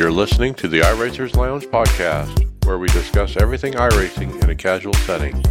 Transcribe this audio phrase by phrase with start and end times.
[0.00, 4.94] You're listening to the iRacers Lounge podcast, where we discuss everything iRacing in a casual
[4.94, 5.44] setting.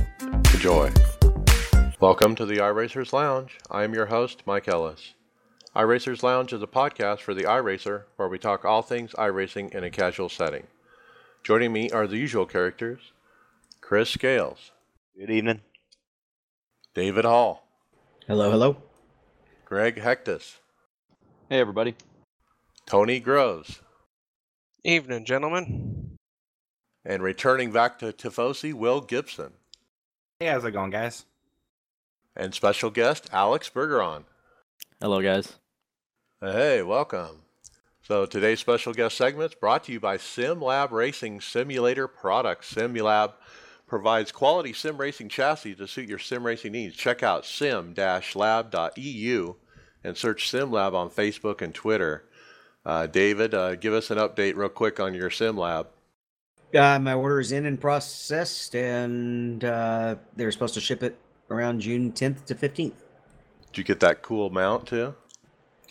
[0.55, 0.91] Enjoy.
[1.99, 3.59] Welcome to the iRacers Lounge.
[3.69, 5.13] I am your host, Mike Ellis.
[5.75, 9.83] iRacers Lounge is a podcast for the iRacer where we talk all things iRacing in
[9.83, 10.65] a casual setting.
[11.43, 13.11] Joining me are the usual characters
[13.81, 14.71] Chris Scales,
[15.15, 15.61] Good evening.
[16.95, 17.67] David Hall,
[18.25, 18.77] Hello, hello.
[19.65, 20.57] Greg Hecktus,
[21.49, 21.93] Hey, everybody.
[22.87, 23.81] Tony Groves,
[24.83, 26.17] Evening, gentlemen.
[27.05, 29.53] and returning back to Tifosi, Will Gibson,
[30.39, 31.25] Hey, how's it going, guys?
[32.35, 34.23] and special guest Alex Bergeron.
[35.01, 35.57] Hello, guys.
[36.41, 37.41] Hey, welcome.
[38.01, 42.73] So today's special guest segment is brought to you by SimLab Racing Simulator Products.
[42.73, 43.33] SimLab
[43.87, 46.95] provides quality sim racing chassis to suit your sim racing needs.
[46.95, 47.95] Check out sim-lab.eu
[50.03, 52.23] and search SimLab on Facebook and Twitter.
[52.89, 55.85] Uh, David, uh, give us an update real quick on your SimLab.
[56.73, 61.15] Uh, my order is in and processed, and uh, they're supposed to ship it
[61.51, 62.93] around June 10th to 15th.
[63.67, 65.13] Did you get that cool mount too?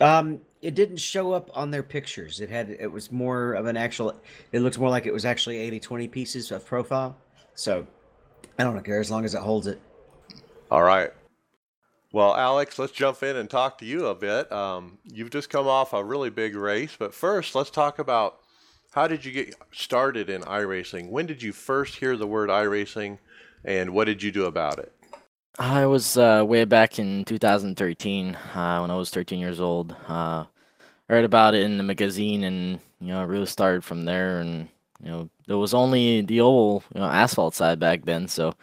[0.01, 2.41] Um, it didn't show up on their pictures.
[2.41, 4.21] It had it was more of an actual.
[4.51, 7.17] It looks more like it was actually 80-20 pieces of profile.
[7.55, 7.87] So
[8.59, 9.81] I don't care as long as it holds it.
[10.69, 11.13] All right.
[12.11, 14.51] Well, Alex, let's jump in and talk to you a bit.
[14.51, 18.41] Um, you've just come off a really big race, but first, let's talk about
[18.92, 21.11] how did you get started in iRacing?
[21.11, 23.19] When did you first hear the word iRacing,
[23.62, 24.92] and what did you do about it?
[25.59, 29.95] I was uh, way back in 2013 uh, when I was 13 years old.
[30.09, 30.45] Uh,
[31.09, 34.41] I read about it in the magazine, and you know, it really started from there.
[34.41, 34.69] And
[35.03, 38.55] you know, there was only the old you know, asphalt side back then, so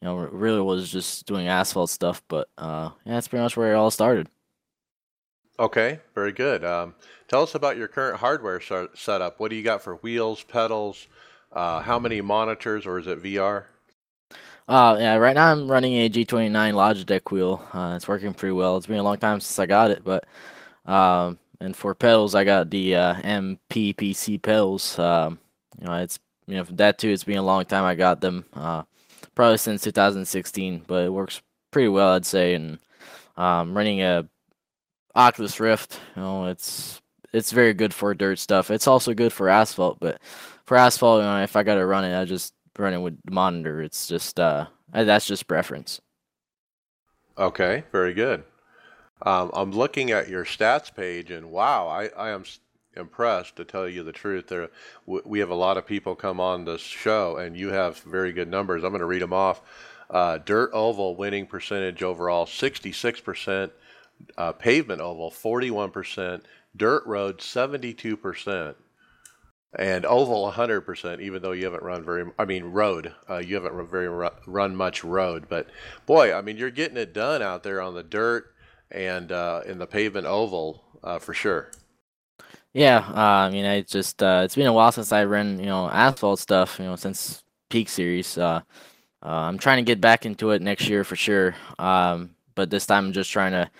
[0.00, 2.22] you know, really was just doing asphalt stuff.
[2.28, 4.28] But uh, yeah, that's pretty much where it all started.
[5.58, 6.64] Okay, very good.
[6.64, 6.94] Um,
[7.28, 9.38] tell us about your current hardware ser- setup.
[9.40, 11.06] What do you got for wheels, pedals?
[11.52, 13.66] Uh, how many monitors, or is it VR?
[14.68, 17.62] Uh, yeah, right now I'm running a G29 Logitech wheel.
[17.72, 18.76] Uh, it's working pretty well.
[18.76, 20.26] It's been a long time since I got it, but
[20.86, 24.98] um, and for pedals, I got the uh, MPPC pedals.
[24.98, 25.40] Um,
[25.80, 27.10] you know, it's you know that too.
[27.10, 28.46] It's been a long time I got them.
[28.54, 28.84] Uh,
[29.38, 31.40] probably since 2016, but it works
[31.70, 32.54] pretty well, I'd say.
[32.54, 32.80] And
[33.36, 34.28] um, running a
[35.14, 37.00] Oculus Rift, you know, it's
[37.32, 38.68] it's very good for dirt stuff.
[38.68, 40.20] It's also good for asphalt, but
[40.64, 43.30] for asphalt, you know, if I gotta run it, I just run it with the
[43.30, 43.80] monitor.
[43.80, 46.00] It's just uh, that's just preference.
[47.38, 48.42] Okay, very good.
[49.22, 52.42] Um, I'm looking at your stats page, and wow, I, I am
[52.96, 54.48] impressed to tell you the truth.
[54.48, 54.70] There,
[55.06, 58.48] we have a lot of people come on this show, and you have very good
[58.48, 58.84] numbers.
[58.84, 59.62] I'm going to read them off.
[60.10, 63.70] Uh, dirt oval winning percentage overall 66%,
[64.36, 66.42] uh, pavement oval 41%,
[66.76, 68.74] dirt road 72%,
[69.78, 71.20] and oval 100%.
[71.20, 74.08] Even though you haven't run very, I mean road, uh, you haven't run very
[74.46, 75.68] run much road, but
[76.06, 78.54] boy, I mean you're getting it done out there on the dirt
[78.90, 81.70] and uh, in the pavement oval uh, for sure.
[82.74, 85.66] Yeah, uh, I mean, I just uh, it's been a while since I ran you
[85.66, 86.78] know asphalt stuff.
[86.78, 88.36] You know, since Peak Series.
[88.38, 88.60] Uh,
[89.24, 91.56] uh, I'm trying to get back into it next year for sure.
[91.78, 93.70] Um, but this time I'm just trying to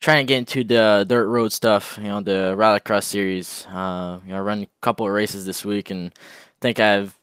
[0.00, 1.98] trying to get into the dirt road stuff.
[1.98, 3.66] You know, the Rallycross series.
[3.70, 6.12] Uh, you know, I run a couple of races this week, and
[6.60, 7.16] think I've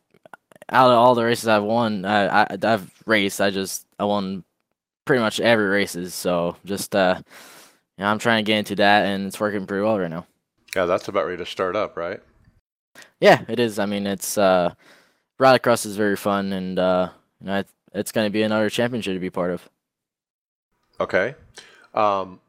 [0.72, 3.42] out of all the races I've won, I, I I've raced.
[3.42, 4.44] I just I won
[5.06, 6.14] pretty much every races.
[6.16, 7.16] So just uh,
[7.98, 10.28] you know, I'm trying to get into that, and it's working pretty well right now.
[10.76, 12.22] Yeah, that's about ready to start up, right?
[13.20, 13.80] Yeah, it is.
[13.80, 14.74] I mean, it's uh,
[15.40, 17.10] Rallycross is very fun, and uh,
[17.42, 19.68] you know, it's going to be another championship to be part of.
[21.00, 21.36] Okay.
[21.94, 22.40] Um,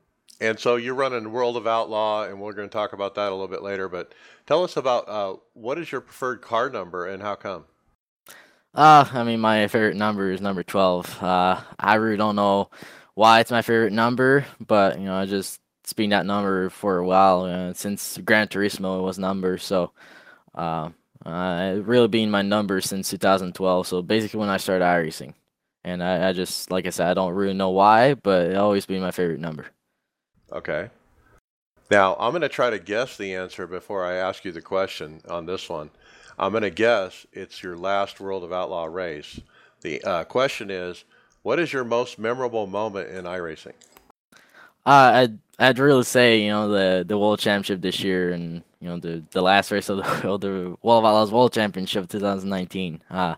[0.42, 3.30] and so you're running World of Outlaw, and we're going to talk about that a
[3.30, 3.88] little bit later.
[3.88, 4.12] But
[4.46, 7.64] tell us about uh, what is your preferred car number and how come?
[8.74, 11.22] Uh, I mean, my favorite number is number 12.
[11.22, 12.70] Uh, I really don't know
[13.14, 15.60] why it's my favorite number, but, you know, I just,
[15.92, 17.44] it's been that number for a while.
[17.44, 19.58] Uh, since Gran Turismo, was number.
[19.58, 19.92] So,
[20.54, 20.88] uh,
[21.26, 23.86] uh, it really been my number since 2012.
[23.86, 25.34] So basically when I started iRacing.
[25.84, 28.86] And I, I just, like I said, I don't really know why, but it always
[28.86, 29.66] been my favorite number.
[30.50, 30.88] Okay.
[31.90, 35.20] Now, I'm going to try to guess the answer before I ask you the question
[35.28, 35.90] on this one.
[36.38, 39.38] I'm going to guess it's your last World of Outlaw race.
[39.82, 41.04] The uh, question is,
[41.42, 43.74] what is your most memorable moment in iRacing?
[44.84, 48.88] Uh, I'd I'd really say you know the the world championship this year and you
[48.88, 53.02] know the the last race of the of the World of World Championship 2019.
[53.10, 53.36] Uh,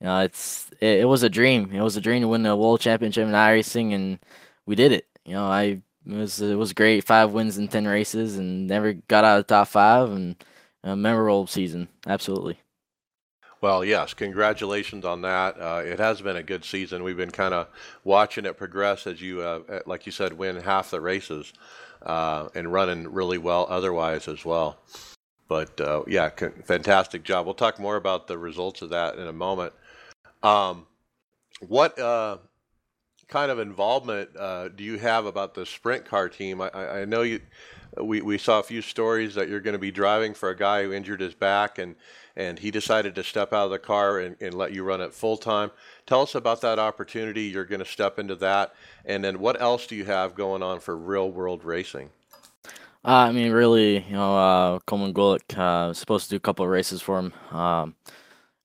[0.00, 1.70] you know it's it, it was a dream.
[1.72, 4.18] It was a dream to win the world championship in iRacing and
[4.66, 5.06] we did it.
[5.24, 7.04] You know I it was it was great.
[7.04, 10.36] Five wins in ten races and never got out of the top five and
[10.84, 11.88] a memorable season.
[12.06, 12.60] Absolutely.
[13.60, 15.60] Well, yes, congratulations on that.
[15.60, 17.02] Uh, it has been a good season.
[17.02, 17.68] We've been kind of
[18.04, 21.52] watching it progress as you, uh, uh, like you said, win half the races
[22.00, 24.78] uh, and running really well otherwise as well.
[25.46, 26.30] But uh, yeah,
[26.64, 27.44] fantastic job.
[27.44, 29.74] We'll talk more about the results of that in a moment.
[30.42, 30.86] Um,
[31.60, 32.38] what uh,
[33.28, 34.32] kind of involvement
[34.76, 36.62] do you have about the sprint car team?
[36.62, 37.40] I, I know you.
[37.96, 40.84] We, we saw a few stories that you're going to be driving for a guy
[40.84, 41.96] who injured his back and
[42.36, 45.12] and he decided to step out of the car and, and let you run it
[45.12, 45.70] full time.
[46.06, 47.42] Tell us about that opportunity.
[47.42, 48.72] You're going to step into that,
[49.04, 52.10] and then what else do you have going on for real world racing?
[53.04, 56.64] Uh, I mean, really, you know, uh, Coleman Gulick uh, supposed to do a couple
[56.64, 57.32] of races for him.
[57.50, 57.94] Um,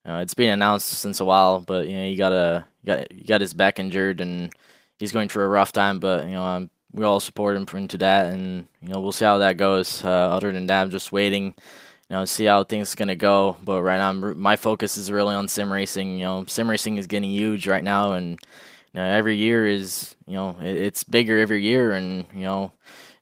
[0.06, 3.12] you know, it's been announced since a while, but you know, you gotta, you got,
[3.12, 4.54] you got his back injured, and
[5.00, 6.00] he's going through a rough time.
[6.00, 9.26] But you know, um, we all support him into that, and you know, we'll see
[9.26, 10.04] how that goes.
[10.04, 11.54] Uh, other than that, I'm just waiting
[12.10, 13.58] you know, see how things gonna go.
[13.64, 16.20] But right now, I'm, my focus is really on sim racing.
[16.20, 18.32] You know, sim racing is getting huge right now, and
[18.94, 22.72] you know, every year is you know it, it's bigger every year, and you know,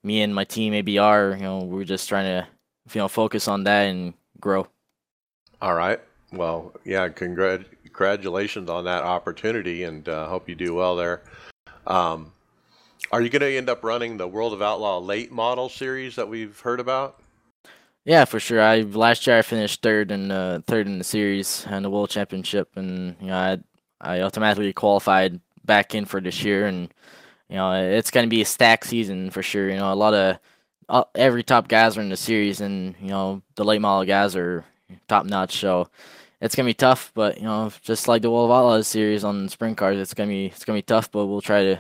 [0.04, 2.48] me and my team ABR, you know, we're just trying to
[2.94, 4.68] you know focus on that and grow.
[5.62, 6.02] All right.
[6.34, 11.22] Well, yeah, congrat- congratulations on that opportunity, and uh, hope you do well there.
[11.88, 12.33] Um,
[13.14, 16.28] are you going to end up running the World of Outlaw late model series that
[16.28, 17.22] we've heard about?
[18.06, 18.60] Yeah, for sure.
[18.60, 22.10] I last year I finished third in uh, third in the series and the world
[22.10, 23.60] championship, and you know I
[24.02, 26.92] I automatically qualified back in for this year, and
[27.50, 29.70] you know it's going to be a stack season for sure.
[29.70, 30.40] You know a lot of
[30.90, 34.36] uh, every top guys are in the series, and you know the late model guys
[34.36, 34.66] are
[35.08, 35.58] top notch.
[35.58, 35.88] So
[36.42, 39.50] it's gonna be tough, but you know just like the World of Outlaws series on
[39.50, 41.80] sprint cars, it's gonna be it's gonna be tough, but we'll try to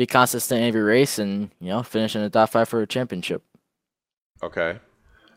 [0.00, 2.86] be consistent in every race and you know finish in the top five for a
[2.86, 3.42] championship.
[4.42, 4.78] Okay.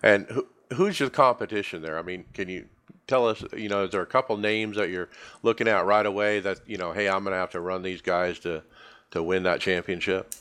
[0.02, 2.00] And who, who's your competition there?
[2.00, 2.68] I mean, can you
[3.06, 5.10] tell us, you know, is there a couple names that you're
[5.42, 8.02] looking at right away that, you know, hey, I'm going to have to run these
[8.02, 8.64] guys to,
[9.12, 10.34] to win that championship?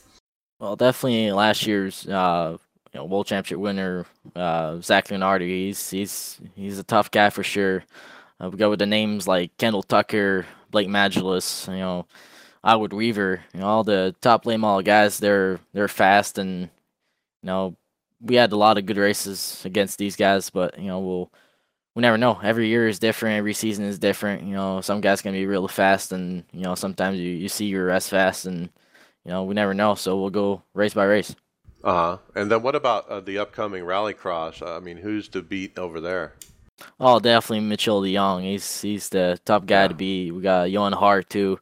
[0.57, 2.57] Well, definitely last year's uh,
[2.93, 4.05] you know, world championship winner,
[4.37, 5.43] uh, Zach Leonardo.
[5.43, 7.83] He's he's he's a tough guy for sure.
[8.41, 12.05] Uh, we go with the names like Kendall Tucker, Blake Magelus, you know,
[12.63, 15.19] Outwood Weaver, you know, all the top late model guys.
[15.19, 17.75] They're they're fast and you know
[18.21, 21.31] we had a lot of good races against these guys, but you know we'll
[21.95, 22.39] we never know.
[22.41, 23.37] Every year is different.
[23.37, 24.43] Every season is different.
[24.43, 27.65] You know, some guys can be really fast, and you know sometimes you, you see
[27.65, 28.69] your rest fast, and
[29.25, 29.95] you know we never know.
[29.95, 31.35] So we'll go race by race.
[31.83, 32.17] Uh huh.
[32.35, 34.65] And then what about uh, the upcoming Rallycross?
[34.65, 36.33] I mean, who's to beat over there?
[36.99, 38.43] Oh, definitely Mitchell DeJong.
[38.43, 39.87] He's he's the top guy yeah.
[39.89, 40.31] to beat.
[40.31, 41.59] We got Johan Hart too.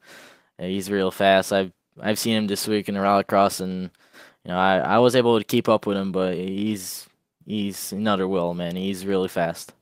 [0.67, 1.51] He's real fast.
[1.51, 3.89] I've I've seen him this week in the Rallycross, and
[4.45, 7.07] you know, I, I was able to keep up with him, but he's
[7.45, 8.75] he's another will, man.
[8.75, 9.73] He's really fast.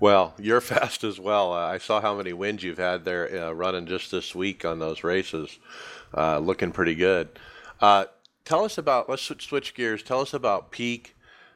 [0.00, 1.52] Well, you're fast as well.
[1.52, 4.78] Uh, I saw how many wins you've had there uh, running just this week on
[4.78, 5.58] those races,
[6.16, 7.28] uh, looking pretty good.
[7.80, 8.06] Uh,
[8.44, 9.08] tell us about.
[9.08, 10.02] Let's switch gears.
[10.02, 11.14] Tell us about Peak.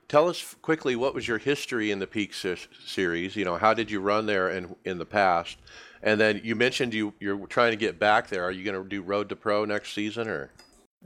[0.09, 3.37] Tell us quickly what was your history in the Peak series.
[3.37, 5.59] You know, how did you run there in in the past?
[6.03, 8.45] And then you mentioned you you're trying to get back there.
[8.45, 10.51] Are you going to do Road to Pro next season or?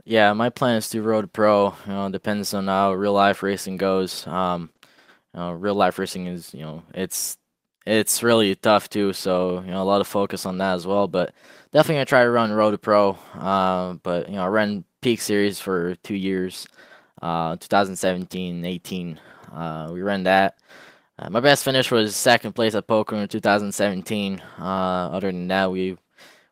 [0.03, 1.73] Yeah, my plan is to road to pro.
[1.87, 4.27] You know, depends on how real life racing goes.
[4.27, 4.69] Um,
[5.33, 7.37] you know, real life racing is you know it's
[7.85, 9.13] it's really tough too.
[9.13, 11.07] So you know, a lot of focus on that as well.
[11.07, 11.33] But
[11.71, 13.11] definitely gonna try to run road to pro.
[13.35, 16.67] Uh, but you know, I ran peak series for two years,
[17.21, 19.19] uh, 2017, 18.
[19.53, 20.57] Uh, we ran that.
[21.17, 24.41] Uh, my best finish was second place at Pocono in 2017.
[24.59, 25.97] Uh, other than that, we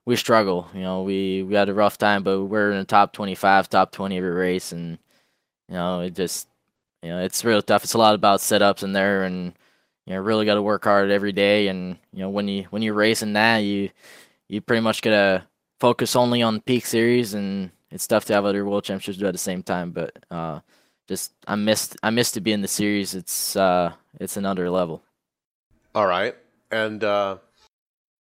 [0.06, 0.70] we struggle.
[0.74, 3.92] You know, we we had a rough time, but we're in the top 25, top
[3.92, 4.98] 20 every race, and
[5.70, 6.48] you know, it just
[7.04, 7.84] you know, it's real tough.
[7.84, 9.54] It's a lot about setups in there, and
[10.06, 11.68] you know, really got to work hard every day.
[11.70, 13.90] And you know, when you when you're racing that, you
[14.50, 15.46] you pretty much gotta
[15.80, 19.34] focus only on peak series, and it's tough to have other world championships do at
[19.34, 19.92] the same time.
[19.92, 20.62] But uh,
[21.08, 23.14] just I missed I missed it being the series.
[23.14, 25.04] It's uh, it's another level.
[25.96, 26.36] All right,
[26.72, 27.38] and uh,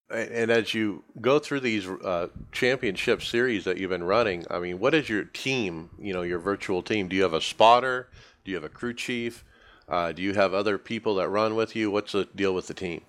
[0.09, 4.79] and as you go through these uh, championship series that you've been running, I mean,
[4.79, 5.89] what is your team?
[5.99, 7.07] You know, your virtual team.
[7.07, 8.09] Do you have a spotter?
[8.45, 9.43] Do you have a crew chief?
[9.87, 11.91] Uh, do you have other people that run with you?
[11.91, 13.01] What's the deal with the team?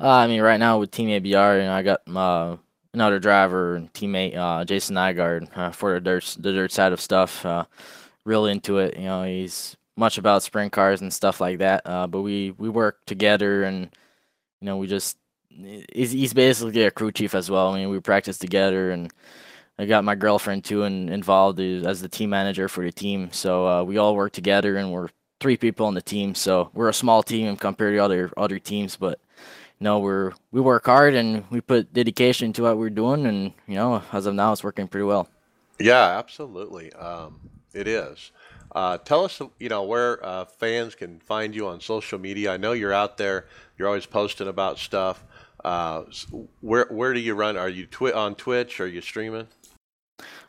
[0.00, 2.56] Uh, I mean, right now with Team ABR, you know, I got uh,
[2.92, 7.00] another driver and teammate, uh, Jason Nygaard, uh, for the dirt, the dirt side of
[7.00, 7.46] stuff.
[7.46, 7.64] Uh,
[8.24, 8.96] real into it.
[8.96, 11.84] You know, he's much about sprint cars and stuff like that.
[11.84, 13.90] but we we work together and
[14.60, 15.16] you know we just
[15.92, 17.72] he's, he's basically a crew chief as well.
[17.72, 19.12] I mean, we practice together, and
[19.78, 23.30] I got my girlfriend too and involved as the team manager for the team.
[23.32, 25.08] So uh, we all work together, and we're
[25.40, 28.96] three people on the team, so we're a small team compared to other other teams.
[28.96, 29.18] But
[29.82, 33.74] know, we're we work hard and we put dedication to what we're doing, and you
[33.74, 35.28] know, as of now, it's working pretty well.
[35.78, 36.92] Yeah, absolutely.
[36.92, 37.40] Um,
[37.74, 38.30] it is.
[38.74, 42.52] Uh, tell us, you know, where uh, fans can find you on social media.
[42.52, 43.46] I know you're out there.
[43.76, 45.24] You're always posting about stuff.
[45.64, 46.04] Uh,
[46.60, 47.56] where where do you run?
[47.56, 48.80] Are you twi- on Twitch?
[48.80, 49.46] Are you streaming?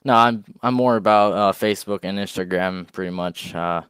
[0.06, 3.54] No, I'm I'm more about uh, Facebook and Instagram, pretty much.
[3.54, 3.82] Uh,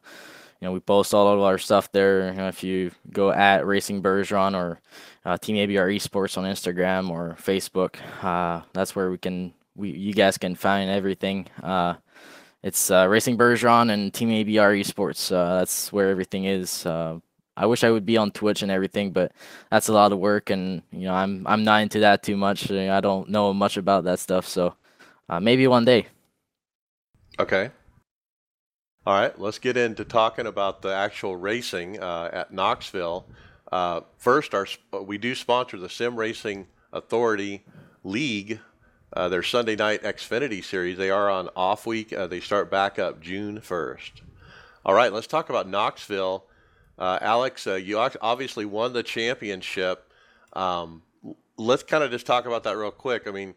[0.60, 2.28] you know, we post all of our stuff there.
[2.28, 4.80] You know, if you go at Racing Bergeron or
[5.24, 7.96] uh, Team ABR Esports on Instagram or Facebook,
[8.72, 11.46] that's where we can we you guys can find everything.
[11.62, 11.94] Uh,
[12.64, 15.30] it's uh, Racing Bergeron and Team ABR Esports.
[15.30, 16.86] Uh, that's where everything is.
[16.86, 17.18] Uh,
[17.58, 19.32] I wish I would be on Twitch and everything, but
[19.70, 22.70] that's a lot of work, and you know I'm I'm not into that too much.
[22.70, 24.74] I don't know much about that stuff, so
[25.28, 26.06] uh, maybe one day.
[27.38, 27.70] Okay.
[29.06, 33.26] All right, let's get into talking about the actual racing uh, at Knoxville.
[33.70, 34.66] Uh, first, our
[35.02, 37.62] we do sponsor the Sim Racing Authority
[38.02, 38.60] League.
[39.14, 40.98] Uh, their Sunday night Xfinity series.
[40.98, 42.12] They are on off week.
[42.12, 44.10] Uh, they start back up June 1st.
[44.84, 46.44] All right, let's talk about Knoxville.
[46.98, 50.12] Uh, Alex, uh, you obviously won the championship.
[50.52, 51.02] Um,
[51.56, 53.28] let's kind of just talk about that real quick.
[53.28, 53.54] I mean,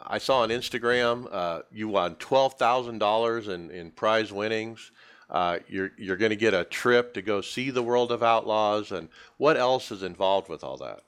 [0.00, 4.92] I saw on Instagram uh, you won twelve thousand dollars in prize winnings.
[5.28, 8.90] Uh, you're you're going to get a trip to go see the World of Outlaws,
[8.90, 11.00] and what else is involved with all that?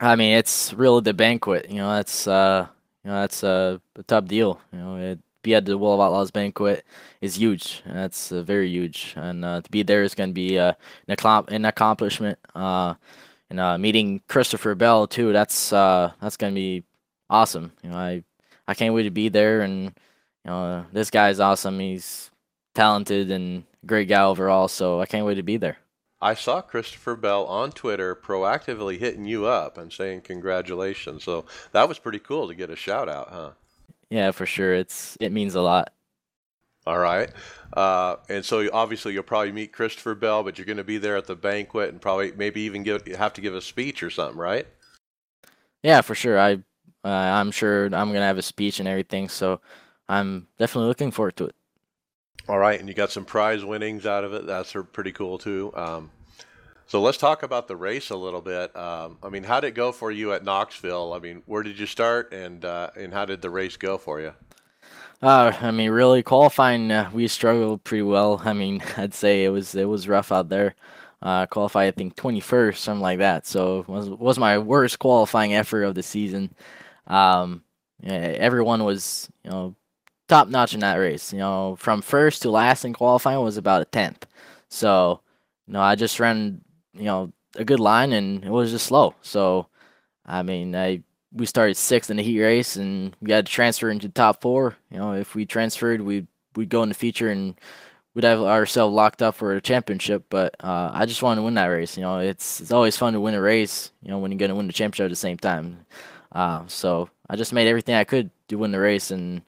[0.00, 1.70] I mean, it's really the banquet.
[1.70, 2.66] You know, that's uh,
[3.04, 4.60] you know that's a, a top deal.
[4.72, 6.84] You know, it, be at the World of Outlaws banquet
[7.22, 7.82] is huge.
[7.86, 10.74] That's uh, very huge, and uh, to be there is going to be uh,
[11.08, 12.38] an, an accomplishment.
[12.54, 12.94] Uh,
[13.50, 15.32] and uh, meeting Christopher Bell too.
[15.32, 16.84] That's uh, that's going to be
[17.28, 17.72] awesome.
[17.82, 18.22] You know, I
[18.66, 19.60] I can't wait to be there.
[19.60, 21.78] And you know, this guy's awesome.
[21.78, 22.30] He's
[22.74, 24.68] talented and great guy overall.
[24.68, 25.78] So I can't wait to be there.
[26.22, 31.24] I saw Christopher Bell on Twitter proactively hitting you up and saying congratulations.
[31.24, 33.50] So that was pretty cool to get a shout out, huh?
[34.10, 34.74] Yeah, for sure.
[34.74, 35.92] It's it means a lot.
[36.86, 37.30] All right.
[37.74, 41.16] Uh, and so obviously you'll probably meet Christopher Bell, but you're going to be there
[41.16, 44.38] at the banquet and probably maybe even give have to give a speech or something,
[44.38, 44.66] right?
[45.82, 46.38] Yeah, for sure.
[46.38, 46.54] I
[47.04, 49.60] uh, I'm sure I'm gonna have a speech and everything, so
[50.08, 51.54] I'm definitely looking forward to it.
[52.48, 54.46] All right, and you got some prize winnings out of it.
[54.46, 55.72] That's pretty cool too.
[55.74, 56.10] Um,
[56.86, 58.74] so let's talk about the race a little bit.
[58.74, 61.12] Um, I mean, how did it go for you at Knoxville?
[61.12, 64.20] I mean, where did you start, and uh, and how did the race go for
[64.20, 64.32] you?
[65.22, 68.40] Uh, I mean, really qualifying, uh, we struggled pretty well.
[68.44, 70.74] I mean, I'd say it was it was rough out there.
[71.22, 73.46] Uh, I think 21st, something like that.
[73.46, 76.54] So was was my worst qualifying effort of the season.
[77.06, 77.62] Um,
[78.02, 79.76] everyone was, you know,
[80.30, 81.32] top notch in that race.
[81.32, 84.26] You know, from first to last in qualifying was about a tenth.
[84.68, 85.20] So,
[85.66, 86.62] you know, I just ran,
[86.94, 89.14] you know, a good line and it was just slow.
[89.22, 89.66] So,
[90.24, 93.90] I mean, I we started sixth in the heat race and we had to transfer
[93.90, 94.76] into the top four.
[94.90, 97.58] You know, if we transferred, we we'd go in the feature and
[98.14, 100.24] we'd have ourselves locked up for a championship.
[100.30, 101.96] But uh, I just wanted to win that race.
[101.96, 103.90] You know, it's it's always fun to win a race.
[104.02, 105.86] You know, when you're gonna win the championship at the same time.
[106.32, 109.42] Uh, so I just made everything I could to win the race, and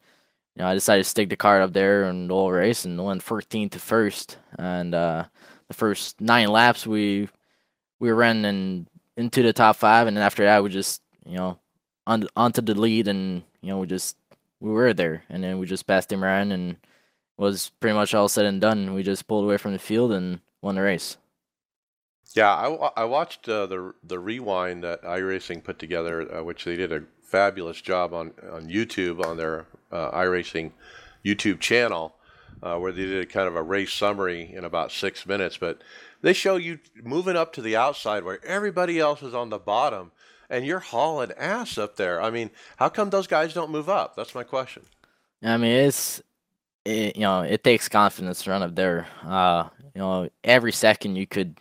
[0.56, 3.02] you know I decided to stick the card up there and the whole race, and
[3.02, 4.37] went 14th to first.
[4.59, 5.25] And uh,
[5.68, 7.28] the first nine laps, we
[7.99, 11.59] we ran in, into the top five, and then after that, we just you know
[12.06, 14.16] on onto the lead, and you know we just
[14.61, 16.76] we were there, and then we just passed him around, and
[17.37, 18.94] was pretty much all said and done.
[18.94, 21.16] We just pulled away from the field and won the race.
[22.35, 26.76] Yeah, I, I watched uh, the the rewind that iRacing put together, uh, which they
[26.76, 30.72] did a fabulous job on on YouTube on their uh, iRacing
[31.25, 32.14] YouTube channel,
[32.62, 35.56] uh, where they did kind of a race summary in about six minutes.
[35.56, 35.82] But
[36.20, 40.12] they show you moving up to the outside where everybody else is on the bottom,
[40.49, 42.20] and you're hauling ass up there.
[42.20, 44.16] I mean, how come those guys don't move up?
[44.16, 44.84] That's my question.
[45.42, 46.22] I mean, it's
[46.84, 49.06] it, you know it takes confidence to run up there.
[49.25, 51.56] Uh, you know, every second you could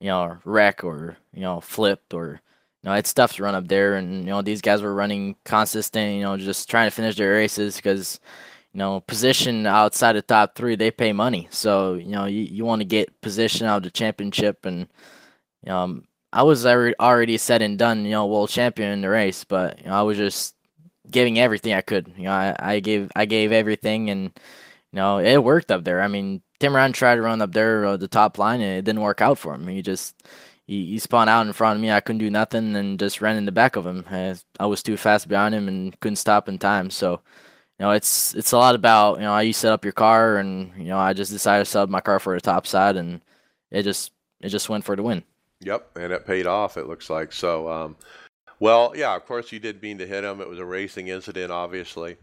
[0.00, 2.40] you know, wreck or, you know, flipped or,
[2.86, 3.96] you know, it's tough to run up there.
[3.96, 7.32] And, you know, these guys were running consistent, you know, just trying to finish their
[7.32, 8.20] races because,
[8.72, 11.48] you know, position outside the top three, they pay money.
[11.50, 14.64] So, you know, you, you want to get position out of the championship.
[14.66, 14.82] And,
[15.64, 19.08] you know, um, I was already said and done, you know, world champion in the
[19.08, 20.54] race, but, you know, I was just
[21.10, 22.12] giving everything I could.
[22.16, 24.22] You know, I, I gave, I gave everything and,
[24.92, 26.02] you know, it worked up there.
[26.02, 28.84] I mean, Tim Ryan tried to run up there uh, the top line and it
[28.84, 29.66] didn't work out for him.
[29.66, 30.14] He just
[30.66, 31.90] he, he spun out in front of me.
[31.90, 34.04] I couldn't do nothing and just ran in the back of him.
[34.10, 36.90] I, I was too fast behind him and couldn't stop in time.
[36.90, 37.20] So,
[37.78, 40.38] you know, it's it's a lot about you know how you set up your car
[40.38, 43.20] and you know I just decided to up my car for the top side and
[43.70, 45.22] it just it just went for the win.
[45.60, 46.76] Yep, and it paid off.
[46.76, 47.68] It looks like so.
[47.68, 47.96] Um,
[48.58, 50.40] well, yeah, of course you did mean to hit him.
[50.40, 52.16] It was a racing incident, obviously.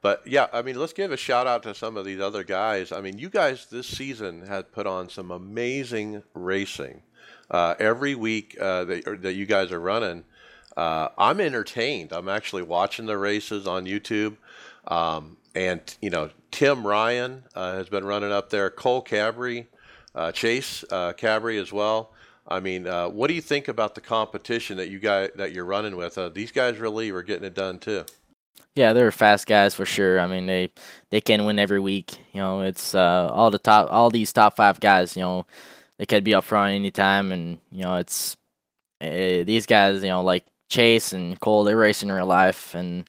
[0.00, 2.92] But yeah, I mean, let's give a shout out to some of these other guys.
[2.92, 7.02] I mean, you guys this season had put on some amazing racing.
[7.50, 10.24] Uh, every week uh, that, that you guys are running,
[10.76, 12.12] uh, I'm entertained.
[12.12, 14.36] I'm actually watching the races on YouTube.
[14.86, 19.66] Um, and, you know, Tim Ryan uh, has been running up there, Cole Cabre,
[20.14, 20.84] uh, Chase
[21.16, 22.12] Cabre as well.
[22.46, 25.96] I mean, what do you think about the competition that you guys that you're running
[25.96, 26.18] with?
[26.32, 28.04] these guys really are getting it done too.
[28.78, 30.20] Yeah, they're fast guys for sure.
[30.20, 30.70] I mean, they
[31.10, 32.16] they can win every week.
[32.32, 35.16] You know, it's uh, all the top, all these top five guys.
[35.16, 35.46] You know,
[35.98, 38.36] they could be up front anytime, and you know, it's
[39.00, 40.02] uh, these guys.
[40.02, 43.08] You know, like Chase and Cole, they're racing in real life, and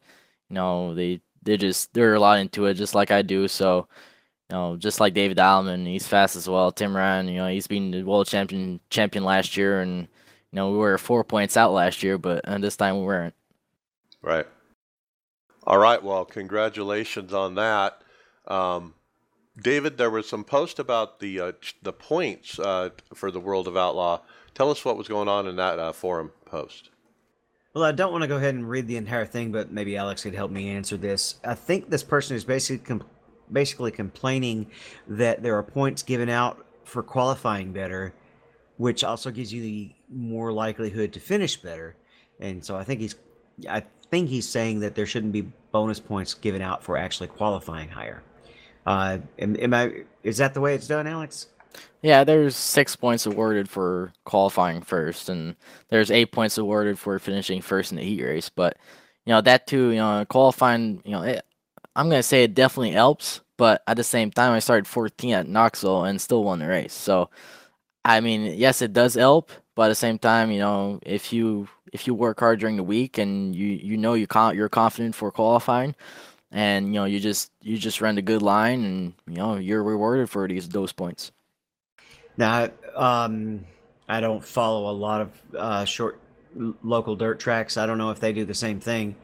[0.50, 3.48] you know, they they just they're a lot into it, just like I do.
[3.48, 3.88] So,
[4.50, 6.72] you know, just like David Allman, he's fast as well.
[6.72, 10.72] Tim Ryan, you know, he's been the world champion champion last year, and you know,
[10.72, 13.36] we were four points out last year, but uh, this time we weren't.
[14.22, 14.48] Right.
[15.66, 16.02] All right.
[16.04, 18.02] Well, congratulations on that.
[18.48, 18.96] Um,
[19.62, 21.52] David, there was some post about the uh,
[21.82, 24.22] the points uh, for the World of Outlaw.
[24.54, 26.90] Tell us what was going on in that uh, forum post.
[27.74, 30.24] Well, I don't want to go ahead and read the entire thing, but maybe Alex
[30.24, 31.36] could help me answer this.
[31.46, 33.08] I think this person is basically com-
[33.52, 34.72] basically complaining
[35.08, 38.14] that there are points given out for qualifying better,
[38.78, 41.96] which also gives you the more likelihood to finish better.
[42.40, 43.16] And so I think he's
[43.70, 47.90] I think he's saying that there shouldn't be bonus points given out for actually qualifying
[47.90, 48.24] higher.
[48.86, 50.04] Uh, am, am I?
[50.24, 51.48] Is that the way it's done, Alex?
[52.02, 55.56] Yeah, there's six points awarded for qualifying first, and
[55.90, 58.50] there's eight points awarded for finishing first in the heat race.
[58.50, 58.78] But
[59.26, 61.44] you know that too, you know, qualifying, you know, it,
[61.96, 63.42] I'm gonna say it definitely helps.
[63.58, 66.94] But at the same time, I started 14 at Knoxville and still won the race.
[66.94, 67.30] So,
[68.06, 71.68] I mean, yes, it does help, but at the same time, you know, if you
[71.92, 75.16] if you work hard during the week and you you know you con- you're confident
[75.16, 75.96] for qualifying,
[76.52, 79.84] and you know you just you just run a good line, and you know you're
[79.84, 81.32] rewarded for these those points.
[82.38, 83.66] Now, um,
[84.08, 86.20] I don't follow a lot of uh, short
[86.84, 87.78] local dirt tracks.
[87.78, 89.16] I don't know if they do the same thing,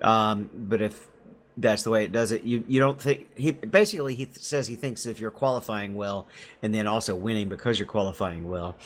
[0.00, 1.08] um, but if
[1.56, 4.74] that's the way it does it, you you don't think he basically he says he
[4.74, 6.26] thinks if you're qualifying well
[6.62, 8.76] and then also winning because you're qualifying well,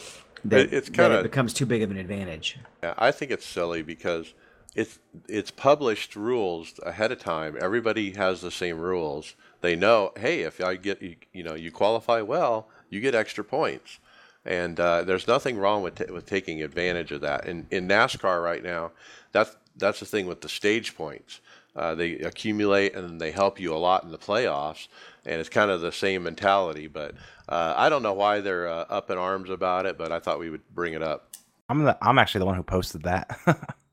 [0.45, 2.59] that, it's kind of it becomes too big of an advantage.
[2.83, 4.35] Yeah, I think it's silly because
[4.77, 7.57] it's it's published rules ahead of time.
[7.61, 9.35] Everybody has the same rules.
[9.63, 13.43] They know, hey, if I get you, you know, you qualify well, you get extra
[13.43, 13.99] points.
[14.45, 17.47] And uh, there's nothing wrong with t- with taking advantage of that.
[17.47, 18.93] In in NASCAR right now,
[19.33, 21.41] that's that's the thing with the stage points.
[21.75, 24.89] Uh, they accumulate and they help you a lot in the playoffs,
[25.25, 26.87] and it's kind of the same mentality.
[26.87, 27.15] But
[27.49, 30.39] uh, I don't know why they're uh, up in arms about it, but I thought
[30.39, 31.35] we would bring it up.
[31.71, 33.39] I'm the I'm actually the one who posted that.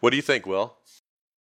[0.00, 0.76] what do you think, Will?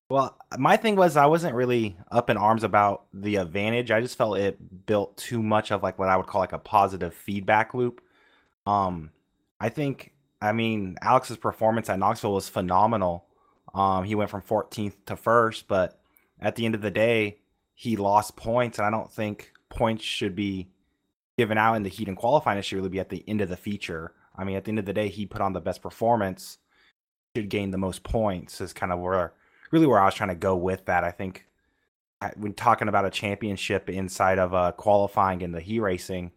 [0.10, 3.92] Well, my thing was I wasn't really up in arms about the advantage.
[3.92, 6.58] I just felt it built too much of like what I would call like a
[6.60, 8.02] positive feedback loop.
[8.66, 9.12] Um,
[9.60, 13.26] I think I mean Alex's performance at Knoxville was phenomenal.
[13.74, 16.00] Um, he went from 14th to first, but
[16.40, 17.38] at the end of the day,
[17.76, 20.70] he lost points, and I don't think points should be
[21.38, 22.58] given out in the heat and qualifying.
[22.58, 24.14] It should really be at the end of the feature.
[24.36, 26.58] I mean, at the end of the day, he put on the best performance,
[27.36, 28.62] should gain the most points.
[28.62, 29.34] Is kind of where
[29.72, 31.04] really where I was trying to go with that.
[31.04, 31.46] I think
[32.36, 36.32] when talking about a championship inside of a qualifying in the heat racing,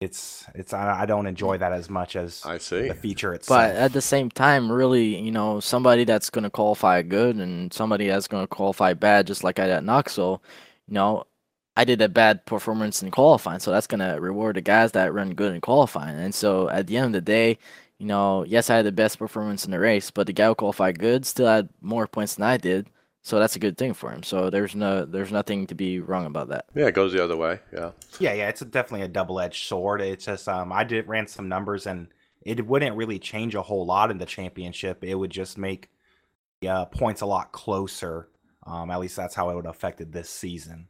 [0.00, 1.28] it's it's I don't mm.
[1.28, 3.58] enjoy that as much as I see the feature itself.
[3.58, 7.72] But at the same time, really, you know, somebody that's going to qualify good and
[7.72, 10.42] somebody that's going to qualify bad, just like I did at Knoxville,
[10.88, 11.24] you know,
[11.76, 15.14] I did a bad performance in qualifying, so that's going to reward the guys that
[15.14, 16.18] run good in qualifying.
[16.18, 17.58] And so at the end of the day,
[18.02, 20.56] you know, yes, I had the best performance in the race, but the guy who
[20.56, 22.88] qualified good still had more points than I did.
[23.22, 24.24] So that's a good thing for him.
[24.24, 26.64] So there's no there's nothing to be wrong about that.
[26.74, 27.60] Yeah, it goes the other way.
[27.72, 27.92] Yeah.
[28.18, 30.00] Yeah, yeah, it's a, definitely a double edged sword.
[30.00, 32.08] It's just um I did ran some numbers and
[32.44, 35.04] it wouldn't really change a whole lot in the championship.
[35.04, 35.88] It would just make
[36.60, 38.28] the uh, points a lot closer.
[38.66, 40.88] Um, at least that's how it would have affected this season.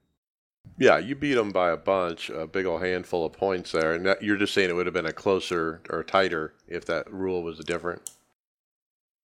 [0.79, 4.07] Yeah, you beat them by a bunch, a big old handful of points there, and
[4.07, 7.43] that, you're just saying it would have been a closer or tighter if that rule
[7.43, 8.11] was different.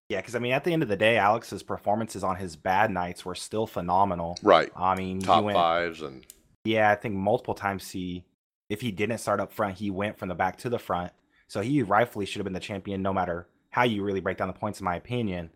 [0.09, 2.91] Yeah, because I mean, at the end of the day, Alex's performances on his bad
[2.91, 4.39] nights were still phenomenal.
[4.43, 4.71] Right.
[4.77, 6.25] I mean, top went, fives and
[6.65, 8.25] yeah, I think multiple times he,
[8.69, 11.13] if he didn't start up front, he went from the back to the front.
[11.47, 14.49] So he rightfully should have been the champion, no matter how you really break down
[14.49, 15.51] the points, in my opinion.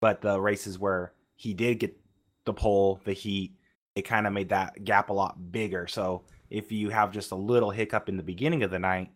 [0.00, 1.98] But the races where he did get
[2.44, 3.52] the pole, the heat,
[3.98, 5.88] it kind of made that gap a lot bigger.
[5.88, 9.10] So if you have just a little hiccup in the beginning of the night,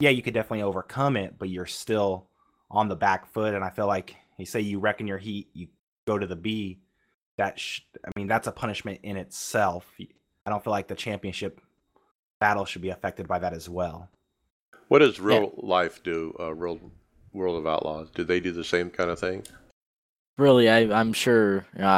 [0.00, 2.28] yeah, you could definitely overcome it, but you're still
[2.70, 3.54] on the back foot.
[3.54, 5.68] And I feel like you say you reckon your heat, you
[6.06, 6.80] go to the B.
[7.38, 9.90] That sh- I mean, that's a punishment in itself.
[9.98, 11.60] I don't feel like the championship
[12.38, 14.10] battle should be affected by that as well.
[14.88, 15.66] What does real yeah.
[15.66, 16.34] life do?
[16.38, 16.78] Uh, real
[17.32, 18.10] World of Outlaws?
[18.10, 19.44] Do they do the same kind of thing?
[20.36, 21.66] Really, I, I'm sure.
[21.74, 21.88] You know,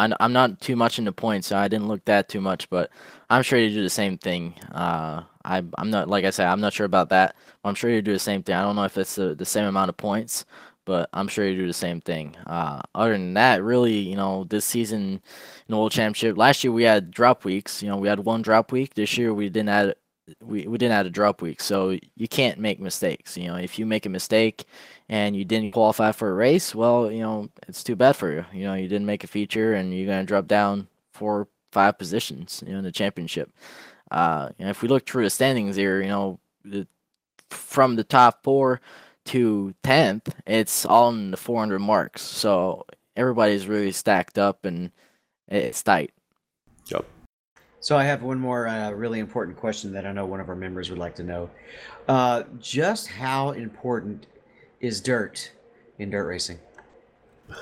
[0.00, 2.90] I I'm not too much into points, so I didn't look that too much, but
[3.30, 4.54] I'm sure you do the same thing.
[4.72, 7.36] Uh, I I'm not like I said, I'm not sure about that.
[7.64, 8.54] I'm sure you do the same thing.
[8.56, 10.44] I don't know if it's the, the same amount of points,
[10.86, 12.36] but I'm sure you do the same thing.
[12.46, 15.20] Uh, other than that, really, you know, this season in
[15.68, 17.82] the World Championship, last year we had drop weeks.
[17.82, 18.94] You know, we had one drop week.
[18.94, 19.94] This year we didn't add
[20.42, 23.36] we, we didn't add a drop week, so you can't make mistakes.
[23.36, 24.64] You know, if you make a mistake
[25.10, 28.44] and you didn't qualify for a race, well, you know, it's too bad for you.
[28.52, 32.62] You know, you didn't make a feature and you're gonna drop down four, five positions,
[32.64, 33.50] you know, in the championship.
[34.12, 36.86] Uh, and if we look through the standings here, you know, the,
[37.50, 38.80] from the top four
[39.26, 42.22] to tenth, it's all in the 400 marks.
[42.22, 44.92] So everybody's really stacked up and
[45.48, 46.12] it's tight.
[46.86, 47.04] Yep.
[47.80, 50.54] So I have one more uh, really important question that I know one of our
[50.54, 51.50] members would like to know.
[52.06, 54.26] Uh, just how important
[54.80, 55.52] is dirt
[55.98, 56.58] in dirt racing?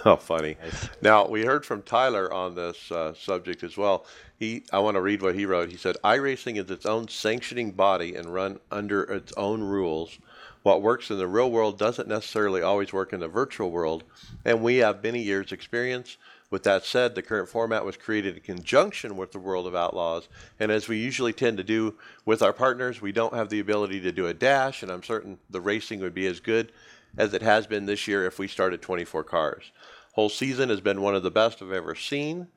[0.05, 0.57] Oh, funny.
[1.01, 4.05] Now we heard from Tyler on this uh, subject as well.
[4.39, 5.71] He, I want to read what he wrote.
[5.71, 10.19] He said, "iRacing is its own sanctioning body and run under its own rules.
[10.63, 14.05] What works in the real world doesn't necessarily always work in the virtual world,
[14.45, 16.19] and we have many years' experience."
[16.51, 20.29] With that said, the current format was created in conjunction with the World of Outlaws,
[20.59, 24.01] and as we usually tend to do with our partners, we don't have the ability
[24.01, 26.73] to do a dash, and I'm certain the racing would be as good
[27.19, 29.73] as it has been this year if we started 24 cars.
[30.15, 32.49] Whole season has been one of the best I've ever seen.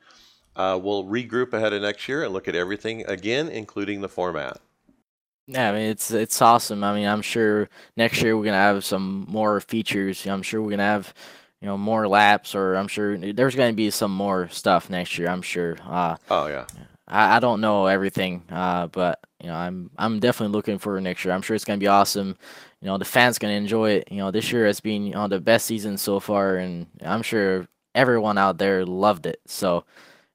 [0.56, 4.60] Uh, we'll regroup ahead of next year and look at everything again, including the format.
[5.47, 6.84] Yeah, I mean it's it's awesome.
[6.84, 10.26] I mean, I'm sure next year we're gonna have some more features.
[10.26, 11.13] I'm sure we're gonna have
[11.62, 15.17] you know more laps, or I'm sure there's going to be some more stuff next
[15.17, 15.30] year.
[15.30, 15.78] I'm sure.
[15.86, 16.65] Uh, oh yeah.
[17.08, 21.24] I, I don't know everything, uh, but you know I'm I'm definitely looking for next
[21.24, 21.34] year.
[21.34, 22.38] I'm sure it's going to be awesome.
[22.81, 24.07] You know the fans to enjoy it.
[24.11, 27.21] You know this year has been you know the best season so far, and I'm
[27.21, 29.39] sure everyone out there loved it.
[29.45, 29.85] So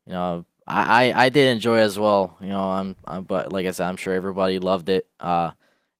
[0.06, 2.36] you know I, I, I did enjoy as well.
[2.40, 5.06] You know I'm, I'm, but like I said, I'm sure everybody loved it.
[5.18, 5.50] Uh,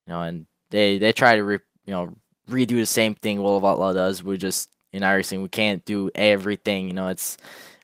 [0.06, 2.14] you know, and they they try to re, you know
[2.48, 4.22] redo the same thing Outlaw does.
[4.22, 5.42] We just in iRacing.
[5.42, 7.09] We can't do everything, you know.
[7.09, 7.37] It's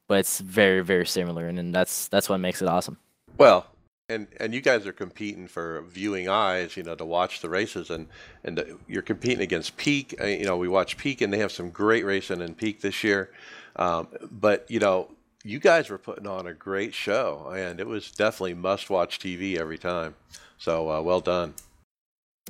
[0.08, 2.98] but it's very very similar, and, and that's that's what makes it awesome.
[3.38, 3.66] Well,
[4.12, 7.90] and and you guys are competing for viewing eyes, you know, to watch the races,
[7.90, 8.08] and
[8.44, 10.14] and the, you're competing against Peak.
[10.20, 13.02] Uh, you know, we watch Peak, and they have some great racing in Peak this
[13.02, 13.30] year.
[13.76, 15.10] Um, but you know,
[15.44, 19.78] you guys were putting on a great show, and it was definitely must-watch TV every
[19.78, 20.14] time.
[20.58, 21.54] So uh, well done.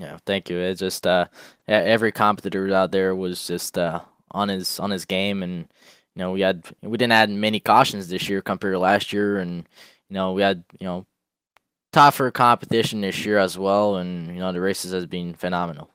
[0.00, 0.58] Yeah, thank you.
[0.58, 1.26] It just uh,
[1.68, 5.68] every competitor out there was just uh, on his on his game, and
[6.14, 9.38] you know we had we didn't add many cautions this year compared to last year,
[9.38, 9.68] and
[10.08, 11.06] you know we had you know
[11.92, 15.90] tougher competition this year as well, and you know the races has been phenomenal.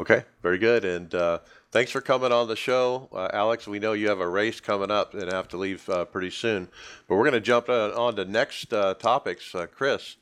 [0.00, 3.68] Okay, very good, and uh, thanks for coming on the show, uh, Alex.
[3.68, 6.68] We know you have a race coming up and have to leave uh, pretty soon,
[7.06, 9.54] but we're going to jump uh, on to next uh, topics.
[9.54, 10.16] Uh, Chris,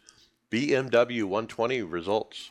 [0.51, 2.51] BMW 120 results.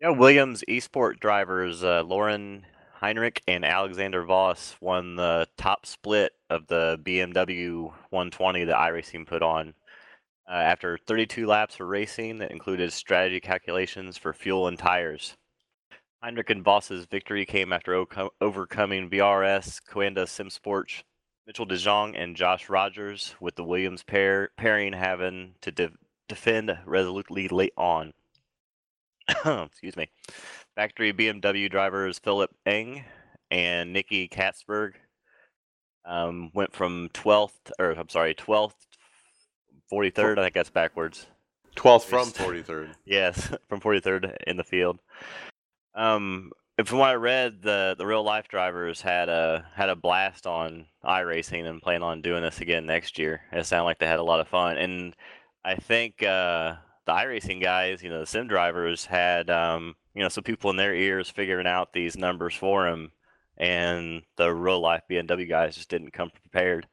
[0.00, 6.98] Yeah, Williams Esport drivers Laurin Heinrich and Alexander Voss won the top split of the
[7.02, 9.74] BMW 120 that iRacing put on.
[10.46, 15.36] Uh, after 32 laps of racing that included strategy calculations for fuel and tires.
[16.22, 21.02] Heinrich and Voss's victory came after o- overcoming BRS, Coanda SimSports,
[21.46, 25.92] Mitchell DeJong, and Josh Rogers, with the Williams pair pairing having to de-
[26.28, 28.12] defend resolutely late on.
[29.46, 30.08] Excuse me.
[30.74, 33.04] Factory BMW drivers Philipp Eng
[33.50, 34.94] and Nicky Catsburg
[36.04, 38.72] um, went from 12th, or I'm sorry, 12th,
[39.92, 40.38] 43rd.
[40.38, 41.26] I think that's backwards.
[41.76, 42.94] 12th from 43rd.
[43.04, 44.98] yes, from 43rd in the field.
[45.94, 46.50] Um,
[46.84, 50.86] from what I read, the the real life drivers had a had a blast on
[51.04, 53.42] iRacing and plan on doing this again next year.
[53.52, 55.14] It sounded like they had a lot of fun, and
[55.64, 56.74] I think uh,
[57.06, 60.76] the iRacing guys, you know, the sim drivers had um, you know, some people in
[60.76, 63.12] their ears figuring out these numbers for them,
[63.56, 66.86] and the real life BMW guys just didn't come prepared.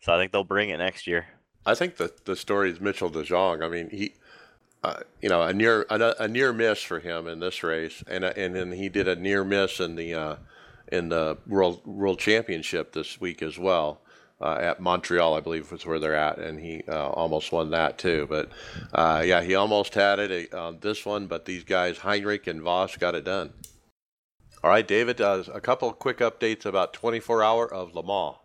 [0.00, 1.26] So I think they'll bring it next year.
[1.66, 3.62] I think the the story is Mitchell DeJong.
[3.62, 4.14] I mean, he,
[4.84, 8.24] uh, you know, a near a, a, near miss for him in this race, and
[8.24, 10.36] and then he did a near miss in the uh,
[10.90, 14.00] in the world world championship this week as well.
[14.40, 17.98] uh, at Montreal, I believe was where they're at, and he uh, almost won that
[17.98, 18.26] too.
[18.28, 18.50] But
[18.92, 22.62] uh, yeah, he almost had it uh, on this one, but these guys Heinrich and
[22.62, 23.52] Voss got it done.
[24.62, 28.36] All right, David, uh, a couple quick updates about 24 hour of Le Mans,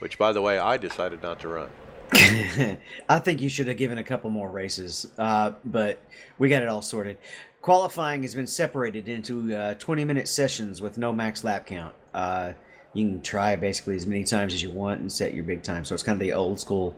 [0.00, 1.70] which by the way I decided not to run.
[3.08, 6.00] I think you should have given a couple more races, uh, but
[6.38, 7.18] we got it all sorted.
[7.62, 11.94] Qualifying has been separated into uh, 20 minute sessions with no max lap count.
[12.12, 12.52] Uh,
[12.92, 15.84] you can try basically as many times as you want and set your big time.
[15.84, 16.94] So it's kind of the old school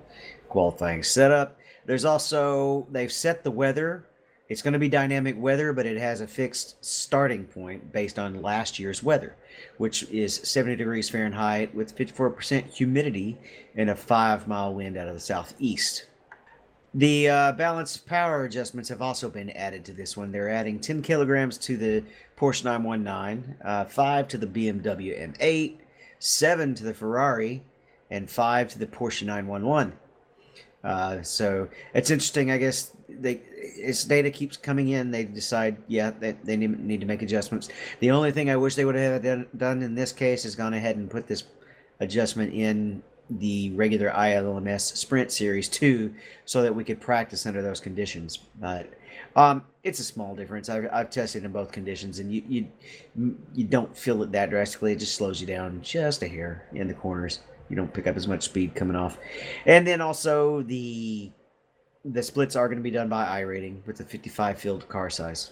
[0.49, 1.59] qualifying setup.
[1.87, 4.07] There's also, they've set the weather.
[4.49, 8.43] It's going to be dynamic weather, but it has a fixed starting point based on
[8.43, 9.37] last year's weather,
[9.79, 13.39] which is 70 degrees Fahrenheit with 54% humidity
[13.77, 16.07] and a five mile wind out of the southeast.
[16.97, 20.31] The uh, balance power adjustments have also been added to this one.
[20.31, 22.05] They're adding 10 kilograms to the
[22.37, 25.79] Porsche 919, uh, 5 to the BMW M8,
[26.21, 27.65] 7 to the Ferrari,
[28.11, 29.93] and 5 to the Porsche 911.
[30.85, 32.53] Uh, so it's interesting.
[32.53, 33.41] I guess they
[33.85, 37.69] as data keeps coming in, they decide, yeah, they, they need, need to make adjustments.
[38.01, 40.75] The only thing I wish they would have done, done in this case is gone
[40.75, 41.45] ahead and put this
[42.01, 47.81] adjustment in the regular ILMS Sprint Series 2 so that we could practice under those
[47.81, 48.39] conditions.
[48.61, 48.91] But
[49.37, 50.69] um, it's a small difference.
[50.69, 54.93] I've, I've tested in both conditions, and you, you you don't feel it that drastically.
[54.93, 57.41] It just slows you down just a hair in the corners.
[57.69, 59.19] You don't pick up as much speed coming off,
[59.67, 61.33] and then also the
[62.05, 65.51] the splits are going to be done by iRating with the 55 field car size.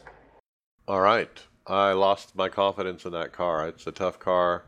[0.86, 1.30] All right,
[1.66, 3.68] I lost my confidence in that car.
[3.68, 4.64] It's a tough car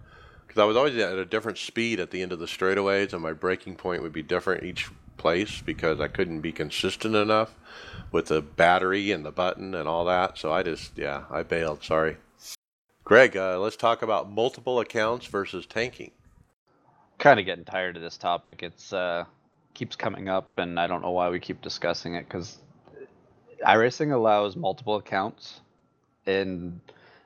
[0.46, 3.22] because I was always at a different speed at the end of the straightaways, and
[3.22, 7.54] my braking point would be different each place because I couldn't be consistent enough
[8.12, 10.38] with the battery and the button and all that.
[10.38, 11.82] So I just, yeah, I bailed.
[11.82, 12.16] Sorry.
[13.04, 16.12] Greg, uh, let's talk about multiple accounts versus tanking.
[17.18, 18.62] Kind of getting tired of this topic.
[18.62, 19.24] It's uh,
[19.74, 22.58] keeps coming up, and I don't know why we keep discussing it because
[23.66, 25.60] iRacing allows multiple accounts,
[26.26, 26.80] and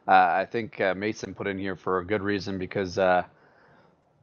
[0.07, 3.25] uh, I think uh, Mason put in here for a good reason because uh,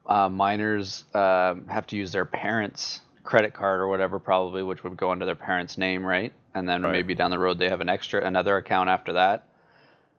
[0.07, 4.97] uh minors um, have to use their parents' credit card or whatever, probably, which would
[4.97, 6.33] go under their parents' name, right?
[6.53, 6.91] And then Right.
[6.93, 9.47] maybe down the road they have an extra another account after that.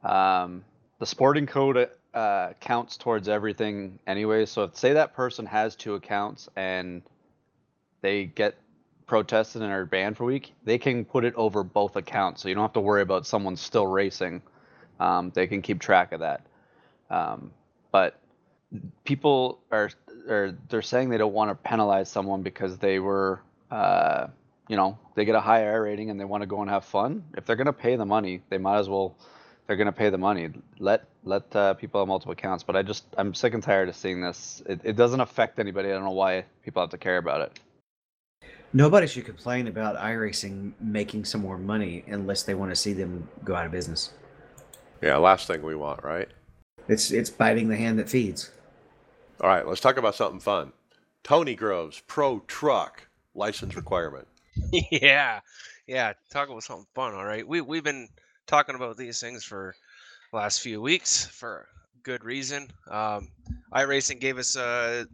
[0.03, 0.65] Um,
[0.99, 4.47] the sporting code uh, counts towards everything anyway.
[4.47, 7.03] So if say that person has two accounts and
[8.01, 8.57] they get
[9.07, 12.43] protested and are banned for a week, they can put it over both accounts.
[12.43, 14.43] So you don't have to worry about someone still racing.
[14.99, 16.47] Um, they can keep track of that.
[17.11, 17.53] Um,
[17.93, 18.19] but
[19.05, 19.91] people are,
[20.29, 24.27] are they're saying they don't want to penalize someone because they were, uh,
[24.69, 26.85] you know, they get a high R rating and they want to go and have
[26.85, 27.25] fun.
[27.37, 29.17] If they're gonna pay the money, they might as well.
[29.67, 30.51] They're gonna pay the money.
[30.79, 32.65] Let let uh, people have multiple accounts.
[32.65, 34.63] But I just I'm sick and tired of seeing this.
[34.67, 35.89] It, it doesn't affect anybody.
[35.91, 37.61] I don't know why people have to care about it.
[38.77, 43.27] Nobody should complain about iRacing making some more money unless they want to see them
[43.43, 44.11] go out of business.
[45.01, 46.29] Yeah, last thing we want, right?
[46.87, 48.51] It's it's biting the hand that feeds.
[49.41, 50.75] All right, let's talk about something fun.
[51.25, 54.29] Tony Groves Pro Truck license requirement.
[54.91, 55.41] yeah,
[55.87, 56.13] yeah.
[56.31, 57.15] Talk about something fun.
[57.15, 58.09] All right, we we've been
[58.47, 59.75] talking about these things for
[60.33, 61.67] the last few weeks for
[62.03, 62.71] good reason.
[62.91, 63.31] Um,
[63.73, 65.07] iRacing gave us uh,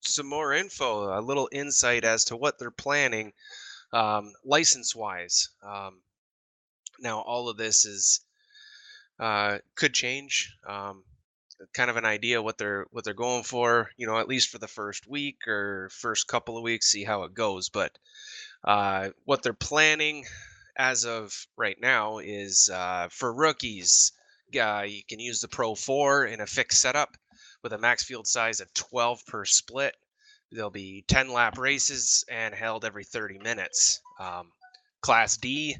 [0.00, 3.32] some more info, a little insight as to what they're planning
[3.92, 5.48] um, license wise.
[5.62, 6.00] Um,
[7.00, 8.20] now, all of this is
[9.18, 10.54] uh, could change.
[10.66, 11.04] Um,
[11.74, 13.90] kind of an idea what they're what they're going for.
[13.96, 17.24] You know, at least for the first week or first couple of weeks, see how
[17.24, 17.68] it goes.
[17.68, 17.98] But
[18.64, 20.24] uh, what they're planning
[20.76, 24.12] as of right now is uh, for rookies.
[24.50, 27.16] You can use the Pro 4 in a fixed setup
[27.62, 29.94] with a max field size of 12 per split.
[30.50, 34.00] There'll be 10 lap races and held every 30 minutes.
[34.18, 34.50] Um,
[35.00, 35.76] Class D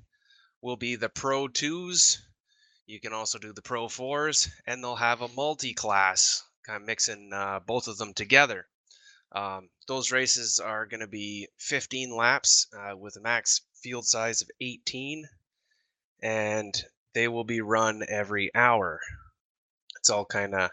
[0.61, 2.19] will be the Pro 2s.
[2.87, 6.87] You can also do the Pro 4s, and they'll have a multi class, kind of
[6.87, 8.67] mixing uh, both of them together.
[9.33, 14.41] Um, those races are going to be 15 laps uh, with a max field size
[14.43, 15.29] of 18,
[16.23, 16.75] and
[17.15, 19.01] they will be run every hour.
[19.99, 20.71] It's all kind of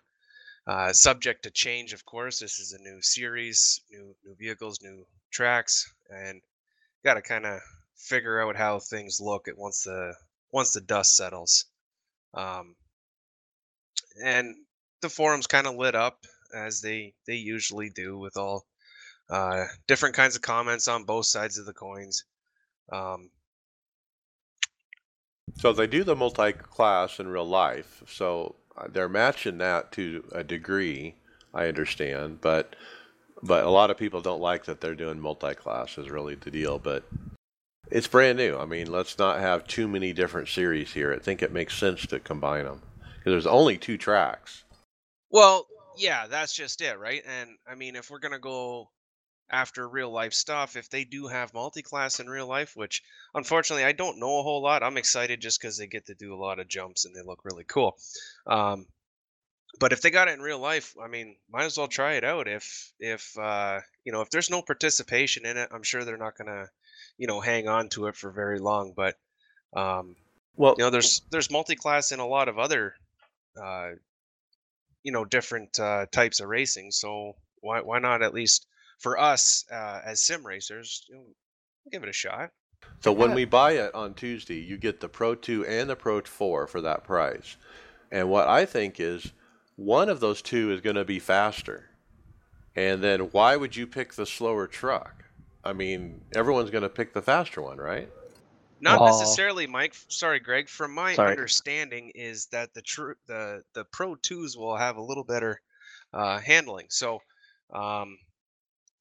[0.67, 2.39] uh, subject to change, of course.
[2.39, 6.41] This is a new series, new new vehicles, new tracks, and
[7.04, 7.60] got to kind of
[7.95, 10.15] figure out how things look at once the
[10.51, 11.65] once the dust settles.
[12.34, 12.75] Um,
[14.23, 14.56] and
[15.01, 18.65] the forums kind of lit up as they they usually do with all
[19.30, 22.25] uh, different kinds of comments on both sides of the coins.
[22.91, 23.30] Um,
[25.58, 28.04] So they do the multi-class in real life.
[28.08, 28.56] So
[28.89, 31.15] they're matching that to a degree,
[31.53, 32.41] I understand.
[32.41, 32.75] But
[33.41, 36.79] but a lot of people don't like that they're doing multi-class is really the deal.
[36.79, 37.03] But
[37.91, 38.57] it's brand new.
[38.57, 41.13] I mean, let's not have too many different series here.
[41.13, 44.63] I think it makes sense to combine them because there's only two tracks.
[45.29, 47.23] Well, yeah, that's just it, right?
[47.27, 48.89] And I mean, if we're gonna go
[49.49, 53.03] after real life stuff, if they do have multi-class in real life, which
[53.34, 56.34] unfortunately I don't know a whole lot, I'm excited just because they get to do
[56.34, 57.97] a lot of jumps and they look really cool.
[58.47, 58.88] Um,
[59.79, 62.23] but if they got it in real life, I mean, might as well try it
[62.23, 62.47] out.
[62.47, 66.38] If if uh, you know if there's no participation in it, I'm sure they're not
[66.38, 66.69] gonna
[67.17, 68.93] you know hang on to it for very long.
[68.95, 69.15] But
[69.75, 70.15] um,
[70.55, 72.95] Well, you know, there's there's multi-class in a lot of other
[73.62, 73.91] uh,
[75.03, 76.91] you know different uh, types of racing.
[76.91, 78.67] So why why not at least
[78.99, 81.23] for us uh, as sim racers, you know,
[81.91, 82.51] give it a shot.
[82.99, 86.21] So when we buy it on Tuesday, you get the Pro 2 and the Pro
[86.21, 87.58] 4 for that price.
[88.12, 89.31] And what I think is
[89.75, 91.89] one of those two is going to be faster.
[92.75, 95.23] And then why would you pick the slower truck?
[95.63, 98.10] I mean, everyone's going to pick the faster one, right?
[98.81, 99.95] Not Well- necessarily, Mike.
[100.10, 100.69] Sorry, Greg.
[100.69, 101.31] From my Sorry.
[101.31, 105.62] understanding, is that the true the the Pro Twos will have a little better
[106.13, 106.88] uh, handling.
[106.89, 107.21] So
[107.73, 108.17] um,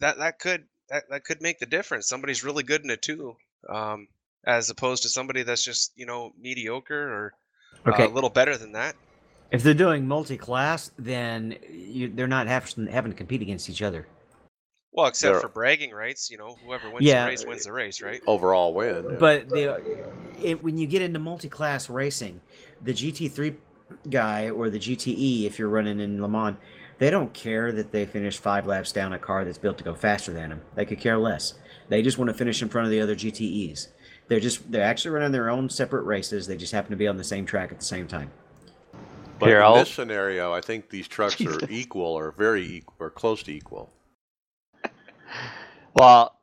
[0.00, 2.08] that that could that, that could make the difference.
[2.08, 3.36] Somebody's really good in a two,
[3.68, 4.08] um,
[4.46, 7.34] as opposed to somebody that's just you know mediocre or
[7.86, 8.04] Okay.
[8.04, 8.94] uh, a little better than that.
[9.50, 14.06] If they're doing multi-class, then you, they're not having, having to compete against each other.
[14.92, 17.24] Well, except There- for bragging rights, you know, whoever wins Yeah.
[17.24, 18.22] the race wins the race, right?
[18.26, 19.04] Overall win.
[19.10, 19.16] yeah.
[19.18, 19.82] But the,
[20.42, 22.40] it, when you get into multi-class racing,
[22.82, 23.54] the GT3
[24.08, 26.56] guy or the GTE, if you're running in Le Mans,
[27.04, 29.94] they don't care that they finish five laps down a car that's built to go
[29.94, 30.62] faster than them.
[30.74, 31.52] They could care less.
[31.90, 33.88] They just want to finish in front of the other GTEs.
[34.28, 36.46] They're just they're actually running their own separate races.
[36.46, 38.30] They just happen to be on the same track at the same time.
[39.38, 42.94] But Here, in I'll- this scenario, I think these trucks are equal or very equal
[42.98, 43.92] or close to equal.
[45.96, 46.34] Well,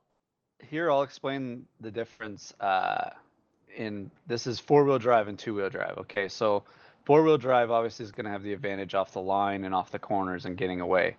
[0.69, 2.53] here I'll explain the difference.
[2.59, 3.09] Uh,
[3.75, 5.97] in this is four wheel drive and two wheel drive.
[5.97, 6.63] Okay, so
[7.05, 9.91] four wheel drive obviously is going to have the advantage off the line and off
[9.91, 11.15] the corners and getting away.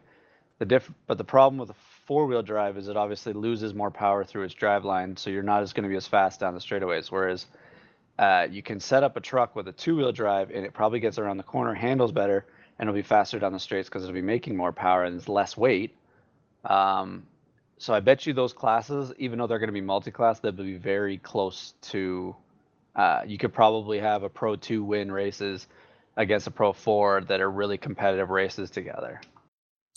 [0.58, 3.90] The diff, but the problem with a four wheel drive is it obviously loses more
[3.90, 6.54] power through its drive line, so you're not as going to be as fast down
[6.54, 7.10] the straightaways.
[7.10, 7.46] Whereas
[8.18, 11.00] uh, you can set up a truck with a two wheel drive and it probably
[11.00, 12.44] gets around the corner, handles better,
[12.78, 15.28] and it'll be faster down the straights because it'll be making more power and it's
[15.28, 15.96] less weight.
[16.64, 17.26] Um,
[17.78, 20.76] so I bet you those classes, even though they're going to be multi-class, they'll be
[20.76, 22.36] very close to.
[22.94, 25.66] Uh, you could probably have a Pro Two win races
[26.16, 29.20] against a Pro Four that are really competitive races together.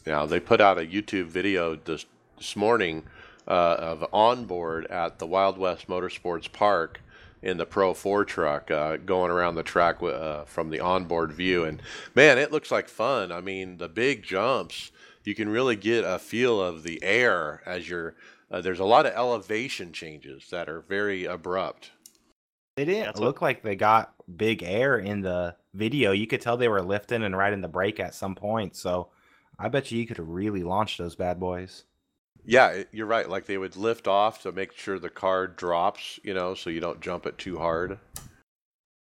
[0.06, 2.06] Now they put out a YouTube video this
[2.38, 3.04] this morning
[3.48, 7.02] uh, of onboard at the Wild West Motorsports Park
[7.42, 11.64] in the Pro 4 truck, uh, going around the track uh, from the onboard view,
[11.64, 11.82] and
[12.16, 13.32] man, it looks like fun.
[13.32, 14.92] I mean, the big jumps,
[15.24, 18.16] you can really get a feel of the air as you're.
[18.50, 21.92] Uh, there's a lot of elevation changes that are very abrupt.
[22.76, 26.12] They didn't That's what- look like they got big air in the video.
[26.12, 28.76] You could tell they were lifting and riding the brake at some point.
[28.76, 29.10] So
[29.58, 31.86] I bet you you could really launch those bad boys.
[32.44, 33.30] Yeah, you're right.
[33.30, 36.80] Like they would lift off to make sure the car drops, you know, so you
[36.80, 37.98] don't jump it too hard.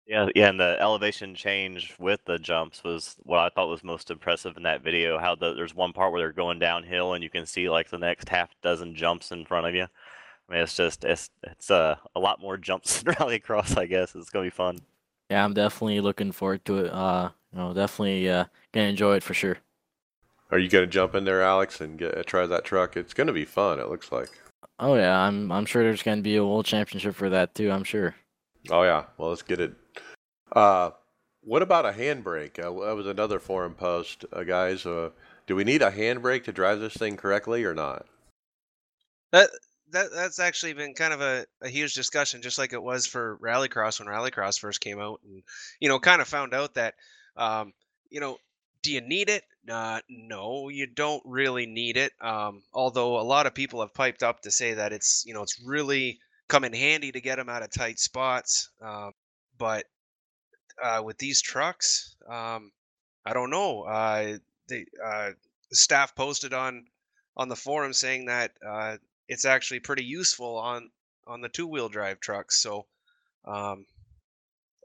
[0.06, 4.10] Yeah, yeah, and the elevation change with the jumps was what I thought was most
[4.10, 5.18] impressive in that video.
[5.18, 7.98] How the, there's one part where they're going downhill and you can see like the
[7.98, 9.86] next half dozen jumps in front of you.
[10.50, 13.78] I mean, it's just it's it's uh, a lot more jumps than Rallycross.
[13.78, 14.80] I guess it's gonna be fun.
[15.30, 16.92] Yeah, I'm definitely looking forward to it.
[16.92, 19.58] Uh, you know, definitely uh, gonna enjoy it for sure.
[20.50, 22.96] Are you going to jump in there, Alex, and get try that truck?
[22.96, 23.78] It's going to be fun.
[23.78, 24.30] It looks like.
[24.80, 27.70] Oh yeah, I'm I'm sure there's gonna be a world championship for that too.
[27.70, 28.14] I'm sure.
[28.70, 29.04] Oh yeah.
[29.18, 29.74] Well, let's get it.
[30.50, 30.90] Uh,
[31.42, 32.58] what about a handbrake?
[32.58, 34.86] Uh, that was another forum post, uh, guys.
[34.86, 35.10] Uh,
[35.46, 38.06] do we need a handbrake to drive this thing correctly or not?
[39.32, 39.50] That
[39.92, 43.38] that that's actually been kind of a, a huge discussion, just like it was for
[43.38, 45.42] Rallycross when Rallycross first came out, and
[45.80, 46.94] you know, kind of found out that,
[47.36, 47.72] um,
[48.10, 48.38] you know,
[48.82, 49.44] do you need it?
[49.70, 52.12] Uh, no, you don't really need it.
[52.20, 55.42] Um, although a lot of people have piped up to say that it's you know
[55.42, 56.18] it's really
[56.48, 58.70] come in handy to get them out of tight spots.
[58.82, 59.12] Um,
[59.58, 59.84] but
[60.82, 62.72] uh, with these trucks, um,
[63.24, 63.82] I don't know.
[63.82, 64.38] Uh,
[64.68, 65.30] the uh,
[65.72, 66.86] staff posted on
[67.36, 68.96] on the forum saying that uh,
[69.30, 70.90] it's actually pretty useful on
[71.26, 72.60] on the two wheel drive trucks.
[72.60, 72.84] So
[73.46, 73.86] um,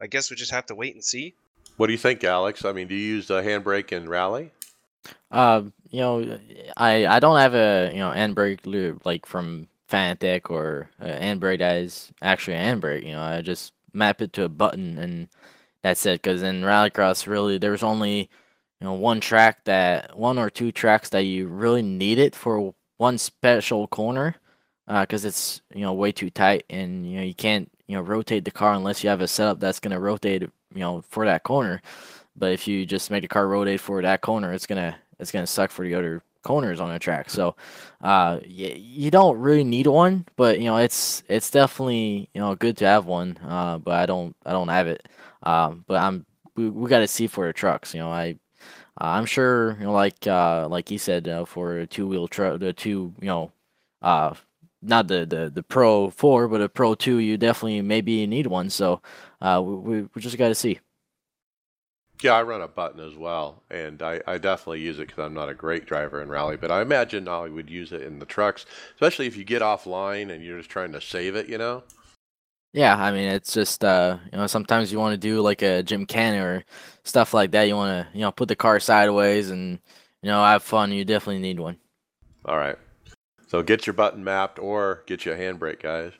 [0.01, 1.33] I guess we just have to wait and see.
[1.77, 2.63] What do you think, Alex?
[2.63, 4.51] I mean, do you use the handbrake in rally?
[5.31, 6.39] Um, you know,
[6.77, 11.59] I I don't have a you know handbrake lube like from Fanatec or a handbrake
[11.59, 13.03] that is actually a handbrake.
[13.03, 15.27] You know, I just map it to a button and
[15.81, 16.21] that's it.
[16.21, 18.29] Because in Rallycross, really, there's only
[18.79, 22.75] you know one track that one or two tracks that you really need it for
[22.97, 24.35] one special corner
[24.87, 28.45] because it's you know way too tight, and you know you can't you know rotate
[28.45, 31.43] the car unless you have a setup that's going to rotate you know for that
[31.43, 31.81] corner.
[32.35, 35.47] But if you just make the car rotate for that corner, it's gonna it's gonna
[35.47, 37.29] suck for the other corners on the track.
[37.29, 37.55] So,
[38.01, 42.55] uh, you, you don't really need one, but you know it's it's definitely you know
[42.55, 43.37] good to have one.
[43.43, 45.07] Uh, but I don't I don't have it.
[45.43, 46.25] Um, but I'm
[46.55, 47.93] we, we got to see for the trucks.
[47.93, 48.37] You know I.
[48.99, 52.27] Uh, I'm sure, you know, like uh, like he said, uh, for a two wheel
[52.27, 53.51] truck, the two, you know,
[54.01, 54.33] uh,
[54.81, 58.69] not the, the the Pro Four, but a Pro Two, you definitely maybe need one.
[58.69, 59.01] So,
[59.41, 60.79] uh, we we just got to see.
[62.21, 65.33] Yeah, I run a button as well, and I, I definitely use it because I'm
[65.33, 68.25] not a great driver in rally, but I imagine I would use it in the
[68.25, 71.83] trucks, especially if you get offline and you're just trying to save it, you know?
[72.75, 75.81] Yeah, I mean it's just uh you know sometimes you want to do like a
[75.81, 76.65] gymkhana or
[77.05, 77.69] stuff like that.
[77.69, 79.79] You want to you know put the car sideways and
[80.21, 80.91] you know have fun.
[80.91, 81.77] You definitely need one.
[82.43, 82.77] All right.
[83.47, 86.11] So get your button mapped or get you a handbrake, guys.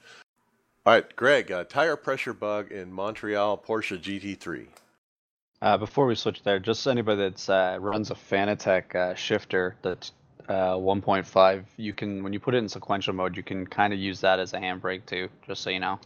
[0.86, 4.68] All right, Greg, uh, tire pressure bug in Montreal Porsche GT3.
[5.62, 10.14] Uh, before we switch there, just anybody that uh, runs a Fanatec uh, shifter that's
[10.48, 14.00] uh, 1.5, you can when you put it in sequential mode, you can kind of
[14.00, 15.28] use that as a handbrake too.
[15.46, 16.00] Just so you know.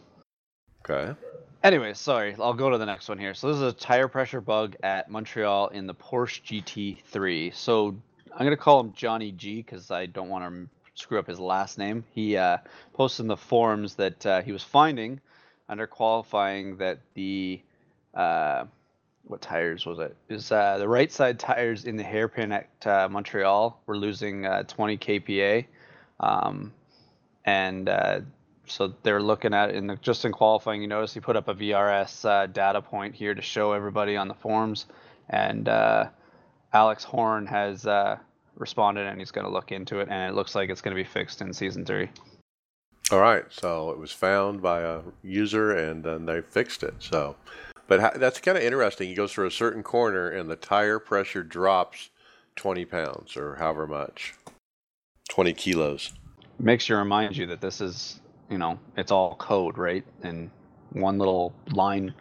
[0.88, 1.14] Okay.
[1.62, 3.34] Anyway, sorry, I'll go to the next one here.
[3.34, 7.54] So this is a tire pressure bug at Montreal in the Porsche GT3.
[7.54, 7.94] So
[8.32, 11.76] I'm gonna call him Johnny G because I don't want to screw up his last
[11.76, 12.04] name.
[12.12, 12.58] He uh,
[12.94, 15.20] posted in the forums that uh, he was finding
[15.68, 17.60] under qualifying that the
[18.14, 18.64] uh,
[19.24, 20.16] what tires was it?
[20.28, 24.62] Is uh, the right side tires in the hairpin at uh, Montreal were losing uh,
[24.64, 25.66] 20 kPa,
[26.20, 26.72] um,
[27.44, 27.88] and
[28.70, 30.80] so they're looking at in the, just in qualifying.
[30.82, 34.28] You notice he put up a VRS uh, data point here to show everybody on
[34.28, 34.86] the forums,
[35.28, 36.08] and uh,
[36.72, 38.18] Alex Horn has uh,
[38.56, 41.02] responded and he's going to look into it, and it looks like it's going to
[41.02, 42.08] be fixed in season three.
[43.10, 43.44] All right.
[43.50, 46.94] So it was found by a user and then they fixed it.
[47.00, 47.34] So,
[47.88, 49.08] but ha- that's kind of interesting.
[49.08, 52.10] He goes through a certain corner and the tire pressure drops
[52.54, 54.34] 20 pounds or however much,
[55.28, 56.12] 20 kilos.
[56.60, 60.04] Makes you remind you that this is, you know, it's all code, right?
[60.22, 60.50] And
[60.90, 62.12] one little line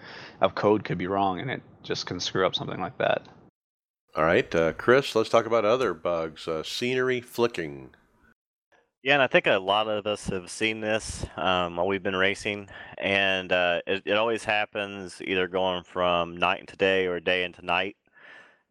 [0.41, 3.27] of code could be wrong, and it just can screw up something like that.
[4.15, 6.47] All right, uh, Chris, let's talk about other bugs.
[6.47, 7.91] Uh, scenery flicking.
[9.01, 12.15] Yeah, and I think a lot of us have seen this um, while we've been
[12.15, 17.43] racing, and uh, it, it always happens either going from night into day or day
[17.43, 17.95] into night.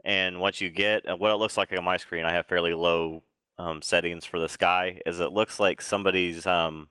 [0.04, 2.74] And what you get, uh, what it looks like on my screen, I have fairly
[2.74, 3.22] low
[3.58, 6.88] um, settings for the sky, is it looks like somebody's um,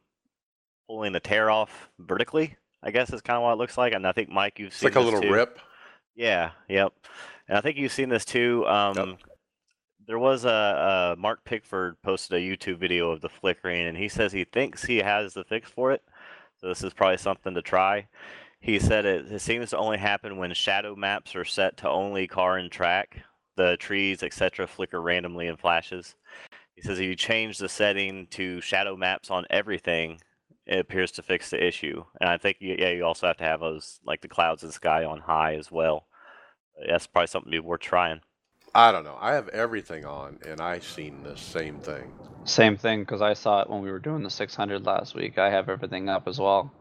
[0.87, 2.55] pulling the tear off vertically.
[2.83, 4.91] I guess is kind of what it looks like, and I think Mike, you've seen
[4.91, 4.95] this.
[4.95, 5.33] It's seen like a little too.
[5.33, 5.59] rip.
[6.15, 6.93] Yeah, yep.
[7.47, 8.65] And I think you've seen this too.
[8.67, 9.17] Um,
[10.07, 14.07] There was a, uh Mark Pickford posted a YouTube video of the flickering, and he
[14.07, 16.01] says he thinks he has the fix for it.
[16.61, 18.07] So this is probably something to try.
[18.61, 22.25] He said it, it seems to only happen when shadow maps are set to only
[22.27, 23.21] car and track.
[23.57, 26.15] The trees, etc., flicker randomly in flashes.
[26.75, 30.19] He says if you change the setting to shadow maps on everything,
[30.67, 32.03] it appears to fix the issue.
[32.19, 35.05] And I think yeah, you also have to have those like the clouds and sky
[35.05, 36.05] on high as well.
[36.87, 38.21] That's probably something to be worth trying.
[38.75, 39.17] I don't know.
[39.19, 42.11] I have everything on, and I seen the same thing.
[42.43, 45.39] Same thing, because I saw it when we were doing the 600 last week.
[45.39, 46.71] I have everything up as well.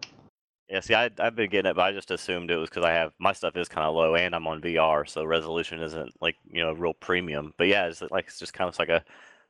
[0.68, 2.92] Yeah, see, I, I've been getting it, but I just assumed it was because I
[2.92, 6.36] have my stuff is kind of low and I'm on VR, so resolution isn't like
[6.50, 7.54] you know real premium.
[7.56, 9.04] But yeah, it's like it's just kind of like a,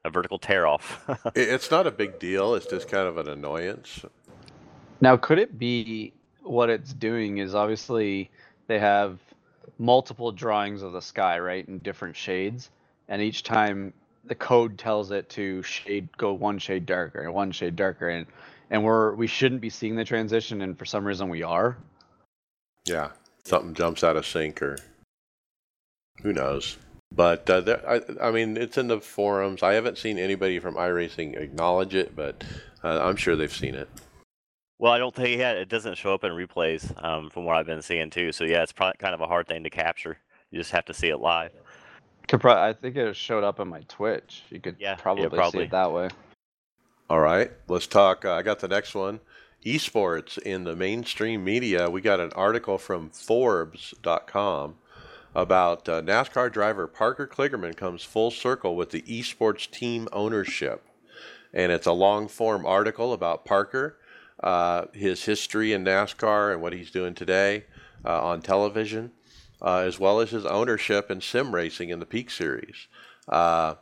[0.05, 1.03] a vertical tear off.
[1.35, 2.55] It, it's not a big deal.
[2.55, 4.05] It's just kind of an annoyance.
[5.01, 8.31] Now, could it be what it's doing is obviously
[8.67, 9.19] they have
[9.79, 12.71] multiple drawings of the sky, right, in different shades,
[13.09, 13.93] and each time
[14.25, 18.27] the code tells it to shade go one shade darker and one shade darker, and
[18.71, 21.77] and we're we shouldn't be seeing the transition, and for some reason we are.
[22.87, 23.11] Yeah,
[23.45, 24.79] something jumps out of sync or
[26.23, 26.79] who knows.
[27.15, 29.63] But uh, there, I, I mean, it's in the forums.
[29.63, 32.43] I haven't seen anybody from iRacing acknowledge it, but
[32.83, 33.89] uh, I'm sure they've seen it.
[34.79, 37.67] Well, I don't think yeah, it doesn't show up in replays um, from what I've
[37.67, 38.33] been seeing too.
[38.33, 40.19] So yeah, it's probably kind of a hard thing to capture.
[40.51, 41.53] You just have to see it live.
[42.29, 44.43] Could pro- I think it showed up on my Twitch.
[44.51, 46.09] You could Yeah, yeah, probably, see it that way.
[47.09, 48.25] All right, let's talk.
[48.25, 49.21] Uh, I got the next one.
[49.65, 51.89] Esports in the mainstream media.
[51.89, 54.77] We got an article from Forbes.com
[55.35, 60.83] about uh, NASCAR driver Parker Kligerman comes full circle with the esports team ownership.
[61.53, 63.99] And it's a long form article about Parker,
[64.43, 67.65] uh, his history in NASCAR and what he's doing today
[68.05, 69.13] uh, on television,
[69.63, 72.87] uh, as well as his ownership in sim racing in the Peak Series.
[73.29, 73.75] Uh,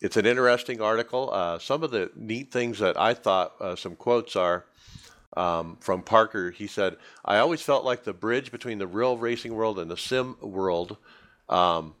[0.00, 1.30] it's an interesting article.
[1.32, 4.66] Uh, some of the neat things that I thought, some quotes are
[5.36, 6.50] um, from Parker.
[6.50, 9.96] He said, I always felt like the bridge between the real racing world and the
[9.96, 10.96] sim world.
[11.48, 11.94] Um,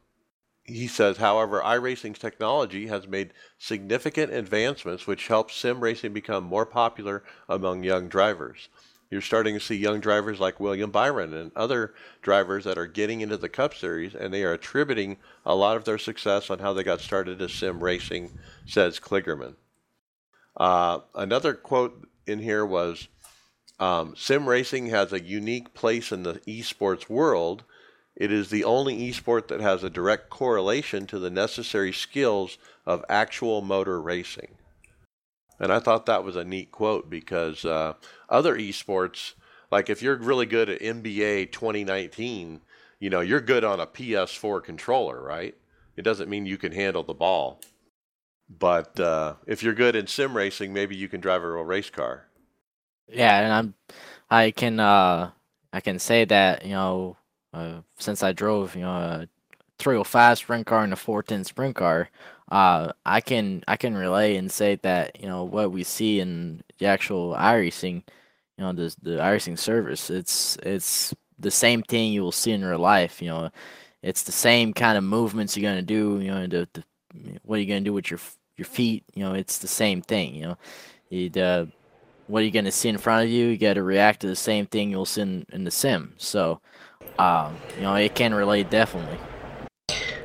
[0.66, 6.66] he says, however, iRacing's technology has made significant advancements which help sim racing become more
[6.66, 8.68] popular among young drivers.
[9.10, 13.20] You're starting to see young drivers like William Byron and other drivers that are getting
[13.20, 16.72] into the Cup Series, and they are attributing a lot of their success on how
[16.72, 18.36] they got started as sim racing,
[18.66, 19.54] says Kligerman.
[20.56, 23.06] Uh, another quote in here was
[23.78, 27.64] um, Sim racing has a unique place in the esports world.
[28.16, 32.56] It is the only esport that has a direct correlation to the necessary skills
[32.86, 34.56] of actual motor racing.
[35.60, 37.94] And I thought that was a neat quote because uh,
[38.28, 39.34] other esports,
[39.70, 42.60] like if you're really good at NBA 2019,
[42.98, 45.54] you know, you're good on a PS4 controller, right?
[45.96, 47.60] It doesn't mean you can handle the ball.
[48.48, 51.90] But uh, if you're good in sim racing, maybe you can drive a real race
[51.90, 52.28] car.
[53.08, 53.74] Yeah, and I'm
[54.30, 55.30] I can uh
[55.72, 57.16] I can say that, you know,
[57.56, 59.28] uh, since I drove, you know, a
[59.78, 62.10] 305 sprint car and a 410 sprint car,
[62.50, 66.62] uh I can I can relay and say that, you know, what we see in
[66.78, 68.02] the actual iRacing,
[68.56, 72.64] you know, the the iRacing service, it's it's the same thing you will see in
[72.64, 73.50] real life, you know.
[74.02, 76.84] It's the same kind of movements you're gonna do, you know, the, the
[77.42, 78.20] what are you gonna do with your
[78.56, 80.58] your feet, you know, it's the same thing, you know.
[81.10, 81.68] The
[82.26, 83.46] what are you to see in front of you?
[83.46, 86.14] You got to react to the same thing you'll see in, in the sim.
[86.18, 86.60] So,
[87.18, 89.18] um, you know, it can relate definitely.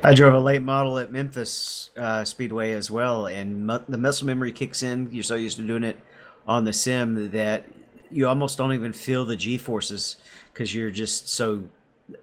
[0.04, 4.26] I drove a late model at Memphis uh, Speedway as well, and mu- the muscle
[4.26, 5.08] memory kicks in.
[5.12, 5.98] You're so used to doing it
[6.46, 7.66] on the sim that
[8.10, 10.16] you almost don't even feel the G forces
[10.52, 11.62] because you're just so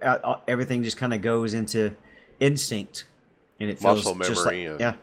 [0.01, 1.95] uh, everything just kind of goes into
[2.39, 3.05] instinct,
[3.59, 4.67] and it feels muscle just memory.
[4.67, 4.93] like and, yeah.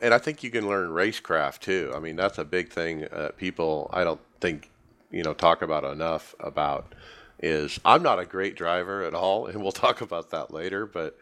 [0.00, 1.92] and I think you can learn racecraft too.
[1.94, 3.06] I mean, that's a big thing.
[3.06, 4.70] Uh, people, I don't think
[5.10, 6.94] you know talk about enough about
[7.42, 10.86] is I'm not a great driver at all, and we'll talk about that later.
[10.86, 11.18] But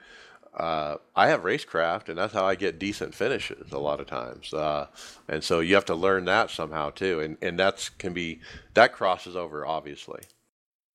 [0.57, 4.53] uh, I have racecraft, and that's how I get decent finishes a lot of times.
[4.53, 4.89] Uh,
[5.29, 8.41] and so you have to learn that somehow too, and and that's can be
[8.75, 10.21] that crosses over obviously.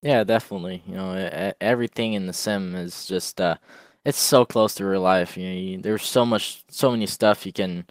[0.01, 0.83] Yeah, definitely.
[0.85, 3.57] You know, everything in the sim is just uh
[4.05, 5.37] it's so close to real life.
[5.37, 7.85] You know, you, there's so much so many stuff you can,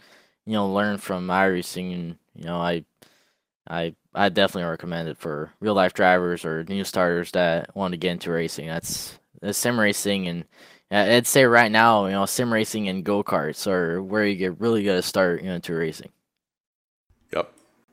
[0.45, 2.85] you know, learn from iRacing and you know, I
[3.69, 7.97] I I definitely recommend it for real life drivers or new starters that want to
[7.97, 8.67] get into racing.
[8.67, 10.45] That's the sim racing and
[10.91, 14.35] uh, I'd say right now, you know, sim racing and go karts are where you
[14.35, 16.09] get really good to start you know, into racing.
[17.33, 17.51] Yep.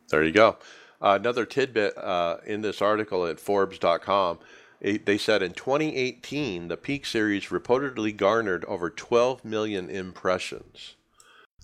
[0.08, 0.58] There you go.
[1.00, 4.38] Uh, another tidbit uh, in this article at Forbes.com.
[4.80, 10.96] It, they said in 2018, the Peak Series reportedly garnered over 12 million impressions.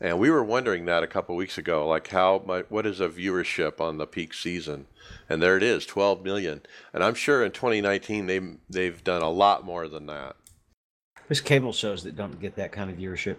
[0.00, 3.08] And we were wondering that a couple weeks ago, like how much, what is a
[3.08, 4.86] viewership on the peak season?
[5.28, 6.62] And there it is, 12 million.
[6.92, 10.36] And I'm sure in 2019 they they've done a lot more than that.
[11.28, 13.36] There's cable shows that don't get that kind of viewership.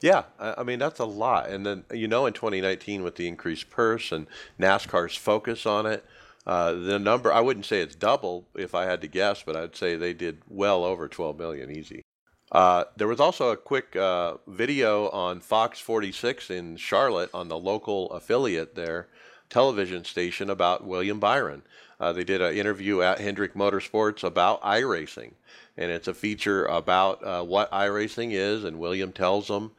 [0.00, 1.50] Yeah, I I mean that's a lot.
[1.50, 4.26] And then you know, in 2019, with the increased purse and
[4.58, 6.04] NASCAR's focus on it,
[6.46, 9.76] uh, the number I wouldn't say it's double if I had to guess, but I'd
[9.76, 12.02] say they did well over 12 million easy.
[12.50, 17.58] Uh, there was also a quick uh, video on Fox 46 in Charlotte on the
[17.58, 19.08] local affiliate there
[19.50, 21.62] television station about William Byron.
[22.00, 25.32] Uh, they did an interview at Hendrick Motorsports about iRacing,
[25.76, 28.64] and it's a feature about uh, what iRacing is.
[28.64, 29.72] And William tells them,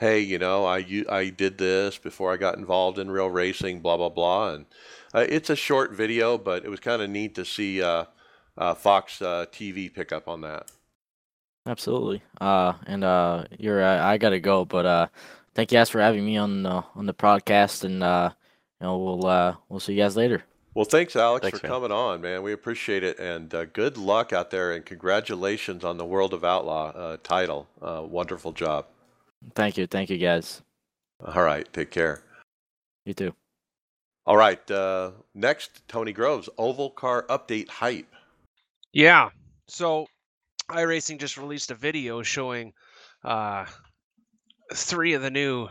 [0.00, 3.96] "Hey, you know, I I did this before I got involved in real racing, blah
[3.96, 4.66] blah blah." And
[5.14, 9.92] uh, it's a short video, but it was kind of neat to see Fox TV
[9.92, 10.70] pick up on that.
[11.66, 12.22] Absolutely.
[12.40, 15.06] Uh, and uh, you're uh, I gotta go, but uh,
[15.54, 18.30] thank you guys for having me on the on the podcast, and uh,
[18.80, 20.44] you know we'll uh we'll see you guys later.
[20.74, 21.72] Well, thanks, Alex, Thanks, for man.
[21.72, 22.42] coming on, man.
[22.42, 26.44] We appreciate it, and uh, good luck out there, and congratulations on the World of
[26.44, 27.66] Outlaw uh, title.
[27.80, 28.84] Uh, wonderful job.
[29.54, 30.60] Thank you, thank you guys.
[31.24, 32.22] All right, take care.
[33.06, 33.34] You too.
[34.26, 38.12] All right, uh, next, Tony Groves, Oval Car Update Hype.
[38.92, 39.30] Yeah.
[39.68, 40.06] So
[40.70, 42.72] iRacing just released a video showing
[43.24, 43.66] uh,
[44.74, 45.68] three of the new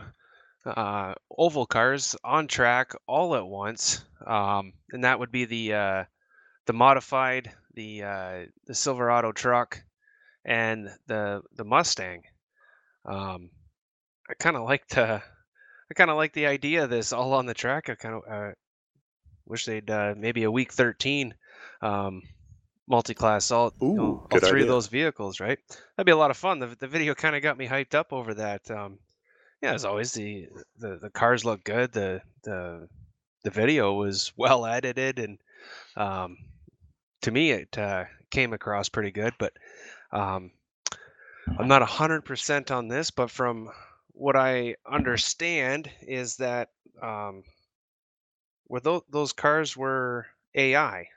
[0.64, 6.04] uh, oval cars on track all at once, um, and that would be the uh,
[6.66, 9.82] the modified, the uh, the Silverado truck,
[10.44, 12.22] and the the Mustang.
[13.04, 13.50] Um,
[14.28, 15.22] I kind of like the
[15.90, 17.88] I kind of like the idea of this all on the track.
[17.88, 18.54] I kind of
[19.46, 21.34] wish they'd uh, maybe a week 13
[21.80, 22.22] um,
[22.88, 25.58] multi-class all, you know, all three of those vehicles, right?
[25.96, 26.58] That'd be a lot of fun.
[26.60, 28.70] The, the video kind of got me hyped up over that.
[28.70, 28.98] Um,
[29.62, 31.92] Yeah, as always, the the, the cars look good.
[31.92, 32.88] The the
[33.42, 35.38] the video was well edited, and
[35.96, 36.38] um,
[37.22, 39.34] to me, it uh, came across pretty good.
[39.38, 39.52] But
[40.12, 40.52] um,
[41.58, 43.70] I'm not hundred percent on this, but from
[44.12, 46.70] what I understand is that
[47.02, 47.44] um,
[48.68, 51.08] were those those cars were AI.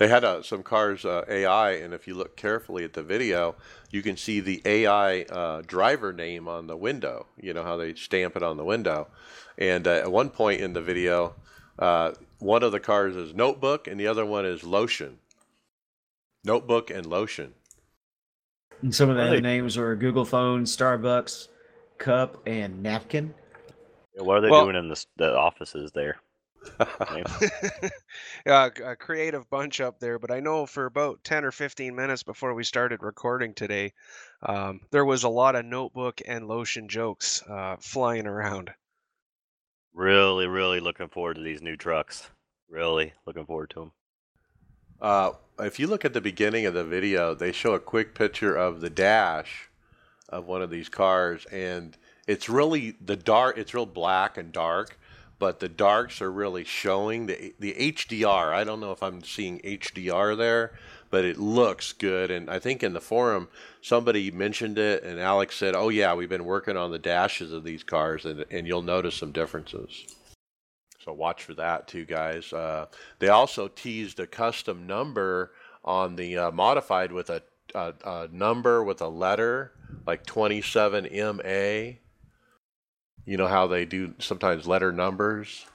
[0.00, 3.54] They had uh, some cars uh, AI, and if you look carefully at the video,
[3.90, 7.26] you can see the AI uh, driver name on the window.
[7.38, 9.08] You know how they stamp it on the window.
[9.58, 11.34] And uh, at one point in the video,
[11.78, 15.18] uh, one of the cars is Notebook, and the other one is Lotion.
[16.44, 17.52] Notebook and Lotion.
[18.80, 21.48] And some of the other names are Google phone, Starbucks,
[21.98, 23.34] cup, and napkin.
[24.16, 26.16] What are they Well- doing in the, the offices there?
[28.46, 30.18] yeah, a creative bunch up there.
[30.18, 33.92] But I know for about ten or fifteen minutes before we started recording today,
[34.42, 38.70] um, there was a lot of notebook and lotion jokes uh, flying around.
[39.94, 42.28] Really, really looking forward to these new trucks.
[42.68, 43.92] Really looking forward to them.
[45.00, 48.54] Uh, if you look at the beginning of the video, they show a quick picture
[48.54, 49.68] of the dash
[50.28, 51.96] of one of these cars, and
[52.26, 53.58] it's really the dark.
[53.58, 54.98] It's real black and dark,
[55.40, 58.52] but the darks are really showing the the HDR.
[58.52, 60.78] I don't know if I'm seeing HDR there,
[61.10, 62.30] but it looks good.
[62.30, 63.48] And I think in the forum
[63.82, 67.64] somebody mentioned it, and Alex said, "Oh yeah, we've been working on the dashes of
[67.64, 70.06] these cars, and and you'll notice some differences."
[71.04, 72.52] So watch for that too, guys.
[72.52, 72.86] Uh,
[73.18, 77.42] they also teased a custom number on the uh, modified with a,
[77.74, 79.72] a, a number with a letter
[80.06, 81.98] like 27MA.
[83.26, 85.66] You know how they do sometimes letter numbers.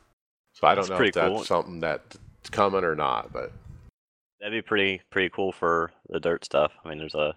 [0.53, 1.43] So I don't That's know if that's cool.
[1.43, 2.17] something that's
[2.51, 3.51] coming or not, but
[4.39, 6.71] That'd be pretty pretty cool for the dirt stuff.
[6.83, 7.33] I mean, there's a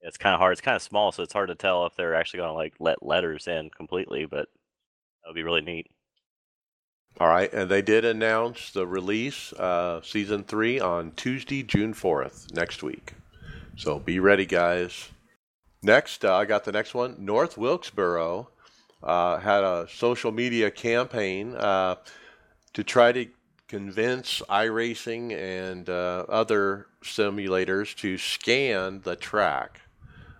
[0.00, 0.52] it's kind of hard.
[0.52, 2.74] It's kind of small, so it's hard to tell if they're actually going to like
[2.80, 4.26] let letters in completely.
[4.26, 4.48] But
[5.22, 5.86] that would be really neat.
[7.20, 7.52] all right.
[7.52, 13.14] And they did announce the release uh, season three on Tuesday, June 4th, next week.
[13.76, 15.10] So be ready, guys.
[15.82, 17.16] Next, uh, I got the next one.
[17.18, 18.48] North Wilkesboro
[19.04, 21.96] uh, had a social media campaign uh,
[22.72, 23.26] to try to
[23.68, 29.82] convince iRacing and uh, other simulators to scan the track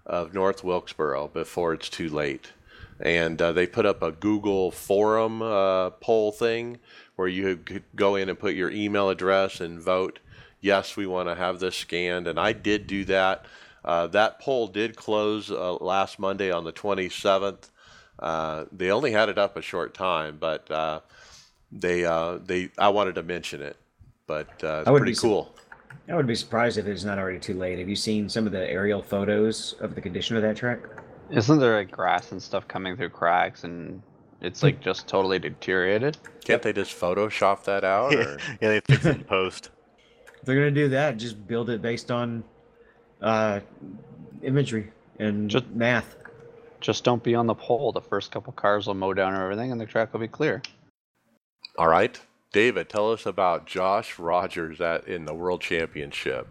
[0.06, 2.52] of North Wilkesboro before it's too late.
[3.00, 6.78] And uh, they put up a Google forum uh, poll thing
[7.16, 10.20] where you could go in and put your email address and vote,
[10.60, 12.26] yes, we want to have this scanned.
[12.26, 13.44] And I did do that.
[13.84, 17.70] Uh, that poll did close uh, last Monday on the 27th.
[18.18, 21.00] Uh, they only had it up a short time, but uh,
[21.72, 23.76] they uh, they I wanted to mention it.
[24.26, 25.54] But uh, it's pretty be su- cool.
[26.08, 27.78] I would be surprised if it's not already too late.
[27.78, 30.80] Have you seen some of the aerial photos of the condition of that track?
[31.30, 34.02] Isn't there like grass and stuff coming through cracks and
[34.42, 36.18] it's like just totally deteriorated?
[36.44, 38.14] Can't they just Photoshop that out?
[38.14, 38.38] Or?
[38.60, 39.70] yeah, they fix it in post.
[40.36, 42.44] If they're gonna do that, just build it based on
[43.22, 43.60] uh,
[44.42, 46.16] imagery and Just- math.
[46.84, 47.92] Just don't be on the pole.
[47.92, 50.60] The first couple cars will mow down everything and the track will be clear.
[51.78, 52.20] All right,
[52.52, 56.46] David, tell us about Josh Rogers at in the World Championship.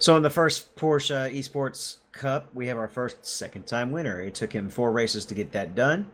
[0.00, 4.20] So in the first Porsche Esports Cup, we have our first second time winner.
[4.20, 6.10] It took him four races to get that done.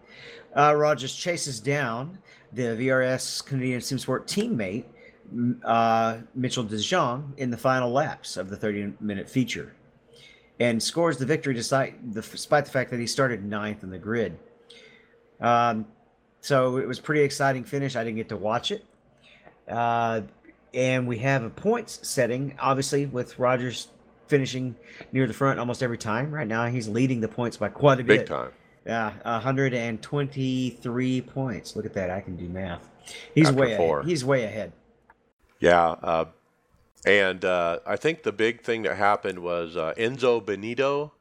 [0.55, 2.19] Uh, Rogers chases down
[2.53, 4.85] the VRS Coanda Simsport teammate
[5.33, 9.75] m- uh, Mitchell DeJong in the final laps of the 30 minute feature
[10.61, 13.99] and scores the victory despite the, despite the fact that he started ninth in the
[13.99, 14.39] grid.
[15.41, 15.87] Um,
[16.41, 17.97] so it was pretty exciting finish.
[17.97, 18.85] I didn't get to watch it.
[19.69, 20.23] Uh,
[20.75, 23.89] and we have a points setting, obviously, with Rogers
[24.27, 24.75] finishing
[25.13, 26.31] near the front almost every time.
[26.33, 28.27] Right now, he's leading the points by quite a Big bit.
[28.27, 28.51] time.
[28.87, 31.77] Yeah, 123 points.
[31.77, 32.11] Look at that.
[32.11, 32.89] I can do math.
[33.35, 34.01] He's After way four.
[34.01, 34.09] ahead.
[34.11, 34.73] He's way ahead.
[35.61, 36.25] Yeah, uh,
[37.05, 41.12] and uh, I think the big thing that happened was uh, Enzo Bonito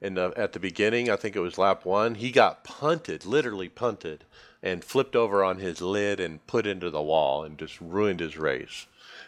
[0.00, 1.10] in the at the beginning.
[1.10, 2.16] I think it was lap one.
[2.16, 4.24] He got punted, literally punted,
[4.62, 8.36] and flipped over on his lid and put into the wall and just ruined his
[8.36, 8.86] race.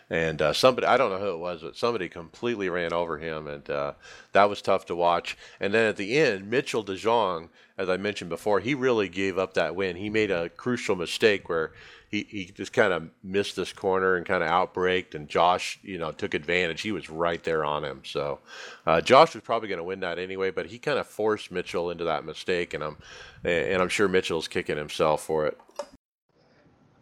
[0.08, 3.48] And uh, somebody, I don't know who it was, but somebody completely ran over him,
[3.48, 3.94] and uh,
[4.32, 5.36] that was tough to watch.
[5.58, 9.54] And then at the end, Mitchell DeJong, as I mentioned before, he really gave up
[9.54, 9.96] that win.
[9.96, 11.72] He made a crucial mistake where
[12.10, 15.98] he, he just kind of missed this corner and kind of outbraked, and Josh, you
[15.98, 16.80] know, took advantage.
[16.82, 18.02] He was right there on him.
[18.04, 18.38] So
[18.86, 21.90] uh, Josh was probably going to win that anyway, but he kind of forced Mitchell
[21.90, 22.96] into that mistake, and I'm
[23.44, 25.58] and I'm sure Mitchell's kicking himself for it.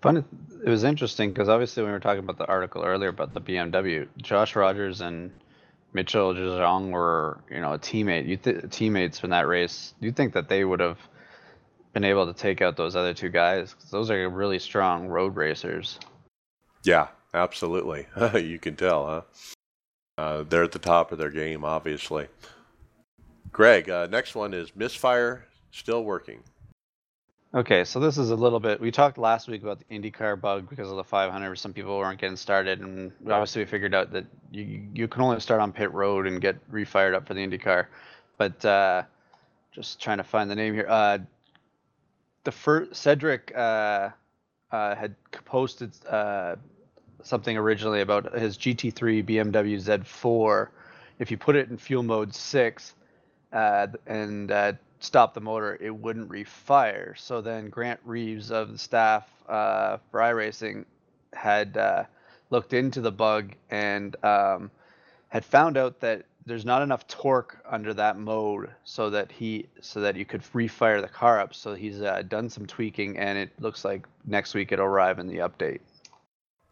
[0.01, 0.25] Fun.
[0.65, 3.41] It was interesting because obviously when we were talking about the article earlier about the
[3.41, 5.31] BMW, Josh Rogers and
[5.93, 8.27] Mitchell DeJong were you know a teammate.
[8.27, 9.95] You th- teammates in that race.
[10.01, 10.99] You think that they would have
[11.95, 13.75] been able to take out those other two guys.
[13.91, 15.99] those are really strong road racers.
[16.83, 18.07] Yeah, absolutely.
[18.35, 19.23] you can tell, huh?
[20.19, 22.29] Uh, they're at the top of their game, obviously.
[23.53, 26.41] Greg, uh, next one is Misfire still working.
[27.55, 28.81] Okay, so this is a little bit.
[28.81, 31.55] We talked last week about the IndyCar bug because of the 500.
[31.55, 35.39] Some people weren't getting started, and obviously we figured out that you you can only
[35.39, 37.87] start on pit road and get refired up for the IndyCar.
[38.39, 39.05] But uh,
[39.71, 40.87] just trying to find the name here.
[40.89, 41.19] Uh,
[42.45, 44.11] the first Cedric uh,
[44.71, 45.15] uh, had
[45.45, 46.57] posted uh,
[47.23, 50.69] something originally about his GT3 BMW Z4.
[51.19, 52.95] If you put it in fuel mode six
[53.53, 57.19] uh, and uh, stop the motor, it wouldn't refire.
[57.19, 60.85] So then Grant Reeves of the staff uh, for iRacing
[61.33, 62.07] had
[62.51, 64.71] looked into the bug and um,
[65.29, 70.01] had found out that there's not enough torque under that mode so that he so
[70.01, 71.55] that you could refire the car up.
[71.55, 75.27] So he's uh, done some tweaking, and it looks like next week it'll arrive in
[75.27, 75.81] the update.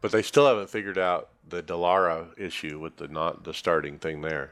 [0.00, 4.20] But they still haven't figured out the Dallara issue with the not the starting thing
[4.20, 4.50] there.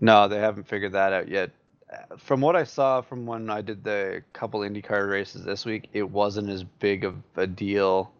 [0.00, 1.50] No, they haven't figured that out yet.
[1.92, 5.88] Uh, From what I saw from when I did the couple IndyCar races this week,
[5.92, 8.12] it wasn't as big of a deal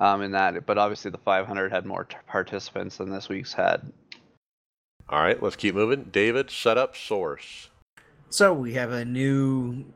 [0.00, 0.66] um, in that.
[0.66, 3.92] But obviously, the 500 had more t- participants than this week's had.
[5.10, 6.04] All right, let's keep moving.
[6.04, 7.70] David, setup source.
[8.28, 9.86] So we have a new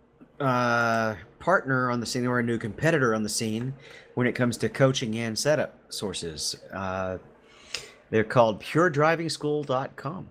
[0.41, 3.75] uh, partner on the scene or a new competitor on the scene
[4.15, 6.57] when it comes to coaching and setup sources.
[6.73, 7.19] Uh,
[8.09, 10.31] they're called puredrivingschool.com.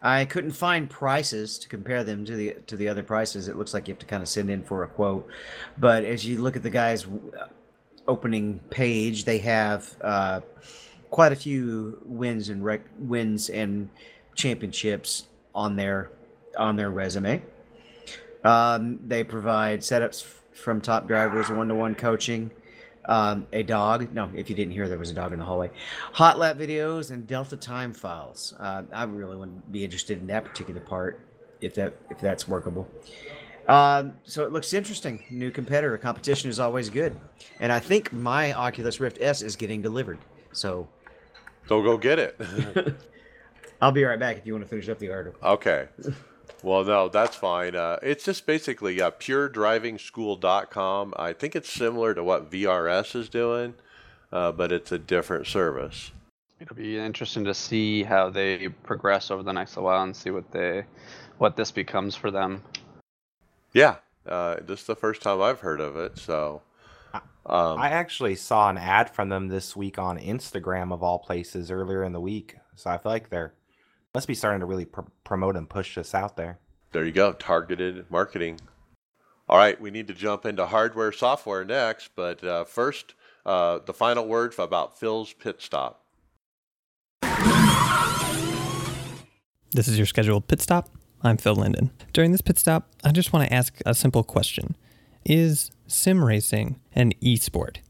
[0.00, 3.48] I couldn't find prices to compare them to the to the other prices.
[3.48, 5.28] It looks like you have to kind of send in for a quote.
[5.76, 7.48] But as you look at the guy's uh,
[8.06, 10.40] opening page, they have uh,
[11.10, 13.88] quite a few wins and rec- wins and
[14.34, 16.10] championships on their
[16.56, 17.42] on their resume.
[18.44, 22.50] Um, they provide setups f- from top drivers, one to one coaching,
[23.06, 24.12] um, a dog.
[24.12, 25.70] No, if you didn't hear, there was a dog in the hallway.
[26.12, 28.54] Hot lap videos and Delta time files.
[28.58, 31.20] Uh, I really wouldn't be interested in that particular part
[31.60, 32.88] if that if that's workable.
[33.66, 35.22] Um, so it looks interesting.
[35.30, 35.98] New competitor.
[35.98, 37.16] Competition is always good,
[37.60, 40.18] and I think my Oculus Rift S is getting delivered.
[40.52, 40.88] So
[41.68, 42.40] So go get it.
[43.80, 45.38] I'll be right back if you want to finish up the article.
[45.42, 45.88] okay.
[46.62, 47.76] Well, no, that's fine.
[47.76, 51.14] Uh, it's just basically uh, puredrivingschool.com.
[51.16, 53.74] I think it's similar to what VRS is doing,
[54.32, 56.10] uh, but it's a different service.
[56.58, 60.50] It'll be interesting to see how they progress over the next while and see what
[60.50, 60.84] they
[61.36, 62.64] what this becomes for them.
[63.72, 63.96] Yeah,
[64.26, 66.18] uh, this is the first time I've heard of it.
[66.18, 66.62] So,
[67.46, 71.70] um, I actually saw an ad from them this week on Instagram of all places
[71.70, 72.56] earlier in the week.
[72.76, 73.54] So I feel like they're
[74.14, 76.58] must be starting to really pr- promote and push this out there.
[76.92, 78.58] there you go, targeted marketing.
[79.48, 83.14] All right, we need to jump into hardware software next, but uh, first,
[83.46, 86.04] uh, the final word about Phil's pit stop.
[89.72, 90.88] This is your scheduled pit stop.
[91.22, 91.90] I'm Phil Linden.
[92.12, 94.76] During this pit stop, I just want to ask a simple question
[95.24, 97.80] Is sim racing and e-sport?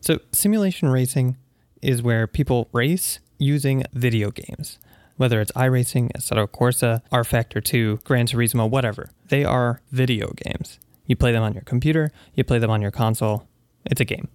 [0.00, 1.36] So, simulation racing
[1.82, 4.78] is where people race using video games.
[5.16, 9.10] Whether it's iRacing, Assetto Corsa, R Factor 2, Gran Turismo, whatever.
[9.28, 10.78] They are video games.
[11.06, 13.48] You play them on your computer, you play them on your console.
[13.84, 14.28] It's a game.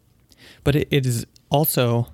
[0.64, 2.07] But it, it is also,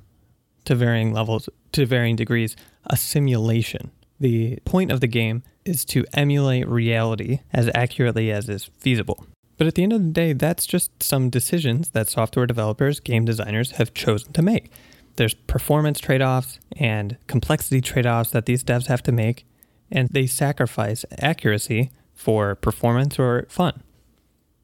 [0.66, 3.92] to varying levels, to varying degrees, a simulation.
[4.20, 9.26] The point of the game is to emulate reality as accurately as is feasible.
[9.60, 13.26] But at the end of the day, that's just some decisions that software developers, game
[13.26, 14.72] designers have chosen to make.
[15.18, 19.46] There's performance trade offs and complexity trade offs that these devs have to make,
[19.92, 23.84] and they sacrifice accuracy for performance or fun.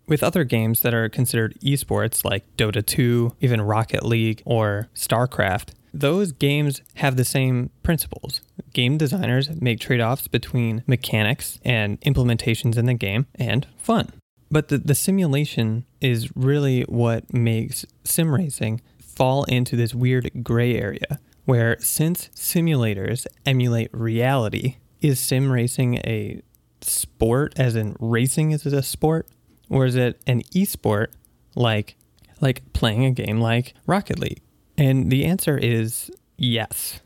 [0.07, 5.71] With other games that are considered esports like Dota 2, even Rocket League, or StarCraft,
[5.93, 8.39] those games have the same principles.
[8.71, 14.13] Game designers make trade offs between mechanics and implementations in the game and fun.
[14.51, 20.75] But the, the simulation is really what makes sim racing fall into this weird gray
[20.77, 26.41] area where, since simulators emulate reality, is sim racing a
[26.81, 29.27] sport, as in racing is a sport?
[29.69, 31.07] Or is it an esport
[31.55, 31.95] like
[32.41, 34.41] like playing a game like Rocket League?
[34.77, 37.01] And the answer is yes.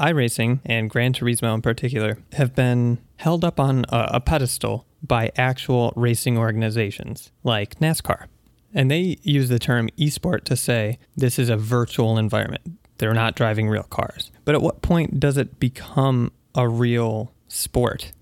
[0.00, 5.30] iRacing and Gran Turismo in particular have been held up on a, a pedestal by
[5.36, 8.26] actual racing organizations like NASCAR.
[8.72, 12.78] And they use the term esport to say this is a virtual environment.
[12.98, 14.30] They're not driving real cars.
[14.44, 18.12] But at what point does it become a real sport?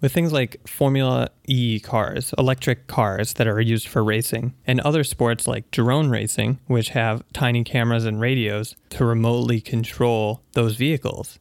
[0.00, 5.04] With things like Formula E cars, electric cars that are used for racing, and other
[5.04, 11.38] sports like drone racing, which have tiny cameras and radios to remotely control those vehicles.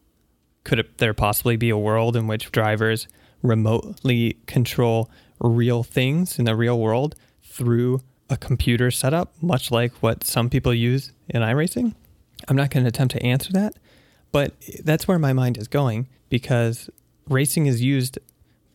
[0.66, 3.08] Could there possibly be a world in which drivers
[3.42, 10.26] remotely control real things in the real world through a computer setup, much like what
[10.26, 11.96] some people use in iRacing?
[12.50, 13.76] I'm not going to attempt to answer that,
[14.34, 14.54] but
[14.84, 16.90] that's where my mind is going because
[17.28, 18.20] racing is used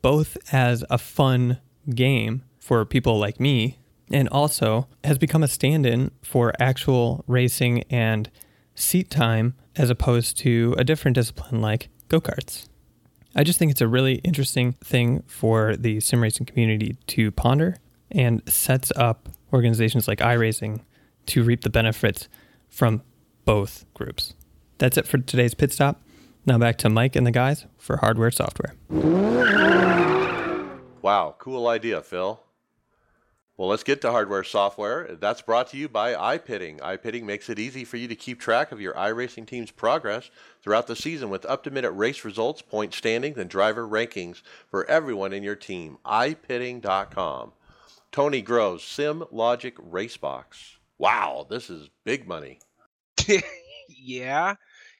[0.05, 1.59] both as a fun
[1.95, 3.79] game for people like me
[4.13, 8.31] and also has become a stand in for actual racing and
[8.75, 12.69] seat time as opposed to a different discipline like go karts.
[13.35, 17.79] I just think it's a really interesting thing for the sim racing community to ponder
[18.11, 20.83] and sets up organizations like iRacing
[21.29, 22.29] to reap the benefits
[22.69, 23.01] from
[23.47, 24.35] both groups.
[24.77, 26.03] That's it for today's pit stop.
[26.47, 28.75] Now back to Mike and the guys for hardware software.
[31.01, 32.41] Wow, cool idea, Phil.
[33.57, 35.15] Well, let's get to hardware software.
[35.21, 36.81] That's brought to you by iPitting.
[36.81, 40.29] iPitting makes it easy for you to keep track of your iRacing team's progress
[40.61, 44.85] throughout the season with up to minute race results, point standings, and driver rankings for
[44.91, 45.99] everyone in your team.
[46.05, 47.53] iPitting.com.
[48.11, 50.79] Tony Groves, Sim Logic Racebox.
[50.99, 52.59] Wow, this is big money.
[53.89, 54.55] yeah,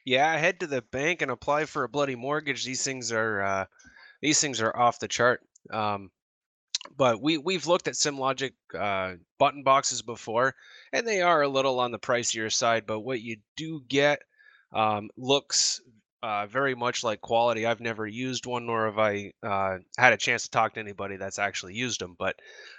[0.05, 0.37] yeah.
[0.37, 2.65] Head to the bank and apply for a bloody mortgage.
[2.65, 3.65] These things are uh,
[4.23, 5.41] these things are off the chart.
[5.71, 6.11] Um,
[6.97, 10.55] but we we've looked at SimLogic uh, button boxes before,
[10.93, 12.85] and they are a little on the pricier side.
[12.87, 14.21] But what you do get
[14.73, 15.81] um, looks
[16.23, 17.67] uh, very much like quality.
[17.67, 21.17] I've never used one, nor have I uh, had a chance to talk to anybody
[21.17, 22.17] that's actually used them.
[22.19, 22.37] But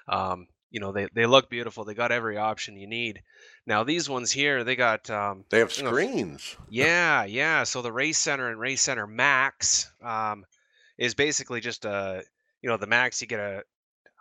[0.07, 1.86] um, you know, they they look beautiful.
[1.86, 3.23] They got every option you need.
[3.65, 6.57] Now these ones here, they got um, They have you know, screens.
[6.69, 7.63] yeah, yeah.
[7.63, 10.43] So the Race Center and Race Center Max um,
[10.97, 12.23] is basically just a,
[12.61, 13.21] you know, the Max.
[13.21, 13.63] You get a,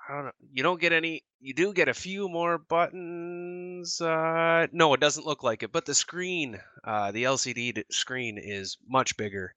[0.08, 1.24] I don't know, you don't get any.
[1.40, 4.00] You do get a few more buttons.
[4.00, 5.72] Uh, no, it doesn't look like it.
[5.72, 9.56] But the screen, uh, the LCD screen is much bigger.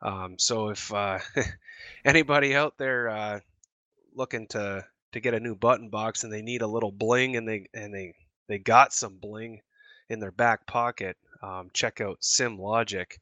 [0.00, 1.18] Um, so if uh,
[2.06, 3.40] anybody out there uh,
[4.14, 7.48] looking to to get a new button box and they need a little bling and
[7.48, 8.14] they and they
[8.48, 9.60] they got some bling
[10.08, 13.18] in their back pocket, um, check out SimLogic.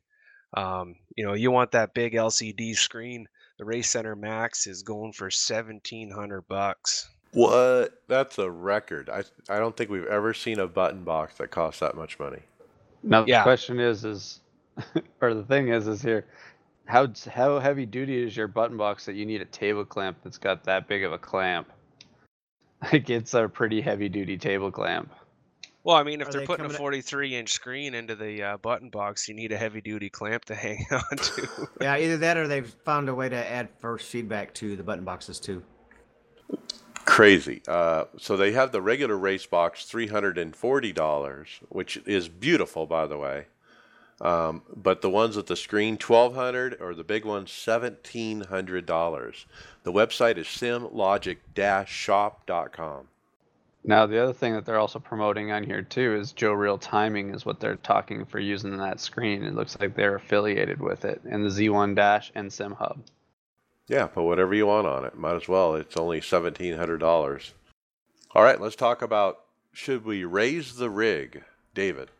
[0.54, 3.28] Um, you know, you want that big LCD screen.
[3.58, 7.08] The Race Center Max is going for seventeen hundred bucks.
[7.32, 8.02] What?
[8.08, 9.10] That's a record.
[9.10, 12.42] I I don't think we've ever seen a button box that costs that much money.
[13.02, 13.42] Now the Yeah.
[13.42, 14.40] question is, is,
[15.20, 16.26] or the thing is, is here,
[16.86, 20.38] how how heavy duty is your button box that you need a table clamp that's
[20.38, 21.70] got that big of a clamp?
[22.92, 25.12] Like it's a pretty heavy duty table clamp.
[25.82, 28.14] Well, I mean, if Are they're they putting a coming at- 43 inch screen into
[28.14, 31.68] the uh, button box, you need a heavy duty clamp to hang on to.
[31.80, 35.04] Yeah, either that or they've found a way to add force feedback to the button
[35.04, 35.62] boxes too.
[37.04, 37.62] Crazy.
[37.66, 42.28] Uh, so they have the regular race box, three hundred and forty dollars, which is
[42.28, 43.46] beautiful, by the way.
[44.20, 48.84] Um, but the ones with the screen, twelve hundred, or the big ones, seventeen hundred
[48.84, 49.46] dollars.
[49.84, 53.08] The website is simlogic-shop.com.
[53.84, 57.32] Now the other thing that they're also promoting on here too is Joel Real Timing
[57.32, 59.44] is what they're talking for using that screen.
[59.44, 62.98] It looks like they're affiliated with it, and the Z1 Dash and Sim Hub.
[63.86, 65.16] Yeah, put whatever you want on it.
[65.16, 65.76] Might as well.
[65.76, 67.54] It's only seventeen hundred dollars.
[68.34, 72.10] All right, let's talk about should we raise the rig, David.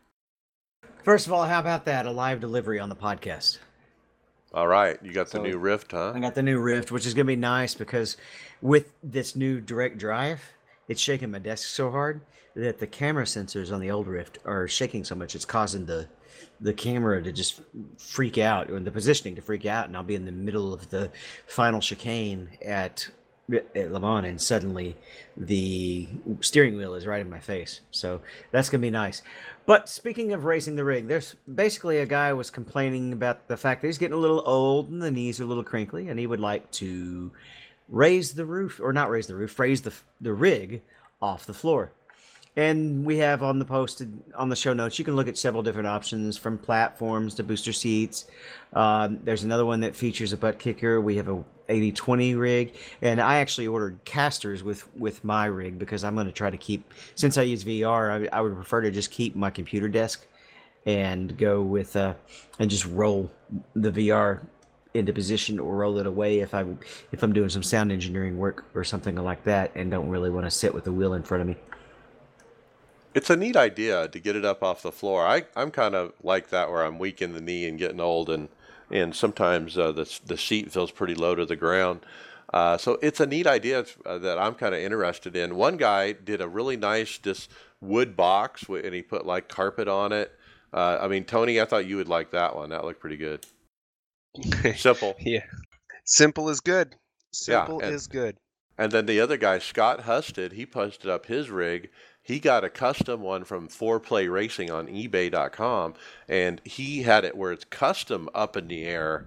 [1.03, 2.05] First of all, how about that?
[2.05, 3.59] A live delivery on the podcast.
[4.53, 6.11] All right, you got the So- new Rift, huh?
[6.15, 8.17] I got the new Rift, which is going to be nice because
[8.61, 10.41] with this new direct drive,
[10.87, 12.21] it's shaking my desk so hard
[12.55, 16.07] that the camera sensors on the old Rift are shaking so much it's causing the
[16.61, 17.61] the camera to just
[17.97, 20.89] freak out or the positioning to freak out and I'll be in the middle of
[20.89, 21.09] the
[21.47, 23.07] final chicane at
[23.75, 24.95] at Le Mans and suddenly
[25.37, 26.07] the
[26.41, 27.81] steering wheel is right in my face.
[27.91, 28.21] So
[28.51, 29.21] that's going to be nice.
[29.69, 33.83] But speaking of raising the rig, there's basically a guy was complaining about the fact
[33.83, 36.25] that he's getting a little old and the knees are a little crinkly, and he
[36.25, 37.31] would like to
[37.87, 40.81] raise the roof, or not raise the roof, raise the the rig
[41.21, 41.91] off the floor.
[42.55, 45.63] And we have on the posted on the show notes, you can look at several
[45.63, 48.25] different options from platforms to booster seats.
[48.73, 50.99] Um, there's another one that features a butt kicker.
[50.99, 56.03] We have a 80-20 rig, and I actually ordered casters with with my rig because
[56.03, 56.91] I'm going to try to keep.
[57.15, 60.25] Since I use VR, I, I would prefer to just keep my computer desk
[60.85, 62.15] and go with uh,
[62.57, 63.29] and just roll
[63.75, 64.41] the VR
[64.95, 66.65] into position or roll it away if I
[67.11, 70.47] if I'm doing some sound engineering work or something like that and don't really want
[70.47, 71.55] to sit with the wheel in front of me.
[73.13, 75.25] It's a neat idea to get it up off the floor.
[75.25, 78.29] I, I'm kind of like that where I'm weak in the knee and getting old
[78.29, 78.49] and
[78.91, 82.01] and sometimes uh, the the seat feels pretty low to the ground.
[82.53, 85.55] Uh, so it's a neat idea uh, that I'm kind of interested in.
[85.55, 87.47] One guy did a really nice this
[87.81, 90.31] wood box, and he put like carpet on it.
[90.73, 92.69] Uh, I mean, Tony, I thought you would like that one.
[92.71, 93.45] That looked pretty good.
[94.75, 95.15] Simple.
[95.19, 95.43] yeah.
[96.05, 96.89] Simple is good.
[96.91, 96.95] Yeah,
[97.31, 98.37] Simple and- is good.
[98.77, 101.89] And then the other guy, Scott Husted, he posted up his rig.
[102.29, 105.95] He got a custom one from Four Play Racing on eBay.com,
[106.27, 109.25] and he had it where it's custom up in the air.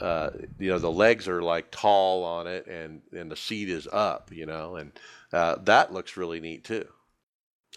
[0.00, 3.86] Uh, you know, the legs are like tall on it, and and the seat is
[3.92, 4.32] up.
[4.32, 4.90] You know, and
[5.32, 6.88] uh, that looks really neat too.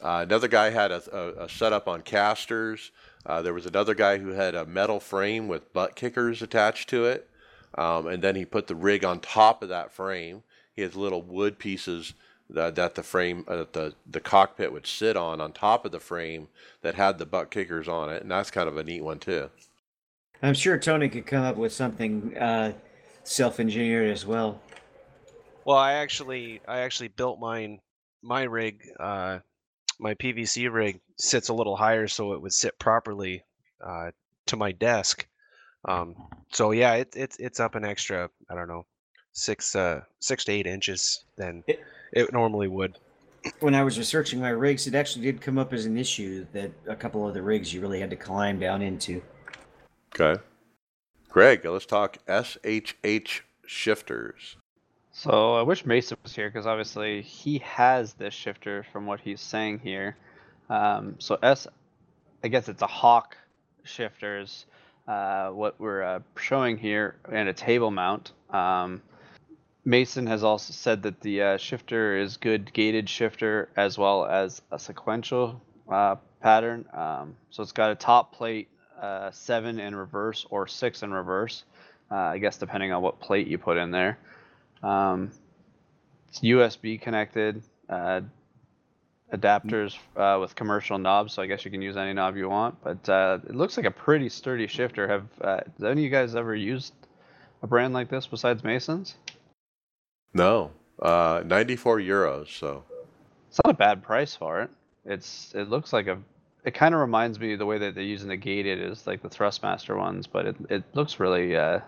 [0.02, 2.90] Uh, another guy had a, a, a setup on casters.
[3.28, 7.06] Uh, there was another guy who had a metal frame with butt kickers attached to
[7.06, 7.30] it,
[7.78, 10.42] um, and then he put the rig on top of that frame.
[10.76, 12.16] He has little wood pieces
[12.54, 16.00] that, that the frame, uh, the the cockpit would sit on, on top of the
[16.00, 16.48] frame
[16.82, 19.50] that had the butt kickers on it, and that's kind of a neat one too.
[20.42, 22.74] I'm sure Tony could come up with something uh,
[23.24, 24.62] self-engineered as well.
[25.66, 27.80] Well, I actually I actually built mine
[28.22, 29.40] my rig uh
[30.00, 33.44] my PVC rig sits a little higher so it would sit properly
[33.86, 34.12] uh
[34.48, 35.26] to my desk.
[35.88, 36.16] Um
[36.52, 38.86] so yeah, it, it's it's up an extra, I don't know,
[39.32, 41.80] 6 uh 6 to 8 inches than It-
[42.14, 42.98] it normally would.
[43.60, 46.72] When I was researching my rigs, it actually did come up as an issue that
[46.88, 49.22] a couple of the rigs you really had to climb down into.
[50.16, 50.42] Okay,
[51.30, 54.56] Greg, let's talk SHH shifters.
[55.12, 59.42] So I wish Mason was here because obviously he has this shifter from what he's
[59.42, 60.16] saying here.
[60.70, 61.68] Um, so S,
[62.44, 63.38] I guess it's a Hawk
[63.84, 64.66] shifters.
[65.08, 68.32] Uh, what we're uh, showing here and a table mount.
[68.50, 69.02] Um,
[69.86, 74.62] Mason has also said that the uh, shifter is good gated shifter as well as
[74.72, 75.62] a sequential
[75.92, 76.86] uh, pattern.
[76.94, 78.70] Um, so it's got a top plate
[79.02, 81.66] uh, seven in reverse or six in reverse.
[82.10, 84.18] Uh, I guess depending on what plate you put in there.
[84.82, 85.32] Um,
[86.30, 88.22] it's USB connected, uh,
[89.34, 92.78] adapters uh, with commercial knobs, so I guess you can use any knob you want.
[92.84, 93.10] But
[93.46, 95.08] it looks like a pretty sturdy shifter.
[95.08, 96.94] Have any of you guys ever used
[97.62, 99.16] a brand like this besides Masons?
[100.34, 100.72] No,
[101.02, 102.48] uh, 94 euros.
[102.48, 102.84] So
[103.50, 104.70] It's not a bad price for it.
[105.06, 106.18] It's it looks like a.
[106.66, 109.22] It kind of reminds me of the way that they're using the gated is like
[109.22, 111.80] the Thrustmaster ones, but it it looks really uh,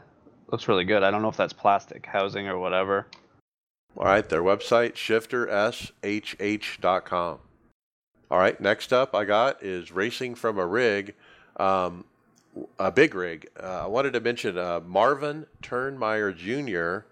[0.51, 1.01] looks really good.
[1.01, 3.07] I don't know if that's plastic housing or whatever.
[3.97, 7.39] All right, their website, shiftershh.com.
[8.31, 11.13] All right, next up I got is Racing from a Rig,
[11.55, 12.03] um,
[12.77, 13.47] a big rig.
[13.57, 17.05] Uh, I wanted to mention uh, Marvin Turnmeyer Jr.,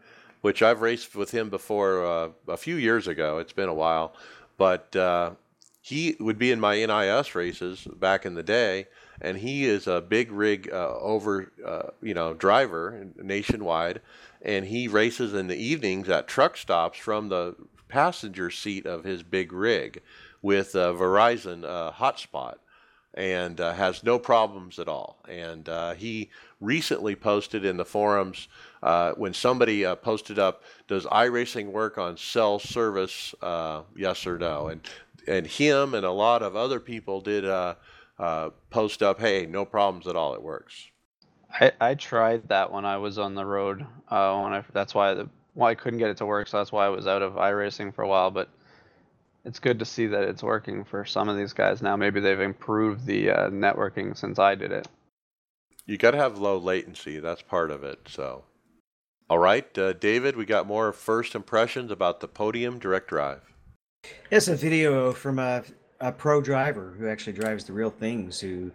[0.44, 3.38] which I've raced with him before uh, a few years ago.
[3.38, 4.14] It's been a while,
[4.58, 5.32] but uh,
[5.80, 8.88] he would be in my NIS races back in the day,
[9.22, 14.02] and he is a big rig uh, over, uh, you know, driver nationwide.
[14.42, 17.56] And he races in the evenings at truck stops from the
[17.88, 20.02] passenger seat of his big rig
[20.42, 22.56] with a Verizon uh, hotspot
[23.14, 25.20] and uh, has no problems at all.
[25.30, 28.48] And uh, he recently posted in the forums
[28.82, 33.36] uh, when somebody uh, posted up, "Does iRacing work on cell service?
[33.42, 34.82] Uh, yes or no?" And
[35.28, 37.76] and him and a lot of other people did uh,
[38.70, 40.34] post up, "Hey, no problems at all.
[40.34, 40.90] It works."
[41.52, 43.86] I, I tried that when I was on the road.
[44.10, 46.48] When I that's why the why I couldn't get it to work.
[46.48, 48.32] So that's why I was out of iRacing for a while.
[48.32, 48.50] But
[49.46, 51.96] it's good to see that it's working for some of these guys now.
[51.96, 54.88] Maybe they've improved the uh, networking since I did it.
[55.86, 57.20] You got to have low latency.
[57.20, 58.00] That's part of it.
[58.08, 58.46] So,
[59.30, 63.42] all right, uh, David, we got more first impressions about the Podium Direct Drive.
[64.32, 65.64] It's a video from a,
[66.00, 68.40] a pro driver who actually drives the real things.
[68.40, 68.72] Who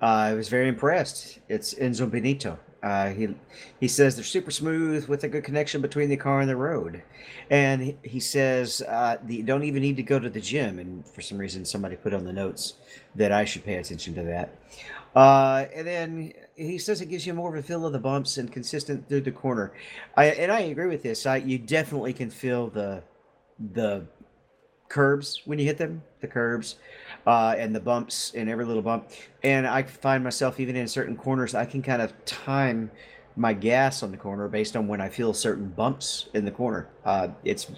[0.00, 1.40] uh, I was very impressed.
[1.48, 2.58] It's Enzo Bonito.
[2.82, 3.34] Uh, he
[3.80, 7.02] he says they're super smooth with a good connection between the car and the road,
[7.50, 10.78] and he, he says uh, you don't even need to go to the gym.
[10.78, 12.74] And for some reason, somebody put on the notes
[13.16, 14.54] that I should pay attention to that.
[15.16, 18.38] Uh, and then he says it gives you more of a feel of the bumps
[18.38, 19.72] and consistent through the corner.
[20.16, 21.26] I and I agree with this.
[21.26, 23.02] I you definitely can feel the
[23.72, 24.06] the
[24.88, 26.76] curbs when you hit them, the curbs,
[27.28, 29.10] uh, and the bumps and every little bump.
[29.42, 32.90] And I find myself even in certain corners, I can kind of time
[33.36, 36.88] my gas on the corner based on when I feel certain bumps in the corner.
[37.04, 37.70] Uh, it's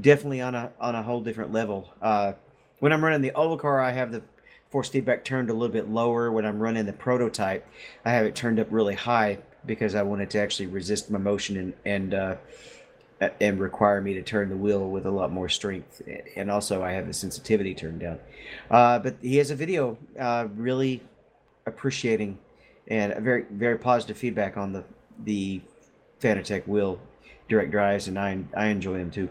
[0.00, 1.92] definitely on a on a whole different level.
[2.00, 2.32] Uh,
[2.78, 4.22] when I'm running the oval car, I have the
[4.70, 6.32] force feedback turned a little bit lower.
[6.32, 7.68] When I'm running the prototype,
[8.06, 11.18] I have it turned up really high because I want it to actually resist my
[11.18, 12.36] motion and and uh,
[13.20, 16.02] and require me to turn the wheel with a lot more strength.
[16.36, 18.18] And also, I have the sensitivity turned down.
[18.70, 21.02] Uh, but he has a video uh, really
[21.66, 22.38] appreciating
[22.88, 24.84] and a very very positive feedback on the
[25.24, 25.60] the
[26.20, 27.00] Fanatec wheel
[27.48, 29.28] direct drives, and I I enjoy them too.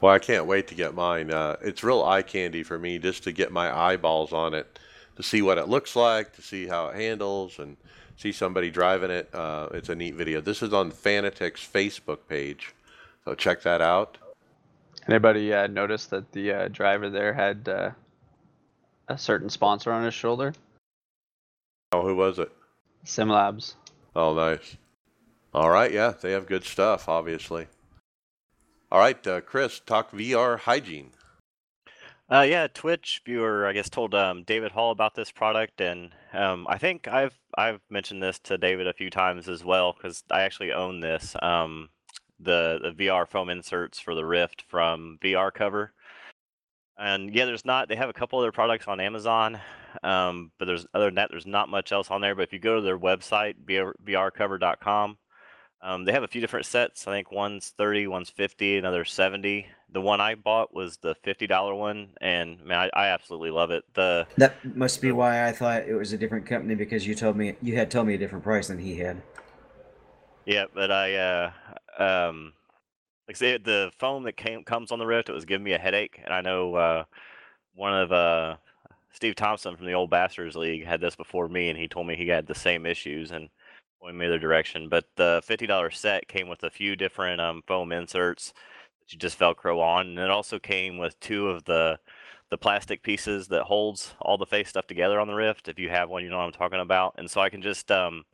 [0.00, 1.32] Well, I can't wait to get mine.
[1.32, 4.78] Uh, it's real eye candy for me just to get my eyeballs on it,
[5.16, 7.76] to see what it looks like, to see how it handles, and
[8.16, 9.32] see somebody driving it.
[9.32, 10.40] Uh, it's a neat video.
[10.40, 12.74] This is on Fanatec's Facebook page,
[13.24, 14.18] so check that out.
[15.08, 17.90] Anybody uh, notice that the uh, driver there had uh,
[19.08, 20.54] a certain sponsor on his shoulder?
[21.92, 22.50] Oh, who was it?
[23.04, 23.74] SimLabs.
[24.14, 24.76] Oh, nice.
[25.54, 27.66] All right, yeah, they have good stuff, obviously.
[28.90, 31.10] All right, uh, Chris, talk VR hygiene.
[32.30, 36.66] Uh, yeah, Twitch viewer, I guess, told um, David Hall about this product, and um,
[36.68, 40.42] I think I've I've mentioned this to David a few times as well because I
[40.42, 41.36] actually own this.
[41.42, 41.90] Um,
[42.42, 45.92] the the VR foam inserts for the Rift from VR Cover,
[46.98, 47.88] and yeah, there's not.
[47.88, 49.60] They have a couple other products on Amazon,
[50.02, 52.34] um, but there's other than that, there's not much else on there.
[52.34, 55.18] But if you go to their website, VR, vrcover.com,
[55.82, 57.08] um, they have a few different sets.
[57.08, 59.66] I think one's 30, one's 50, another 70.
[59.90, 63.84] The one I bought was the $50 one, and man, I, I absolutely love it.
[63.94, 67.36] The That must be why I thought it was a different company because you told
[67.36, 69.20] me you had told me a different price than he had.
[70.44, 71.52] Yeah, but I uh,
[71.98, 72.52] um,
[73.28, 75.72] like I say, the foam that came comes on the Rift, it was giving me
[75.72, 77.04] a headache, and I know uh,
[77.74, 78.56] one of uh,
[79.12, 82.16] Steve Thompson from the old Bastards League had this before me, and he told me
[82.16, 83.48] he had the same issues and
[84.00, 84.88] pointed me the direction.
[84.88, 88.52] But the fifty dollar set came with a few different um, foam inserts
[89.00, 91.98] that you just Velcro on, and it also came with two of the
[92.50, 95.68] the plastic pieces that holds all the face stuff together on the Rift.
[95.68, 97.14] If you have one, you know what I'm talking about.
[97.16, 98.24] And so I can just um,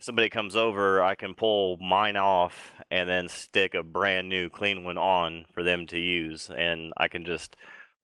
[0.00, 4.48] if somebody comes over, I can pull mine off and then stick a brand new
[4.48, 7.54] clean one on for them to use, and I can just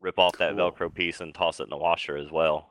[0.00, 0.72] rip off that Cool.
[0.72, 2.68] Velcro piece and toss it in the washer as well.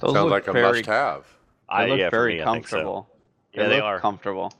[0.00, 1.24] Those Sounds look like a must-have.
[1.68, 2.76] They I look yeah, for very me, I think so.
[2.78, 3.08] comfortable.
[3.54, 4.00] Yeah, they look are.
[4.00, 4.52] comfortable.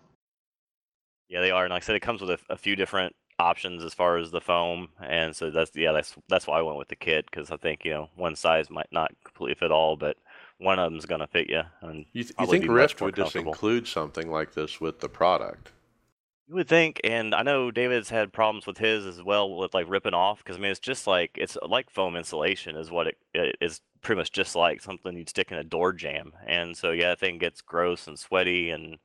[1.28, 3.82] Yeah, they are, and like I said, it comes with a, a few different options
[3.82, 6.88] as far as the foam, and so that's yeah, that's that's why I went with
[6.88, 10.16] the kit because I think you know one size might not completely fit all, but
[10.62, 11.62] one of them's gonna fit you.
[11.80, 15.00] And You, th- you think be much Rift would just include something like this with
[15.00, 15.72] the product?
[16.48, 19.88] You would think, and I know David's had problems with his as well with like
[19.88, 23.16] ripping off because I mean it's just like it's like foam insulation is what it,
[23.32, 26.90] it is pretty much just like something you'd stick in a door jam, and so
[26.90, 28.98] yeah, that thing gets gross and sweaty and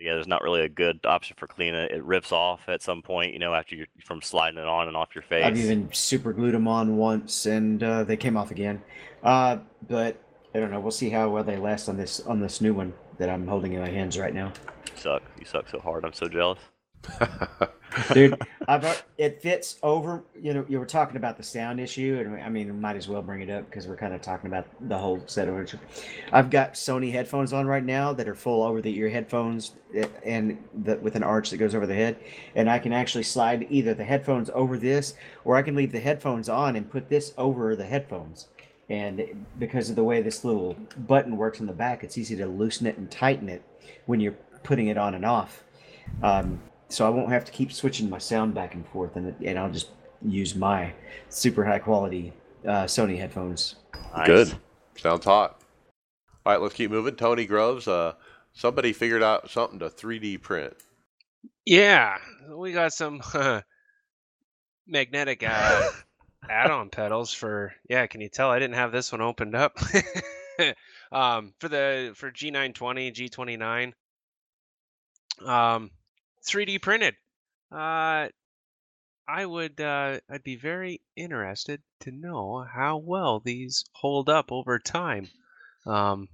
[0.00, 1.90] yeah, there's not really a good option for cleaning it.
[1.90, 4.96] It rips off at some point, you know, after you from sliding it on and
[4.96, 5.44] off your face.
[5.44, 8.82] I've even super glued them on once, and uh, they came off again.
[9.22, 9.58] Uh,
[9.88, 10.16] but
[10.54, 10.80] I don't know.
[10.80, 13.72] We'll see how well they last on this on this new one that I'm holding
[13.72, 14.52] in my hands right now.
[14.86, 15.22] You suck.
[15.38, 16.04] You suck so hard.
[16.04, 16.58] I'm so jealous.
[18.12, 18.40] dude.
[18.68, 20.22] I've it fits over.
[20.40, 23.22] You know, you were talking about the sound issue, and I mean, might as well
[23.22, 25.74] bring it up because we're kind of talking about the whole set of it.
[26.32, 30.06] I've got Sony headphones on right now that are full over the ear headphones, eh,
[30.24, 32.18] and the, with an arch that goes over the head,
[32.54, 36.00] and I can actually slide either the headphones over this, or I can leave the
[36.00, 38.48] headphones on and put this over the headphones.
[38.90, 40.76] And because of the way this little
[41.06, 43.62] button works in the back, it's easy to loosen it and tighten it
[44.06, 45.62] when you're putting it on and off.
[46.24, 49.58] Um, so I won't have to keep switching my sound back and forth, and, and
[49.58, 49.90] I'll just
[50.22, 50.92] use my
[51.28, 52.32] super high quality
[52.66, 53.76] uh, Sony headphones.
[54.16, 54.26] Nice.
[54.26, 54.54] Good.
[54.96, 55.62] Sounds hot.
[56.44, 57.14] All right, let's keep moving.
[57.14, 58.14] Tony Groves, uh,
[58.52, 60.74] somebody figured out something to 3D print.
[61.64, 62.16] Yeah,
[62.52, 63.20] we got some
[64.86, 65.90] magnetic uh,
[66.48, 67.74] add-on pedals for.
[67.88, 69.78] Yeah, can you tell I didn't have this one opened up?
[71.12, 73.92] um, for the for G920, G29,
[75.46, 75.90] um,
[76.44, 77.14] 3D printed.
[77.72, 78.28] Uh,
[79.28, 84.78] I would uh, I'd be very interested to know how well these hold up over
[84.78, 85.28] time.
[85.86, 86.28] Um,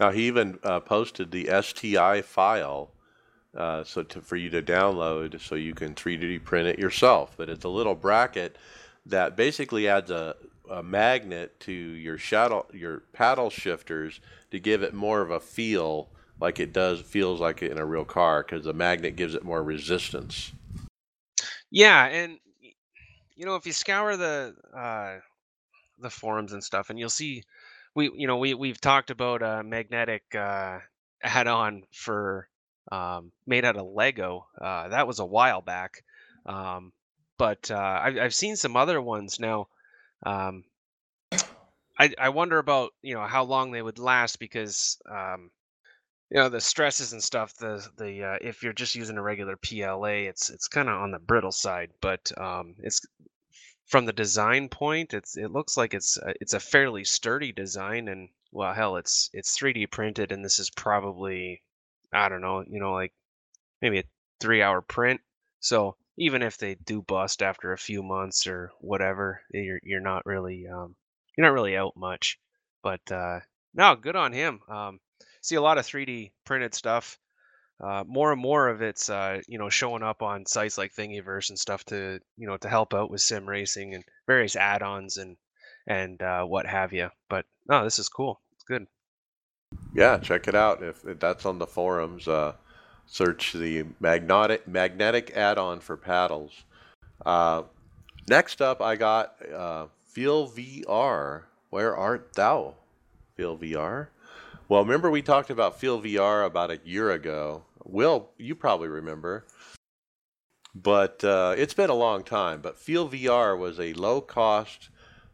[0.00, 2.90] Now, he even uh, posted the STL file
[3.56, 7.34] uh, so to, for you to download so you can 3D print it yourself.
[7.36, 8.56] But it's a little bracket
[9.06, 10.36] that basically adds a,
[10.70, 14.20] a magnet to your shadow, your paddle shifters
[14.50, 16.08] to give it more of a feel
[16.40, 19.44] like it does feels like it in a real car because the magnet gives it
[19.44, 20.52] more resistance.
[21.70, 22.38] Yeah, and
[23.34, 25.16] you know, if you scour the uh,
[25.98, 27.42] the forums and stuff, and you'll see,
[27.94, 30.78] we you know we we've talked about a magnetic uh,
[31.22, 32.48] add-on for
[32.92, 34.46] um, made out of Lego.
[34.60, 36.02] Uh, that was a while back,
[36.46, 36.92] um,
[37.38, 39.68] but uh, I've I've seen some other ones now.
[40.24, 40.64] Um,
[41.98, 45.50] I I wonder about you know how long they would last because um,
[46.30, 49.56] you know the stresses and stuff the the uh, if you're just using a regular
[49.56, 53.00] PLA it's it's kind of on the brittle side but um it's
[53.86, 58.08] from the design point, it's it looks like it's a, it's a fairly sturdy design,
[58.08, 61.62] and well, hell, it's it's 3D printed, and this is probably
[62.12, 63.12] I don't know, you know, like
[63.80, 64.04] maybe a
[64.40, 65.20] three hour print.
[65.60, 70.26] So even if they do bust after a few months or whatever, you're you're not
[70.26, 70.94] really um,
[71.36, 72.38] you're not really out much.
[72.82, 73.40] But uh,
[73.74, 74.60] no, good on him.
[74.68, 75.00] Um,
[75.42, 77.18] see a lot of 3D printed stuff.
[77.78, 81.50] Uh, more and more of it's uh, you know showing up on sites like Thingiverse
[81.50, 85.36] and stuff to you know to help out with sim racing and various add-ons and
[85.86, 87.10] and uh, what have you.
[87.28, 88.40] But no, this is cool.
[88.54, 88.86] It's good.
[89.94, 90.82] Yeah, check it out.
[90.82, 92.54] If, if that's on the forums, uh,
[93.06, 96.64] search the magnetic magnetic add-on for paddles.
[97.24, 97.62] Uh,
[98.28, 101.42] next up, I got uh, Feel VR.
[101.70, 102.74] Where art thou?
[103.36, 104.08] Feel VR.
[104.68, 107.64] Well, remember we talked about Feel VR about a year ago.
[107.84, 109.44] Will, you probably remember.
[110.74, 112.60] But uh, it's been a long time.
[112.60, 114.88] But Feel VR was a low-cost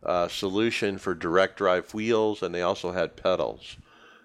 [0.05, 3.77] uh, solution for direct drive wheels, and they also had pedals.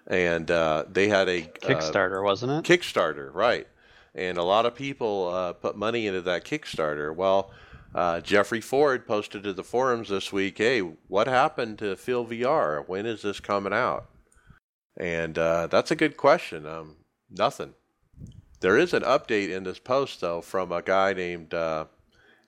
[0.08, 2.80] And uh, they had a uh, Kickstarter, wasn't it?
[2.80, 3.68] Kickstarter, right?
[4.14, 7.14] And a lot of people uh, put money into that Kickstarter.
[7.14, 7.52] Well,
[7.94, 12.86] uh, Jeffrey Ford posted to the forums this week, "Hey, what happened to Feel VR?
[12.86, 14.08] When is this coming out?"
[14.96, 16.66] And uh, that's a good question.
[16.66, 16.96] Um,
[17.30, 17.74] nothing.
[18.60, 21.84] There is an update in this post though from a guy named uh,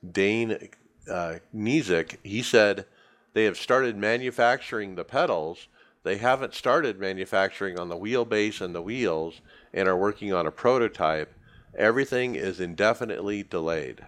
[0.09, 0.71] Dane
[1.11, 2.17] uh, Nizik.
[2.23, 2.87] He said
[3.33, 5.69] they have started manufacturing the pedals.
[6.03, 9.41] They haven't started manufacturing on the wheelbase and the wheels,
[9.73, 11.33] and are working on a prototype.
[11.77, 14.01] Everything is indefinitely delayed.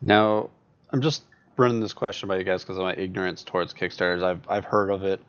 [0.00, 0.50] Now,
[0.90, 1.24] I'm just
[1.56, 4.22] running this question by you guys because of my ignorance towards Kickstarters.
[4.22, 5.20] I've I've heard of it,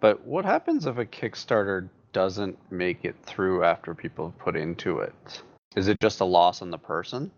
[0.00, 4.98] but what happens if a Kickstarter doesn't make it through after people have put into
[4.98, 5.42] it?
[5.74, 7.30] Is it just a loss on the person?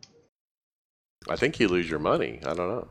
[1.28, 2.40] I think you lose your money.
[2.44, 2.88] I don't know.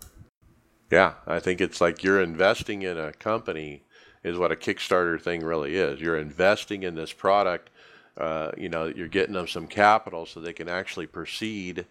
[0.90, 3.84] Yeah, I think it's like you're investing in a company,
[4.24, 6.00] is what a Kickstarter thing really is.
[6.00, 7.70] You're investing in this product.
[8.18, 11.86] Uh, you know, you're getting them some capital so they can actually proceed.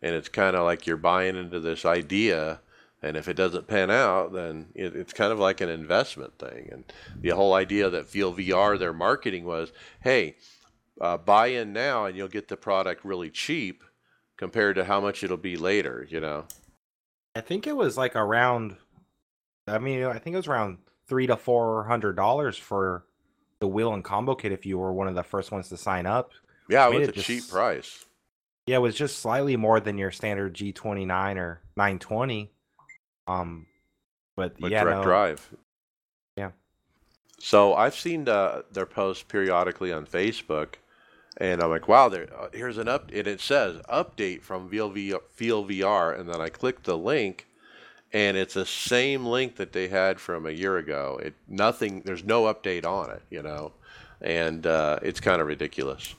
[0.00, 2.60] And it's kind of like you're buying into this idea.
[3.02, 6.68] And if it doesn't pan out, then it, it's kind of like an investment thing.
[6.72, 6.84] And
[7.20, 10.36] the whole idea that Feel VR, their marketing was, hey,
[11.00, 13.84] uh, buy in now and you'll get the product really cheap
[14.36, 16.44] compared to how much it'll be later, you know?
[17.34, 18.76] I think it was like around.
[19.66, 23.04] I mean, I think it was around three to four hundred dollars for
[23.60, 26.06] the wheel and combo kit if you were one of the first ones to sign
[26.06, 26.32] up.
[26.68, 28.04] Yeah, it was it a cheap price.
[28.66, 32.50] Yeah, it was just slightly more than your standard G29 or 920.
[33.26, 33.66] Um,
[34.36, 35.50] but with yeah, direct no, drive.
[36.36, 36.50] Yeah.
[37.38, 40.74] So I've seen the, their posts periodically on Facebook,
[41.36, 42.28] and I'm like, wow, there.
[42.34, 43.18] Uh, here's an update.
[43.18, 47.46] and it says update from VR, Feel VR, and then I click the link,
[48.14, 51.20] and it's the same link that they had from a year ago.
[51.22, 52.02] It nothing.
[52.02, 53.72] There's no update on it, you know,
[54.22, 56.14] and uh, it's kind of ridiculous.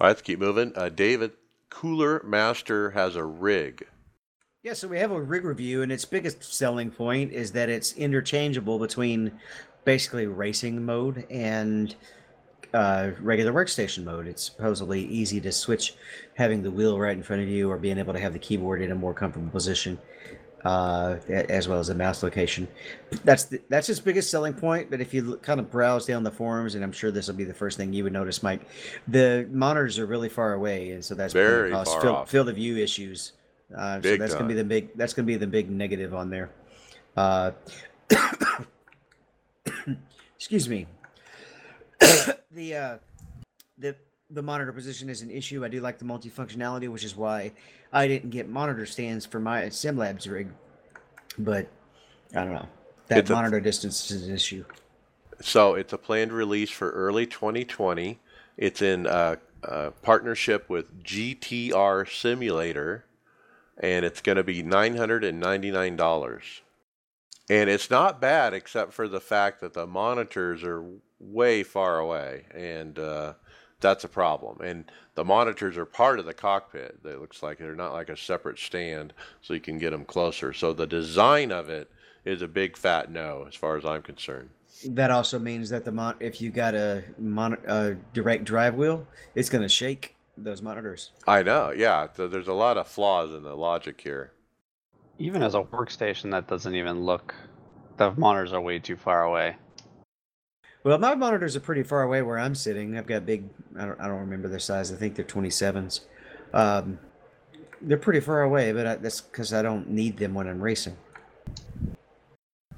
[0.00, 0.72] All right, let's keep moving.
[0.76, 1.32] Uh, David
[1.68, 3.86] Cooler Master has a rig.
[4.62, 7.92] Yeah, so we have a rig review, and its biggest selling point is that it's
[7.94, 9.32] interchangeable between
[9.84, 11.94] basically racing mode and
[12.72, 14.28] uh, regular workstation mode.
[14.28, 15.94] It's supposedly easy to switch
[16.34, 18.80] having the wheel right in front of you or being able to have the keyboard
[18.82, 19.98] in a more comfortable position,
[20.64, 22.68] uh, as well as the mouse location.
[23.24, 24.90] That's the, that's its biggest selling point.
[24.90, 27.34] But if you look- kind of browse down the forums, and I'm sure this will
[27.34, 28.62] be the first thing you would notice, Mike,
[29.08, 32.30] the monitors are really far away, and so that's Very far field, off.
[32.30, 33.32] field of view issues.
[33.76, 36.50] Uh, so that's gonna be the big that's gonna be the big negative on there.
[37.16, 37.52] Uh,
[40.36, 40.86] excuse me.
[42.50, 42.96] the uh,
[44.30, 45.64] the monitor position is an issue.
[45.64, 47.52] I do like the multifunctionality, which is why
[47.92, 50.48] I didn't get monitor stands for my SimLabs rig.
[51.38, 51.68] But
[52.34, 52.68] I don't know.
[53.08, 54.64] That It's a- monitor distance is an issue.
[55.40, 58.20] So it's a planned release for early 2020.
[58.56, 63.04] It's in uh, uh, partnership with GTR Simulator,
[63.78, 66.60] and it's going to be $999.
[67.48, 70.84] And it's not bad, except for the fact that the monitors are
[71.18, 73.32] way far away, and uh,
[73.80, 74.60] that's a problem.
[74.60, 74.84] And
[75.14, 76.98] the monitors are part of the cockpit.
[77.04, 80.52] It looks like they're not like a separate stand, so you can get them closer.
[80.52, 81.90] So the design of it
[82.24, 84.50] is a big fat no, as far as I'm concerned.
[84.86, 89.06] That also means that the mon- if you got a mon- a direct drive wheel,
[89.34, 91.10] it's going to shake those monitors.
[91.26, 92.08] I know, yeah.
[92.16, 94.32] So there's a lot of flaws in the logic here.
[95.18, 97.34] Even as a workstation, that doesn't even look.
[97.98, 99.56] The monitors are way too far away.
[100.82, 102.96] Well, my monitors are pretty far away where I'm sitting.
[102.96, 103.44] I've got big.
[103.78, 104.00] I don't.
[104.00, 104.90] I don't remember their size.
[104.92, 106.00] I think they're 27s.
[106.54, 106.98] Um,
[107.82, 110.96] they're pretty far away, but I, that's because I don't need them when I'm racing.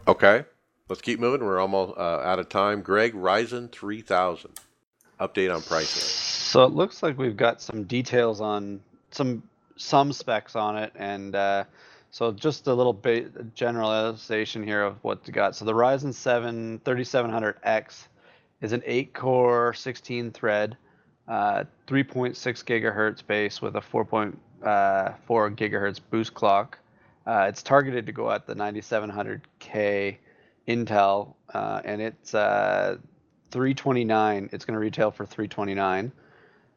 [0.08, 0.44] Okay,
[0.88, 1.46] let's keep moving.
[1.46, 2.82] We're almost uh, out of time.
[2.82, 4.50] Greg, Ryzen 3000.
[5.20, 6.02] Update on pricing.
[6.02, 8.80] So it looks like we've got some details on
[9.12, 9.44] some
[9.76, 11.64] some specs on it, and uh,
[12.12, 15.56] so just a little bit generalization here of what we got.
[15.56, 18.06] So the Ryzen 7 3700X
[18.60, 20.76] is an 8-core, 16-thread,
[21.26, 26.78] uh, 3.6 gigahertz base with a 4.4 uh, gigahertz boost clock.
[27.26, 30.18] Uh, it's targeted to go at the 9700K
[30.68, 32.98] Intel, uh, and it's uh,
[33.52, 34.50] 329.
[34.52, 36.12] It's going to retail for 329.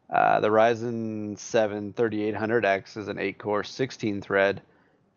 [0.10, 4.62] Uh, the Ryzen 7 3800X is an 8-core, 16-thread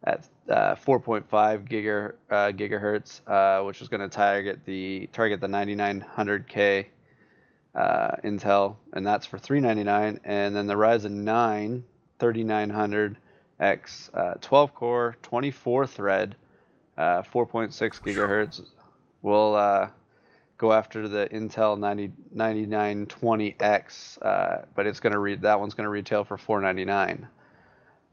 [0.05, 1.25] at uh, 4.5
[1.69, 6.87] giga, uh, gigahertz, uh, which is going to target the target the 9900K
[7.75, 10.21] uh, Intel, and that's for 399.
[10.25, 11.85] And then the Ryzen 9
[12.19, 13.17] 3900X,
[13.61, 16.37] 12-core, 24-thread,
[16.99, 17.73] 4.6
[18.03, 18.63] gigahertz,
[19.23, 19.55] will
[20.59, 25.85] go after the Intel 90, 9920X, uh, but it's going to read that one's going
[25.85, 27.29] to retail for 499.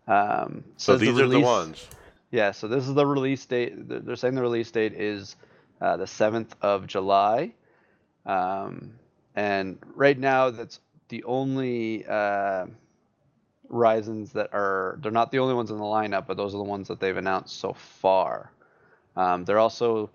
[0.08, 1.88] Um, So says the these are the ones.
[2.32, 3.74] Yeah, so this is the release date.
[3.88, 5.36] They're saying the release date is
[5.82, 7.54] uh, the 7th of July.
[8.26, 8.94] Um,
[9.36, 10.80] and right now, that's
[11.10, 12.66] the only uh,
[13.70, 16.64] Ryzen's that are, they're not the only ones in the lineup, but those are the
[16.64, 18.52] ones that they've announced so far.
[19.16, 20.10] Um, there also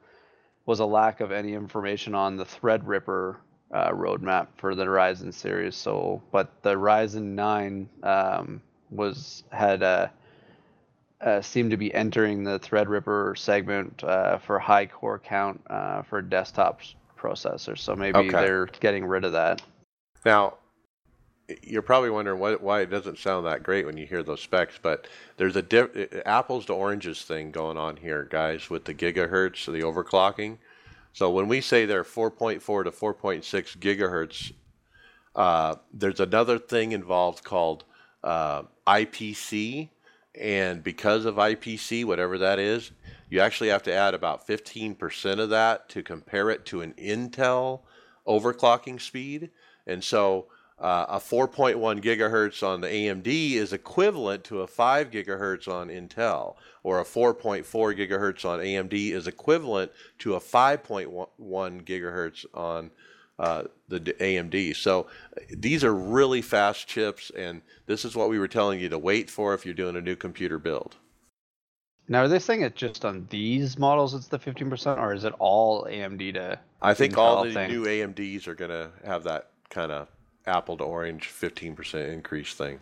[0.66, 3.36] was a lack of any information on the Threadripper
[3.72, 5.76] uh, roadmap for the Ryzen series.
[5.76, 8.60] So, but the Ryzen 9 um,
[8.90, 10.12] was had a
[11.20, 16.22] uh, seemed to be entering the Threadripper segment uh, for high core count uh, for
[16.22, 16.80] desktop
[17.18, 17.78] processors.
[17.80, 18.30] So maybe Okay.
[18.30, 19.60] they're getting rid of that.
[20.24, 20.54] Now,
[21.62, 24.78] you're probably wondering why, why it doesn't sound that great when you hear those specs,
[24.80, 25.90] but there's a diff,
[26.24, 30.58] apples to oranges thing going on here, guys, with the gigahertz, the overclocking.
[31.12, 34.52] So when we say they're 4.4 to 4.6 gigahertz,
[35.34, 37.84] uh, there's another thing involved called
[38.22, 39.88] uh, IPC,
[40.34, 42.92] and because of IPC, whatever that is,
[43.28, 47.80] you actually have to add about 15% of that to compare it to an Intel
[48.26, 49.50] overclocking speed.
[49.86, 50.46] And so
[50.80, 56.56] uh, a 4.1 gigahertz on the AMD is equivalent to a 5 gigahertz on Intel,
[56.82, 61.28] or a 4.4 gigahertz on AMD is equivalent to a 5.1
[61.84, 62.90] gigahertz on
[63.40, 64.76] uh, the AMD.
[64.76, 65.06] So
[65.50, 69.30] these are really fast chips, and this is what we were telling you to wait
[69.30, 70.96] for if you're doing a new computer build.
[72.06, 75.32] Now, are they saying it just on these models it's the 15%, or is it
[75.38, 76.58] all AMD to?
[76.82, 77.70] I think all the thing.
[77.70, 80.08] new AMDs are going to have that kind of
[80.46, 82.80] apple to orange 15% increase thing.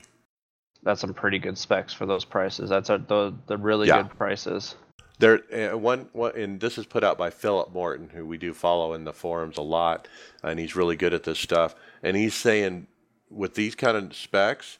[0.83, 2.71] That's some pretty good specs for those prices.
[2.71, 4.03] That's a, the the really Yeah.
[4.03, 4.77] good prices.
[5.19, 8.53] There, uh, one, one, and this is put out by Philip Morton, who we do
[8.55, 10.07] follow in the forums a lot,
[10.45, 11.75] and he's really good at this stuff.
[12.03, 12.87] And he's saying,
[13.31, 14.79] with these kind of specs,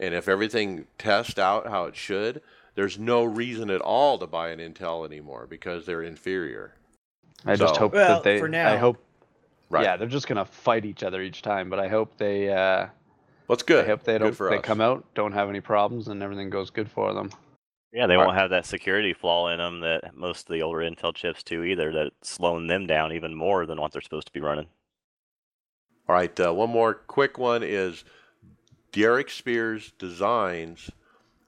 [0.00, 2.42] and if everything tests out how it should,
[2.74, 6.74] there's no reason at all to buy an Intel anymore because they're inferior.
[7.44, 8.38] I just hope Well, that they.
[8.40, 8.72] for now.
[8.72, 8.98] I hope.
[9.70, 9.84] Right.
[9.84, 12.50] Yeah, they're just gonna fight each other each time, but I hope they.
[12.52, 12.88] Uh,
[13.46, 13.84] What's good?
[13.84, 14.36] I hope they don't.
[14.36, 14.64] They us.
[14.64, 17.30] come out, don't have any problems, and everything goes good for them.
[17.96, 21.14] Yeah, they won't have that security flaw in them that most of the older Intel
[21.14, 21.90] chips do either.
[21.90, 24.66] That's slowing them down even more than what they're supposed to be running.
[26.06, 28.04] All right, uh, one more quick one is
[28.92, 30.90] Derek Spears Designs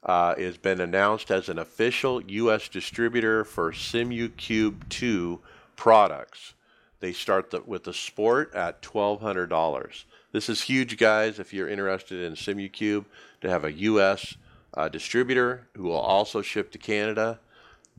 [0.02, 2.70] uh, has been announced as an official U.S.
[2.70, 5.40] distributor for SimuCube 2
[5.76, 6.54] products.
[7.00, 10.04] They start the, with the Sport at $1,200.
[10.32, 13.04] This is huge, guys, if you're interested in SimuCube,
[13.42, 14.34] to have a U.S.
[14.74, 17.40] Uh, distributor who will also ship to Canada.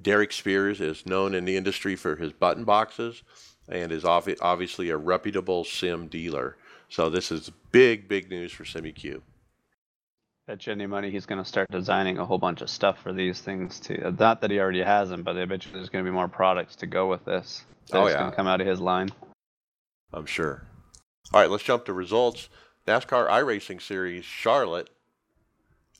[0.02, 3.24] Derek Spears is known in the industry for his button boxes
[3.68, 6.56] and is obvi- obviously a reputable sim dealer.
[6.88, 9.22] So this is big, big news for SimuCube.
[10.48, 13.42] Bet you any money he's gonna start designing a whole bunch of stuff for these
[13.42, 14.16] things too.
[14.18, 16.76] Not that he already has them, but I bet you there's gonna be more products
[16.78, 17.66] to go with this.
[17.92, 18.22] Oh, That's yeah.
[18.22, 19.10] gonna come out of his line.
[20.14, 20.64] I'm sure.
[21.34, 22.50] All right, let's jump to results.
[22.88, 24.90] NASCAR iRacing Series Charlotte.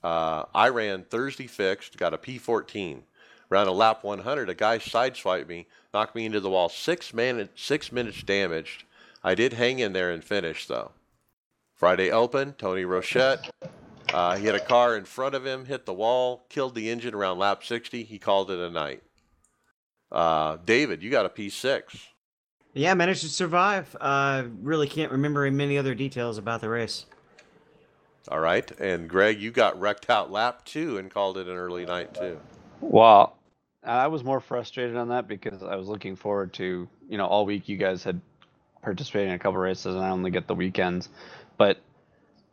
[0.04, 3.02] Uh, I ran Thursday fixed, got a P14.
[3.52, 6.70] Around a lap 100, a guy sideswiped me, knocked me into the wall.
[6.70, 8.84] Six, man- six minutes damaged.
[9.24, 10.92] I did hang in there and finish, though.
[11.76, 13.50] Friday Open, Tony Rochette.
[14.14, 17.14] Uh, he had a car in front of him, hit the wall, killed the engine
[17.14, 18.04] around lap 60.
[18.04, 19.04] He called it a night.
[20.12, 21.82] Uh, David, you got a P6.
[22.74, 23.96] Yeah, managed to survive.
[24.00, 27.06] Uh, really can't remember many other details about the race.
[28.30, 28.70] All right.
[28.80, 32.40] And Greg, you got wrecked out lap two and called it an early night too.
[32.80, 33.36] Well,
[33.84, 37.46] I was more frustrated on that because I was looking forward to, you know, all
[37.46, 38.22] week you guys had
[38.82, 41.10] participated in a couple races and I only get the weekends.
[41.58, 41.80] But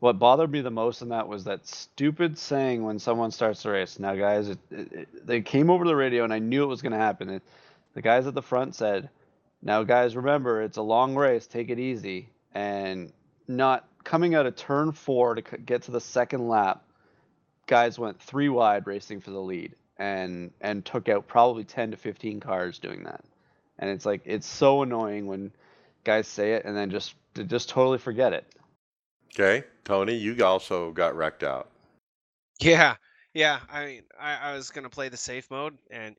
[0.00, 3.70] what bothered me the most in that was that stupid saying when someone starts the
[3.70, 3.98] race.
[3.98, 6.82] Now, guys, it, it, it, they came over the radio and I knew it was
[6.82, 7.28] going to happen.
[7.28, 7.42] It,
[7.94, 9.08] the guys at the front said,
[9.62, 11.46] "Now, guys, remember it's a long race.
[11.46, 13.10] Take it easy." And
[13.48, 16.84] not coming out of turn four to get to the second lap,
[17.66, 21.96] guys went three wide racing for the lead and and took out probably 10 to
[21.96, 23.22] 15 cars doing that.
[23.80, 25.50] And it's like it's so annoying when
[26.04, 27.16] guys say it and then just
[27.48, 28.46] just totally forget it.
[29.34, 31.68] Okay, Tony, you also got wrecked out.
[32.60, 32.94] Yeah,
[33.34, 33.58] yeah.
[33.70, 36.14] I mean, I, I was gonna play the safe mode, and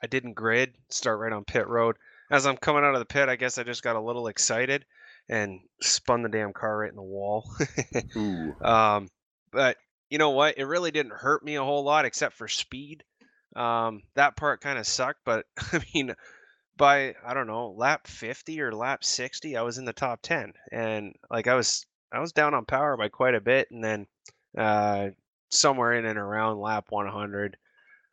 [0.00, 0.72] I didn't grid.
[0.88, 1.96] Start right on pit road.
[2.30, 4.86] As I'm coming out of the pit, I guess I just got a little excited
[5.28, 7.50] and spun the damn car right in the wall.
[8.16, 8.54] Ooh.
[8.60, 9.08] um,
[9.50, 9.76] but
[10.10, 10.58] you know what?
[10.58, 13.04] It really didn't hurt me a whole lot, except for speed.
[13.56, 16.14] Um, that part kind of sucked, but I mean,
[16.76, 20.52] by I don't know lap 50 or lap 60, I was in the top 10,
[20.70, 24.06] and like I was I was down on power by quite a bit, and then
[24.56, 25.08] uh,
[25.50, 27.56] somewhere in and around lap 100,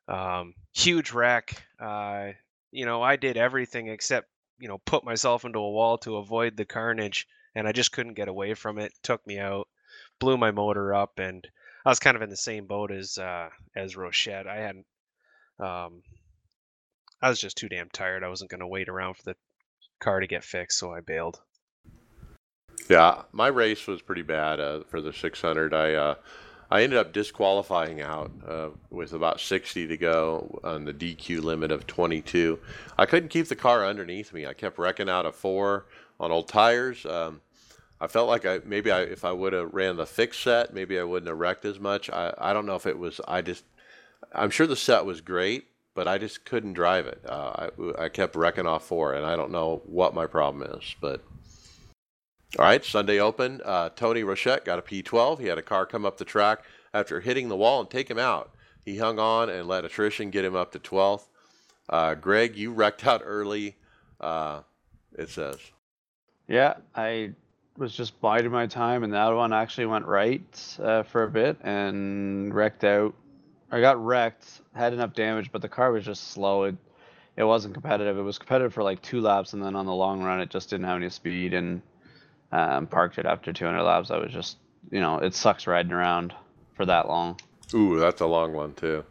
[0.08, 1.64] um, huge wreck.
[1.80, 2.30] Uh,
[2.72, 4.30] you know, I did everything except
[4.60, 8.14] you know put myself into a wall to avoid the carnage, and I just couldn't
[8.14, 8.94] get away from it.
[9.04, 9.68] Took me out,
[10.20, 11.48] blew my motor up, and
[11.86, 14.48] I was kind of in the same boat as uh, as Rochette.
[14.48, 14.86] I hadn't.
[15.60, 16.04] Um,
[17.22, 18.24] I was just too damn tired.
[18.24, 19.36] I wasn't going to wait around for the
[20.00, 21.40] car to get fixed, so I bailed.
[22.90, 25.74] Yeah, my race was pretty bad uh, for the 600.
[25.74, 26.16] I uh,
[26.72, 31.72] I ended up disqualifying out uh, with about 60 to go on the DQ limit
[31.72, 32.60] of 22.
[32.98, 34.46] I couldn't keep the car underneath me.
[34.46, 35.88] I kept wrecking out a four
[36.20, 37.06] on old tires.
[37.06, 37.42] Um,
[38.00, 41.00] I felt like I maybe I, if I would have ran the fixed set, maybe
[41.00, 42.10] I wouldn't have wrecked as much.
[42.10, 43.66] I, I don't know if it was I just
[44.34, 47.22] I'm sure the set was great, but I just couldn't drive it.
[47.28, 47.68] Uh,
[47.98, 51.24] I, I kept wrecking off four, and I don't know what my problem is, but
[52.58, 53.62] all right, Sunday Open.
[53.64, 55.40] Uh, Tony Rochette got a P12.
[55.40, 56.64] He had a car come up the track
[56.94, 58.52] after hitting the wall and take him out.
[58.84, 61.28] He hung on and let attrition get him up to 12th.
[61.90, 63.76] Uh, Greg, you wrecked out early,
[64.20, 64.62] uh,
[65.16, 65.58] it says.
[66.48, 67.34] Yeah, I
[67.78, 71.58] was just biding my time, and that one actually went right uh, for a bit
[71.62, 73.14] and wrecked out.
[73.72, 76.64] I got wrecked, had enough damage, but the car was just slow.
[76.64, 76.76] It,
[77.38, 78.18] it wasn't competitive.
[78.18, 80.72] It was competitive for like two laps, and then on the long run, it just
[80.72, 81.84] didn't have any speed and
[82.52, 84.12] um, parked it after 200 laps.
[84.12, 84.58] I was just,
[84.92, 86.34] you know, it sucks riding around
[86.74, 87.40] for that long.
[87.74, 89.04] Ooh, that's a long one too.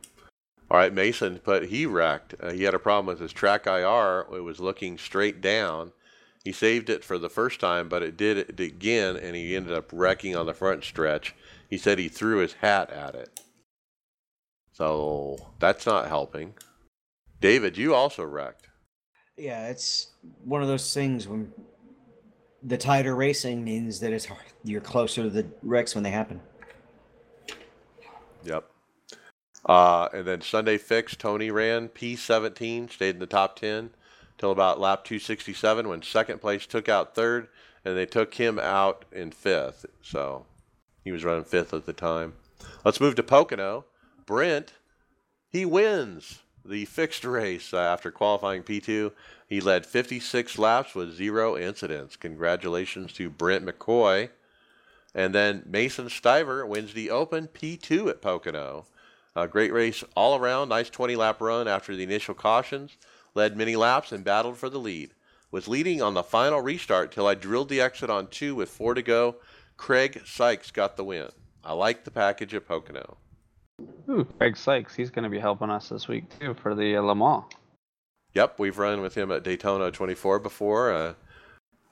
[0.70, 2.34] All right, Mason, but he wrecked.
[2.40, 4.26] Uh, he had a problem with his track IR.
[4.32, 5.92] It was looking straight down.
[6.44, 9.72] He saved it for the first time, but it did it again, and he ended
[9.72, 11.34] up wrecking on the front stretch.
[11.68, 13.40] He said he threw his hat at it.
[14.72, 16.54] So that's not helping.
[17.40, 18.68] David, you also wrecked.
[19.36, 20.08] Yeah, it's
[20.44, 21.52] one of those things when
[22.62, 24.42] the tighter racing means that it's hard.
[24.64, 26.40] you're closer to the wrecks when they happen.
[28.44, 28.64] Yep.
[29.64, 33.90] Uh, and then Sunday fix, Tony ran P17, stayed in the top 10
[34.38, 37.48] till about lap 267 when second place took out third,
[37.84, 39.86] and they took him out in fifth.
[40.02, 40.46] So
[41.04, 42.34] he was running fifth at the time.
[42.84, 43.84] Let's move to Pocono.
[44.26, 44.72] Brent,
[45.48, 49.12] he wins the fixed race uh, after qualifying P2.
[49.48, 52.16] He led 56 laps with zero incidents.
[52.16, 54.28] Congratulations to Brent McCoy.
[55.14, 58.84] And then Mason Stiver wins the Open P2 at Pocono.
[59.34, 60.68] A great race all around.
[60.68, 62.98] Nice 20 lap run after the initial cautions.
[63.34, 65.14] Led many laps and battled for the lead.
[65.50, 68.92] Was leading on the final restart till I drilled the exit on two with four
[68.92, 69.36] to go.
[69.78, 71.28] Craig Sykes got the win.
[71.64, 73.16] I like the package at Pocono.
[74.10, 74.94] Ooh, Craig Sykes.
[74.94, 77.44] He's going to be helping us this week too for the uh, Le Mans.
[78.34, 80.92] Yep, we've run with him at Daytona 24 before.
[80.92, 81.14] Uh,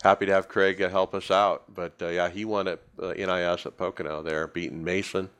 [0.02, 1.74] happy to have Craig help us out.
[1.74, 5.30] But uh, yeah, he won at uh, NIS at Pocono there, beating Mason.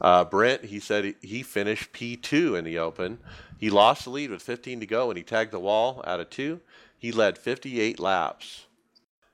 [0.00, 3.18] Uh, Brent, he said he finished P2 in the Open.
[3.58, 6.30] He lost the lead with 15 to go and he tagged the wall out of
[6.30, 6.60] two.
[6.98, 8.66] He led 58 laps.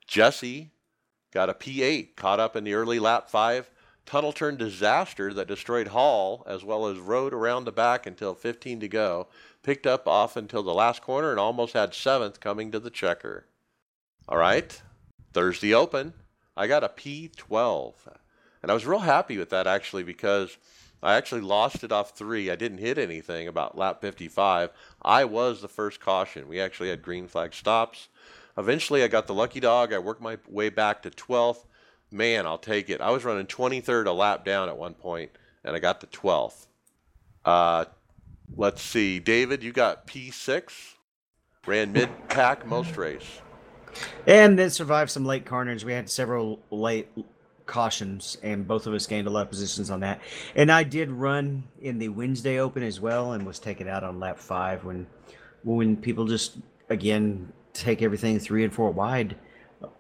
[0.07, 0.71] Jesse
[1.33, 3.71] got a P8, caught up in the early lap five
[4.07, 8.81] tunnel turn disaster that destroyed Hall as well as rode around the back until 15
[8.81, 9.27] to go.
[9.67, 13.47] Picked up off until the last corner and almost had seventh coming to the checker.
[14.29, 14.81] All right,
[15.33, 16.13] Thursday Open.
[16.57, 17.95] I got a P12.
[18.63, 20.57] And I was real happy with that actually because
[21.03, 22.49] I actually lost it off three.
[22.49, 24.71] I didn't hit anything about lap 55.
[25.03, 26.47] I was the first caution.
[26.47, 28.07] We actually had green flag stops.
[28.57, 29.93] Eventually, I got the lucky dog.
[29.93, 31.65] I worked my way back to 12th.
[32.13, 33.01] Man, I'll take it.
[33.01, 35.33] I was running 23rd a lap down at one point,
[35.65, 36.67] and I got the 12th.
[37.45, 37.87] Uh,
[38.55, 40.95] Let's see, David, you got P6,
[41.67, 43.41] ran mid pack most race.
[44.27, 45.85] And then survived some late carnage.
[45.85, 47.09] We had several late
[47.67, 50.21] cautions, and both of us gained a lot of positions on that.
[50.55, 54.21] And I did run in the Wednesday Open as well, and was taken out on
[54.21, 55.07] lap five when
[55.65, 56.59] when people just
[56.89, 59.37] again take everything three and four wide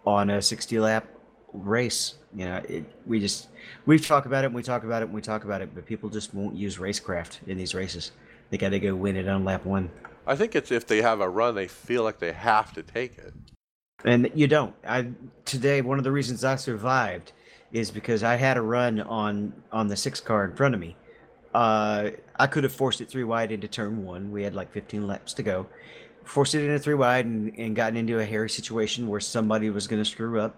[0.07, 1.07] on a 60 lap
[1.53, 2.15] race.
[2.35, 3.49] You know, it, we just
[3.85, 5.87] we talk about it and we talk about it and we talk about it, but
[5.87, 8.13] people just won't use racecraft in these races.
[8.51, 9.91] They got to go win it on lap one.
[10.27, 13.19] I think it's if they have a run, they feel like they have to take
[13.19, 13.33] it.
[14.05, 14.75] And you don't.
[14.87, 15.09] I
[15.45, 17.33] today one of the reasons I survived
[17.73, 20.97] is because I had a run on on the six car in front of me.
[21.55, 24.31] Uh, I could have forced it three wide into turn one.
[24.31, 25.67] We had like 15 laps to go.
[26.25, 29.87] Forced it into three wide and, and gotten into a hairy situation where somebody was
[29.87, 30.55] going to screw up.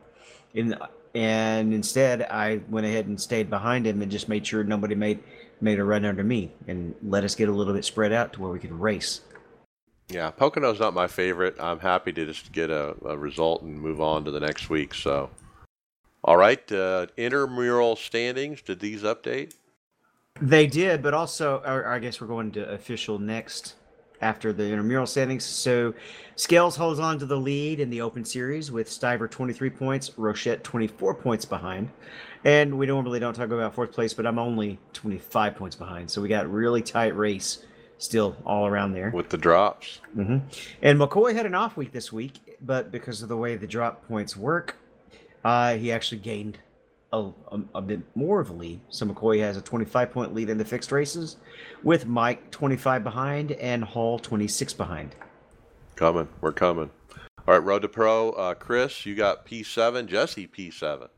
[0.54, 0.76] In,
[1.14, 5.22] and instead, I went ahead and stayed behind him and just made sure nobody made
[5.60, 8.40] made a run under me and let us get a little bit spread out to
[8.40, 9.20] where we could race.
[10.08, 11.56] Yeah, Pocono's not my favorite.
[11.60, 14.94] I'm happy to just get a, a result and move on to the next week.
[14.94, 15.28] So,
[16.24, 18.62] all right, uh, intramural standings.
[18.62, 19.54] Did these update?
[20.40, 23.74] They did, but also, or I guess we're going to official next
[24.22, 25.44] after the intramural standings.
[25.44, 25.92] So,
[26.36, 30.62] Scales holds on to the lead in the Open Series with Stiver 23 points, Rochette
[30.62, 31.90] 24 points behind.
[32.44, 36.10] And we normally don't talk about fourth place, but I'm only 25 points behind.
[36.10, 37.64] So we got really tight race
[37.98, 39.10] still all around there.
[39.10, 40.00] With the drops.
[40.14, 40.38] hmm
[40.82, 44.06] And McCoy had an off week this week, but because of the way the drop
[44.06, 44.76] points work,
[45.44, 46.58] uh, he actually gained
[47.12, 48.80] a, a, a bit more of a lead.
[48.88, 51.36] So McCoy has a 25 point lead in the fixed races,
[51.82, 55.14] with Mike 25 behind and Hall 26 behind.
[55.96, 56.28] Coming.
[56.40, 56.90] We're coming.
[57.46, 58.30] All right, Road to Pro.
[58.30, 60.06] Uh, Chris, you got P7.
[60.06, 61.08] Jesse, P7.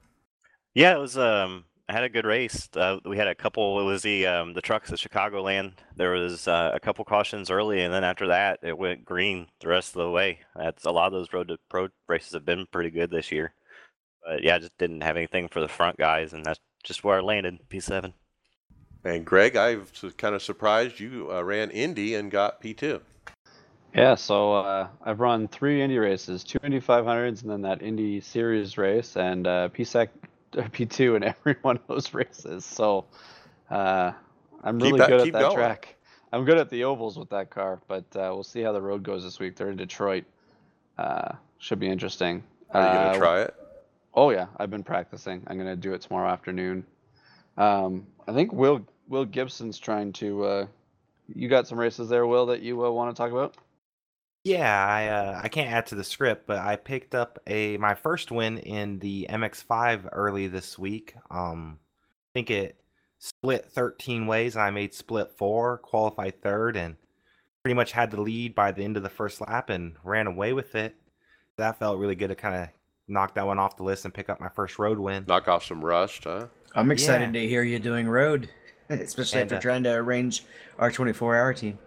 [0.74, 1.18] Yeah, it was.
[1.18, 2.68] Um, I had a good race.
[2.76, 3.80] Uh, we had a couple.
[3.80, 5.72] It was the um, the trucks at Chicagoland.
[5.96, 9.68] There was uh, a couple cautions early, and then after that, it went green the
[9.68, 10.40] rest of the way.
[10.54, 13.52] That's a lot of those road to pro races have been pretty good this year.
[14.24, 17.18] But yeah, I just didn't have anything for the front guys, and that's just where
[17.18, 17.58] I landed.
[17.68, 18.12] P7.
[19.02, 23.00] And Greg, I was kind of surprised you uh, ran Indy and got P2.
[23.94, 28.20] Yeah, so uh, I've run three Indy races, two Indy 500s, and then that Indy
[28.20, 30.08] Series race, and uh, PSEC
[30.52, 32.64] P2 in every one of those races.
[32.64, 33.06] So
[33.70, 34.12] uh,
[34.62, 35.56] I'm really that- good at that going.
[35.56, 35.96] track.
[36.32, 39.02] I'm good at the ovals with that car, but uh, we'll see how the road
[39.02, 39.56] goes this week.
[39.56, 40.24] They're in Detroit.
[40.96, 42.44] Uh, should be interesting.
[42.72, 43.54] Are you going Uh, to try it?
[44.14, 45.42] Oh yeah, I've been practicing.
[45.48, 46.84] I'm gonna do it tomorrow afternoon.
[47.56, 50.44] Um, I think Will Will Gibson's trying to.
[50.44, 50.66] Uh,
[51.34, 53.56] you got some races there, Will, that you uh, want to talk about?
[54.44, 57.94] Yeah, I uh, I can't add to the script, but I picked up a my
[57.94, 61.14] first win in the MX5 early this week.
[61.30, 62.80] Um, I think it
[63.18, 66.96] split 13 ways, and I made split four, qualified third, and
[67.62, 70.54] pretty much had the lead by the end of the first lap and ran away
[70.54, 70.96] with it.
[71.58, 72.68] That felt really good to kind of
[73.08, 75.24] knock that one off the list and pick up my first road win.
[75.28, 76.46] Knock off some rust, huh?
[76.74, 78.48] I'm excited to hear you doing road,
[78.88, 80.44] especially And, after uh, trying to arrange
[80.78, 81.78] our 24 hour team.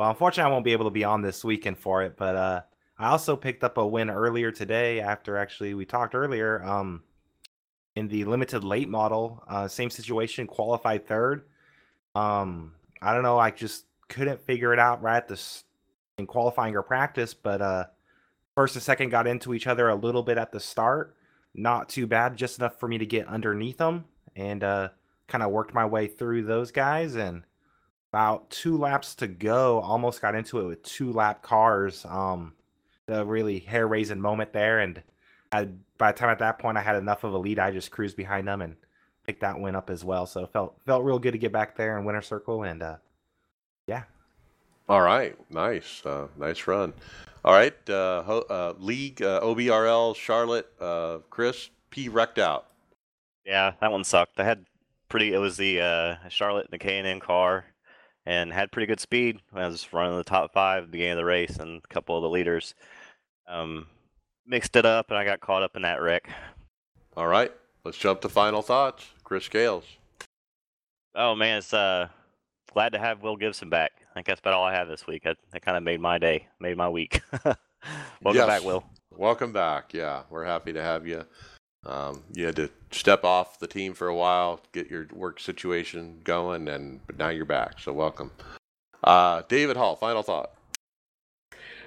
[0.00, 2.62] Well, unfortunately, I won't be able to be on this weekend for it, but uh,
[2.98, 6.64] I also picked up a win earlier today after actually we talked earlier.
[6.64, 7.02] Um,
[7.96, 11.44] in the limited late model, uh, same situation, qualified third.
[12.14, 12.72] Um,
[13.02, 15.64] I don't know, I just couldn't figure it out right at this
[16.16, 17.84] in qualifying or practice, but uh,
[18.54, 21.14] first and second got into each other a little bit at the start.
[21.54, 24.88] Not too bad, just enough for me to get underneath them and uh,
[25.28, 27.42] kind of worked my way through those guys and
[28.12, 32.52] about two laps to go almost got into it with two lap cars um
[33.06, 35.02] the really hair raising moment there and
[35.52, 35.68] I,
[35.98, 38.16] by the time at that point i had enough of a lead i just cruised
[38.16, 38.76] behind them and
[39.26, 41.98] picked that win up as well so felt felt real good to get back there
[41.98, 42.96] in winner circle and uh
[43.86, 44.04] yeah
[44.88, 46.92] All right, nice, uh, nice run.
[47.44, 52.66] All right, uh, ho- uh, league uh, OBRL Charlotte, uh, Chris P wrecked out.
[53.44, 54.38] Yeah, that one sucked.
[54.38, 54.66] I had
[55.08, 55.32] pretty.
[55.32, 57.64] It was the uh, Charlotte and the K and N car,
[58.26, 59.40] and had pretty good speed.
[59.52, 62.16] I was running the top five at the beginning of the race, and a couple
[62.16, 62.74] of the leaders.
[63.48, 63.86] Um,
[64.46, 66.28] mixed it up, and I got caught up in that wreck.
[67.16, 67.52] All right,
[67.84, 69.06] let's jump to final thoughts.
[69.24, 69.84] Chris Scales.
[71.14, 72.08] Oh man, it's uh
[72.72, 73.92] glad to have Will Gibson back.
[74.10, 75.24] I think that's about all I have this week.
[75.24, 77.20] That, that kind of made my day, made my week.
[77.44, 78.46] Welcome Yes.
[78.46, 78.84] back, Will.
[79.16, 79.92] Welcome back.
[79.92, 81.24] Yeah, we're happy to have you.
[81.84, 86.20] Um, you had to step off the team for a while, get your work situation
[86.24, 87.80] going, and but now you're back.
[87.80, 88.30] So welcome.
[89.02, 90.52] Uh, David Hall, final thought.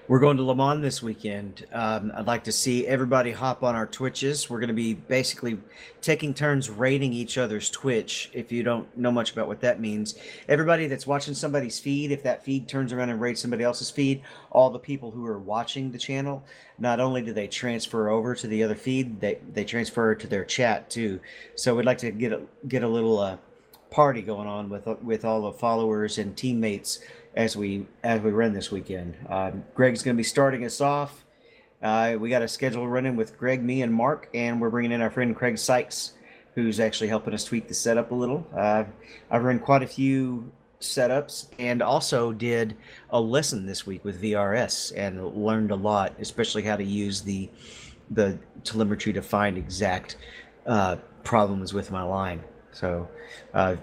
[0.10, 1.66] We're going to Le Mans this weekend.
[1.72, 4.50] Um, I'd like to see everybody hop on our Twitches.
[4.50, 5.58] We're going to be basically
[6.02, 8.30] taking turns rating each other's Twitch.
[8.34, 10.16] If you don't know much about what that means,
[10.50, 14.22] everybody that's watching somebody's feed, if that feed turns around and rates somebody else's feed,
[14.52, 16.44] all the people who are watching the channel,
[16.80, 20.44] not only do they transfer over to the other feed, they, they transfer to their
[20.44, 21.22] chat too.
[21.56, 23.38] So we'd like to get a, get a little uh,
[23.90, 27.00] party going on with with all the followers and teammates
[27.36, 29.16] as we as we run this weekend.
[29.30, 31.26] Um, Greg's going to be starting us off.
[31.82, 35.02] Uh, we got a schedule running with Greg, me, and Mark, and we're bringing in
[35.02, 36.14] our friend Craig Sykes,
[36.56, 38.48] who's actually helping us tweak the setup a little.
[38.56, 38.86] Uh,
[39.30, 40.50] I've run quite a few
[40.80, 42.78] setups and also did
[43.10, 47.50] a lesson this week with VRS and learned a lot, especially how to use the
[48.12, 50.18] the telemetry to find exact
[50.68, 52.44] uh, problems with my line.
[52.72, 53.08] So,
[53.54, 53.78] uh,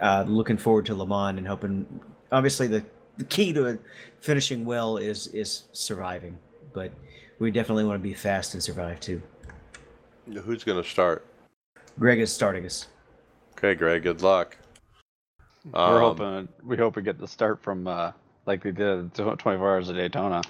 [0.00, 1.86] uh, looking forward to Le Mans and hoping
[2.34, 2.84] obviously the,
[3.16, 3.78] the key to
[4.20, 6.36] finishing well is is surviving,
[6.72, 6.92] but
[7.38, 9.22] we definitely want to be fast and survive too.
[10.26, 11.24] Who's going to start?
[11.98, 12.88] Greg is starting us.
[13.52, 14.02] Okay, Greg.
[14.02, 14.56] Good luck.
[15.72, 18.12] We're Um, hoping we hope we get the start from uh,
[18.46, 20.42] like we did 24 hours of Daytona.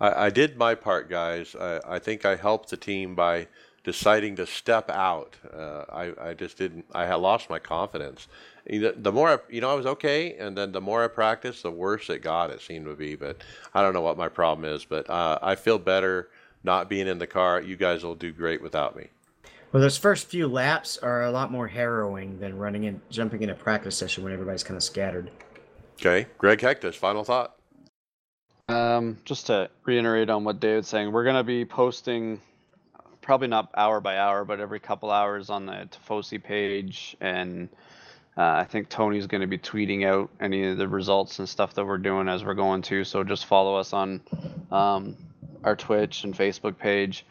[0.00, 1.54] I, I did my part, guys.
[1.54, 3.46] I, I think I helped the team by
[3.84, 5.36] deciding to step out.
[5.54, 6.86] Uh, I, I just didn't.
[6.92, 8.26] I had lost my confidence.
[8.66, 11.70] The more I, you know, I was okay, and then the more I practiced, the
[11.70, 12.50] worse it got.
[12.50, 13.36] It seemed to be, but
[13.74, 14.84] I don't know what my problem is.
[14.84, 16.30] But uh, I feel better
[16.64, 17.60] not being in the car.
[17.60, 19.08] You guys will do great without me.
[19.70, 23.50] Well, those first few laps are a lot more harrowing than running and jumping in
[23.50, 25.30] a practice session when everybody's kind of scattered.
[26.00, 27.56] Okay, Greg Hecktus, final thought.
[28.68, 32.40] Um, just to reiterate on what David's saying, we're gonna be posting
[33.24, 37.70] probably not hour by hour, but every couple hours on the Tifosi page, and
[38.36, 41.84] uh, I think Tony's gonna be tweeting out any of the results and stuff that
[41.84, 43.02] we're doing as we're going to.
[43.02, 44.20] So just follow us on
[44.70, 45.16] um,
[45.64, 47.24] our Twitch and Facebook page.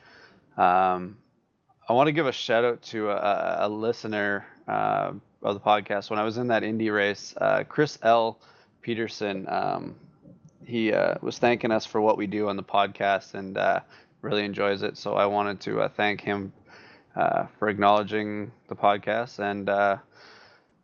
[0.58, 1.18] Um,
[1.88, 5.12] I want to give a shout out to a, a listener uh,
[5.44, 6.10] of the podcast.
[6.10, 8.40] When I was in that indie race, uh, Chris L.
[8.82, 9.48] Peterson.
[9.48, 9.96] Um,
[10.66, 13.82] he uh, was thanking us for what we do on the podcast and uh,
[14.24, 14.98] really enjoys it.
[14.98, 16.52] So I wanted to uh, thank him
[17.16, 19.38] uh, for acknowledging the podcast.
[19.40, 19.98] And uh,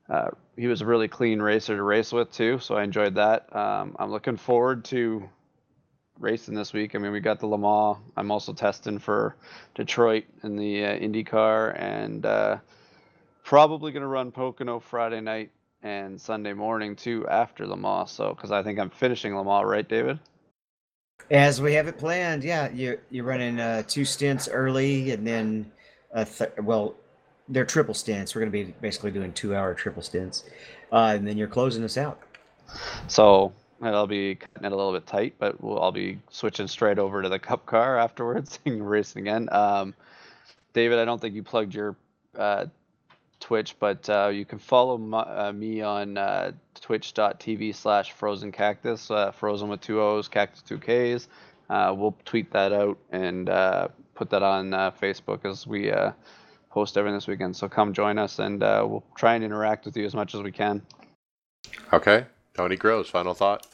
[0.09, 2.59] uh, he was a really clean racer to race with, too.
[2.59, 3.55] So I enjoyed that.
[3.55, 5.27] Um, I'm looking forward to
[6.19, 6.95] racing this week.
[6.95, 7.97] I mean, we got the Le Mans.
[8.17, 9.37] I'm also testing for
[9.73, 12.57] Detroit in the uh, IndyCar and uh,
[13.43, 15.51] probably going to run Pocono Friday night
[15.81, 18.11] and Sunday morning too after Le Mans.
[18.11, 20.19] So, because I think I'm finishing Le Mans, right, David?
[21.31, 25.71] As we have it planned, yeah, you're you're running uh, two stints early, and then
[26.11, 26.95] a th- well,
[27.47, 28.33] they're triple stints.
[28.33, 30.45] We're going to be basically doing two-hour triple stints,
[30.91, 32.19] uh, and then you're closing us out.
[33.07, 33.53] So
[33.85, 37.21] it'll be cutting it a little bit tight, but we'll, I'll be switching straight over
[37.21, 39.49] to the Cup car afterwards and racing again.
[39.51, 39.93] Um,
[40.73, 41.95] David, I don't think you plugged your
[42.37, 42.65] uh,
[43.39, 46.51] Twitch, but uh, you can follow my, uh, me on uh,
[46.81, 51.27] twitch.tv slash frozen cactus, uh, frozen with two O's, cactus two K's.
[51.69, 56.11] Uh, we'll tweet that out and uh, put that on uh, Facebook as we uh,
[56.69, 57.55] post everything this weekend.
[57.55, 60.41] So come join us and uh, we'll try and interact with you as much as
[60.41, 60.81] we can.
[61.93, 62.25] Okay,
[62.55, 63.67] Tony Groves, final thought.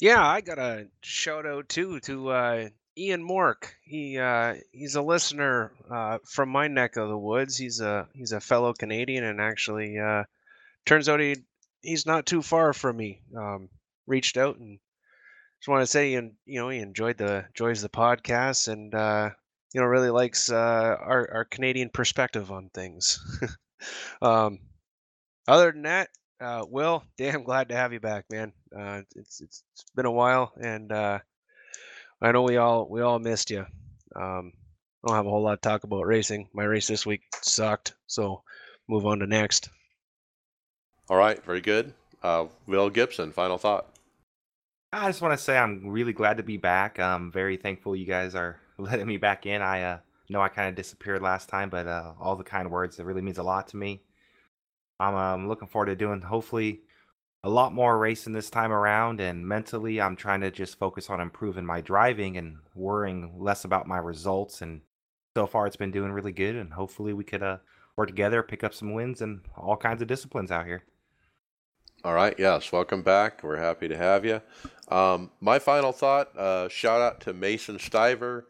[0.00, 3.72] Yeah, I got a shout out too to uh, Ian Mork.
[3.84, 7.56] He uh, he's a listener uh, from my neck of the woods.
[7.56, 10.24] He's a he's a fellow Canadian, and actually, uh,
[10.84, 11.36] turns out he
[11.80, 13.22] he's not too far from me.
[13.36, 13.68] Um,
[14.06, 14.78] reached out and
[15.60, 16.14] just want to say, he,
[16.44, 19.30] you know, he enjoyed the enjoys the podcast, and uh,
[19.72, 23.20] you know, really likes uh, our our Canadian perspective on things.
[24.22, 24.58] um,
[25.48, 26.10] other than that,
[26.40, 28.52] uh, Will, damn glad to have you back, man.
[29.16, 30.92] It's, it's it's been a while, and
[32.22, 33.66] I know we all we all missed you.
[34.14, 34.52] Um,
[35.04, 36.48] I don't have a whole lot to talk about racing.
[36.54, 38.44] My race this week sucked, so
[38.88, 39.70] move on to next.
[41.10, 41.92] All right, very good.
[42.22, 43.86] Uh, Will Gibson, final thought.
[44.92, 47.00] I just want to say I'm really glad to be back.
[47.00, 49.60] I'm very thankful you guys are letting me back in.
[49.60, 49.98] I uh,
[50.30, 53.22] know I kind of disappeared last time, but uh, all the kind words it really
[53.22, 54.00] means a lot to me.
[55.00, 56.82] I'm um, looking forward to doing hopefully
[57.44, 59.20] a lot more racing this time around.
[59.20, 63.88] And mentally, I'm trying to just focus on improving my driving and worrying less about
[63.88, 64.62] my results.
[64.62, 64.82] And
[65.36, 66.56] so far, it's been doing really good.
[66.56, 67.58] And hopefully, we could uh,
[67.96, 70.84] work together, pick up some wins, and all kinds of disciplines out here.
[72.04, 73.44] All right, yes, welcome back.
[73.44, 74.40] We're happy to have you.
[74.88, 78.42] Um, my final thought uh, shout out to Mason Stiver.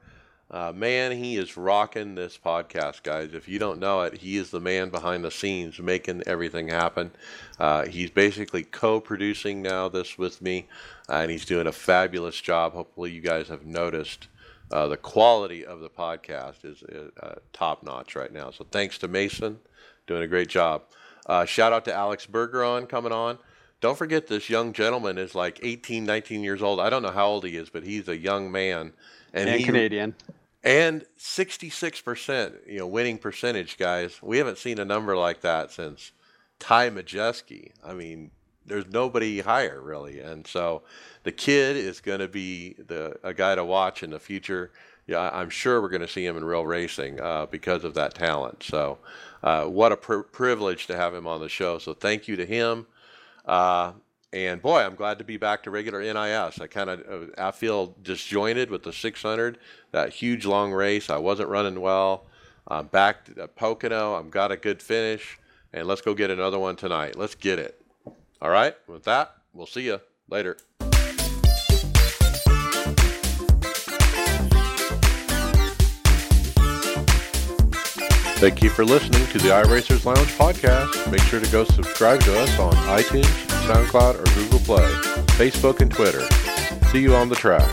[0.53, 3.33] Uh, man, he is rocking this podcast, guys.
[3.33, 7.11] If you don't know it, he is the man behind the scenes making everything happen.
[7.59, 10.67] Uh, he's basically co producing now this with me,
[11.09, 12.75] uh, and he's doing a fabulous job.
[12.75, 14.29] Hopefully, you guys have noticed.
[14.71, 16.83] Uh, the quality of the podcast is
[17.23, 18.51] uh, top notch right now.
[18.51, 19.59] So, thanks to Mason,
[20.07, 20.85] doing a great job.
[21.27, 23.39] Uh, shout out to Alex Bergeron coming on.
[23.83, 26.81] Don't forget, this young gentleman is like 18, 19 years old.
[26.81, 28.93] I don't know how old he is, but he's a young man.
[29.35, 30.15] And, he, Canadian.
[30.65, 34.21] And 66%, you know, winning percentage, guys.
[34.23, 36.13] We haven't seen a number like that since
[36.61, 37.73] Ty Majeski.
[37.85, 38.31] I mean,
[38.65, 40.21] there's nobody higher really.
[40.21, 40.83] And so
[41.25, 44.71] the kid is going to be the a guy to watch in the future.
[45.07, 48.15] Yeah, I'm sure we're going to see him in real racing uh, because of that
[48.15, 48.63] talent.
[48.63, 48.99] So,
[49.43, 51.79] uh, what a pr- privilege to have him on the show.
[51.79, 52.87] So, thank you to him.
[53.45, 53.93] Uh,
[54.33, 56.61] and boy, I'm glad to be back to regular NIS.
[56.61, 59.59] I kind of uh, I feel disjointed with the 600,
[59.91, 61.11] that huge long race.
[61.11, 62.27] I wasn't running well.
[62.67, 64.15] I'm back to Pocono.
[64.15, 65.39] I've got a good finish,
[65.73, 67.17] and let's go get another one tonight.
[67.17, 67.85] Let's get it.
[68.41, 68.75] All right.
[68.87, 70.57] With that, we'll see you later.
[78.43, 81.09] Thank you for listening to the iRacers Lounge podcast.
[81.13, 83.23] Make sure to go subscribe to us on iTunes,
[83.69, 84.91] SoundCloud, or Google Play,
[85.37, 86.29] Facebook, and Twitter.
[86.89, 87.71] See you on the track.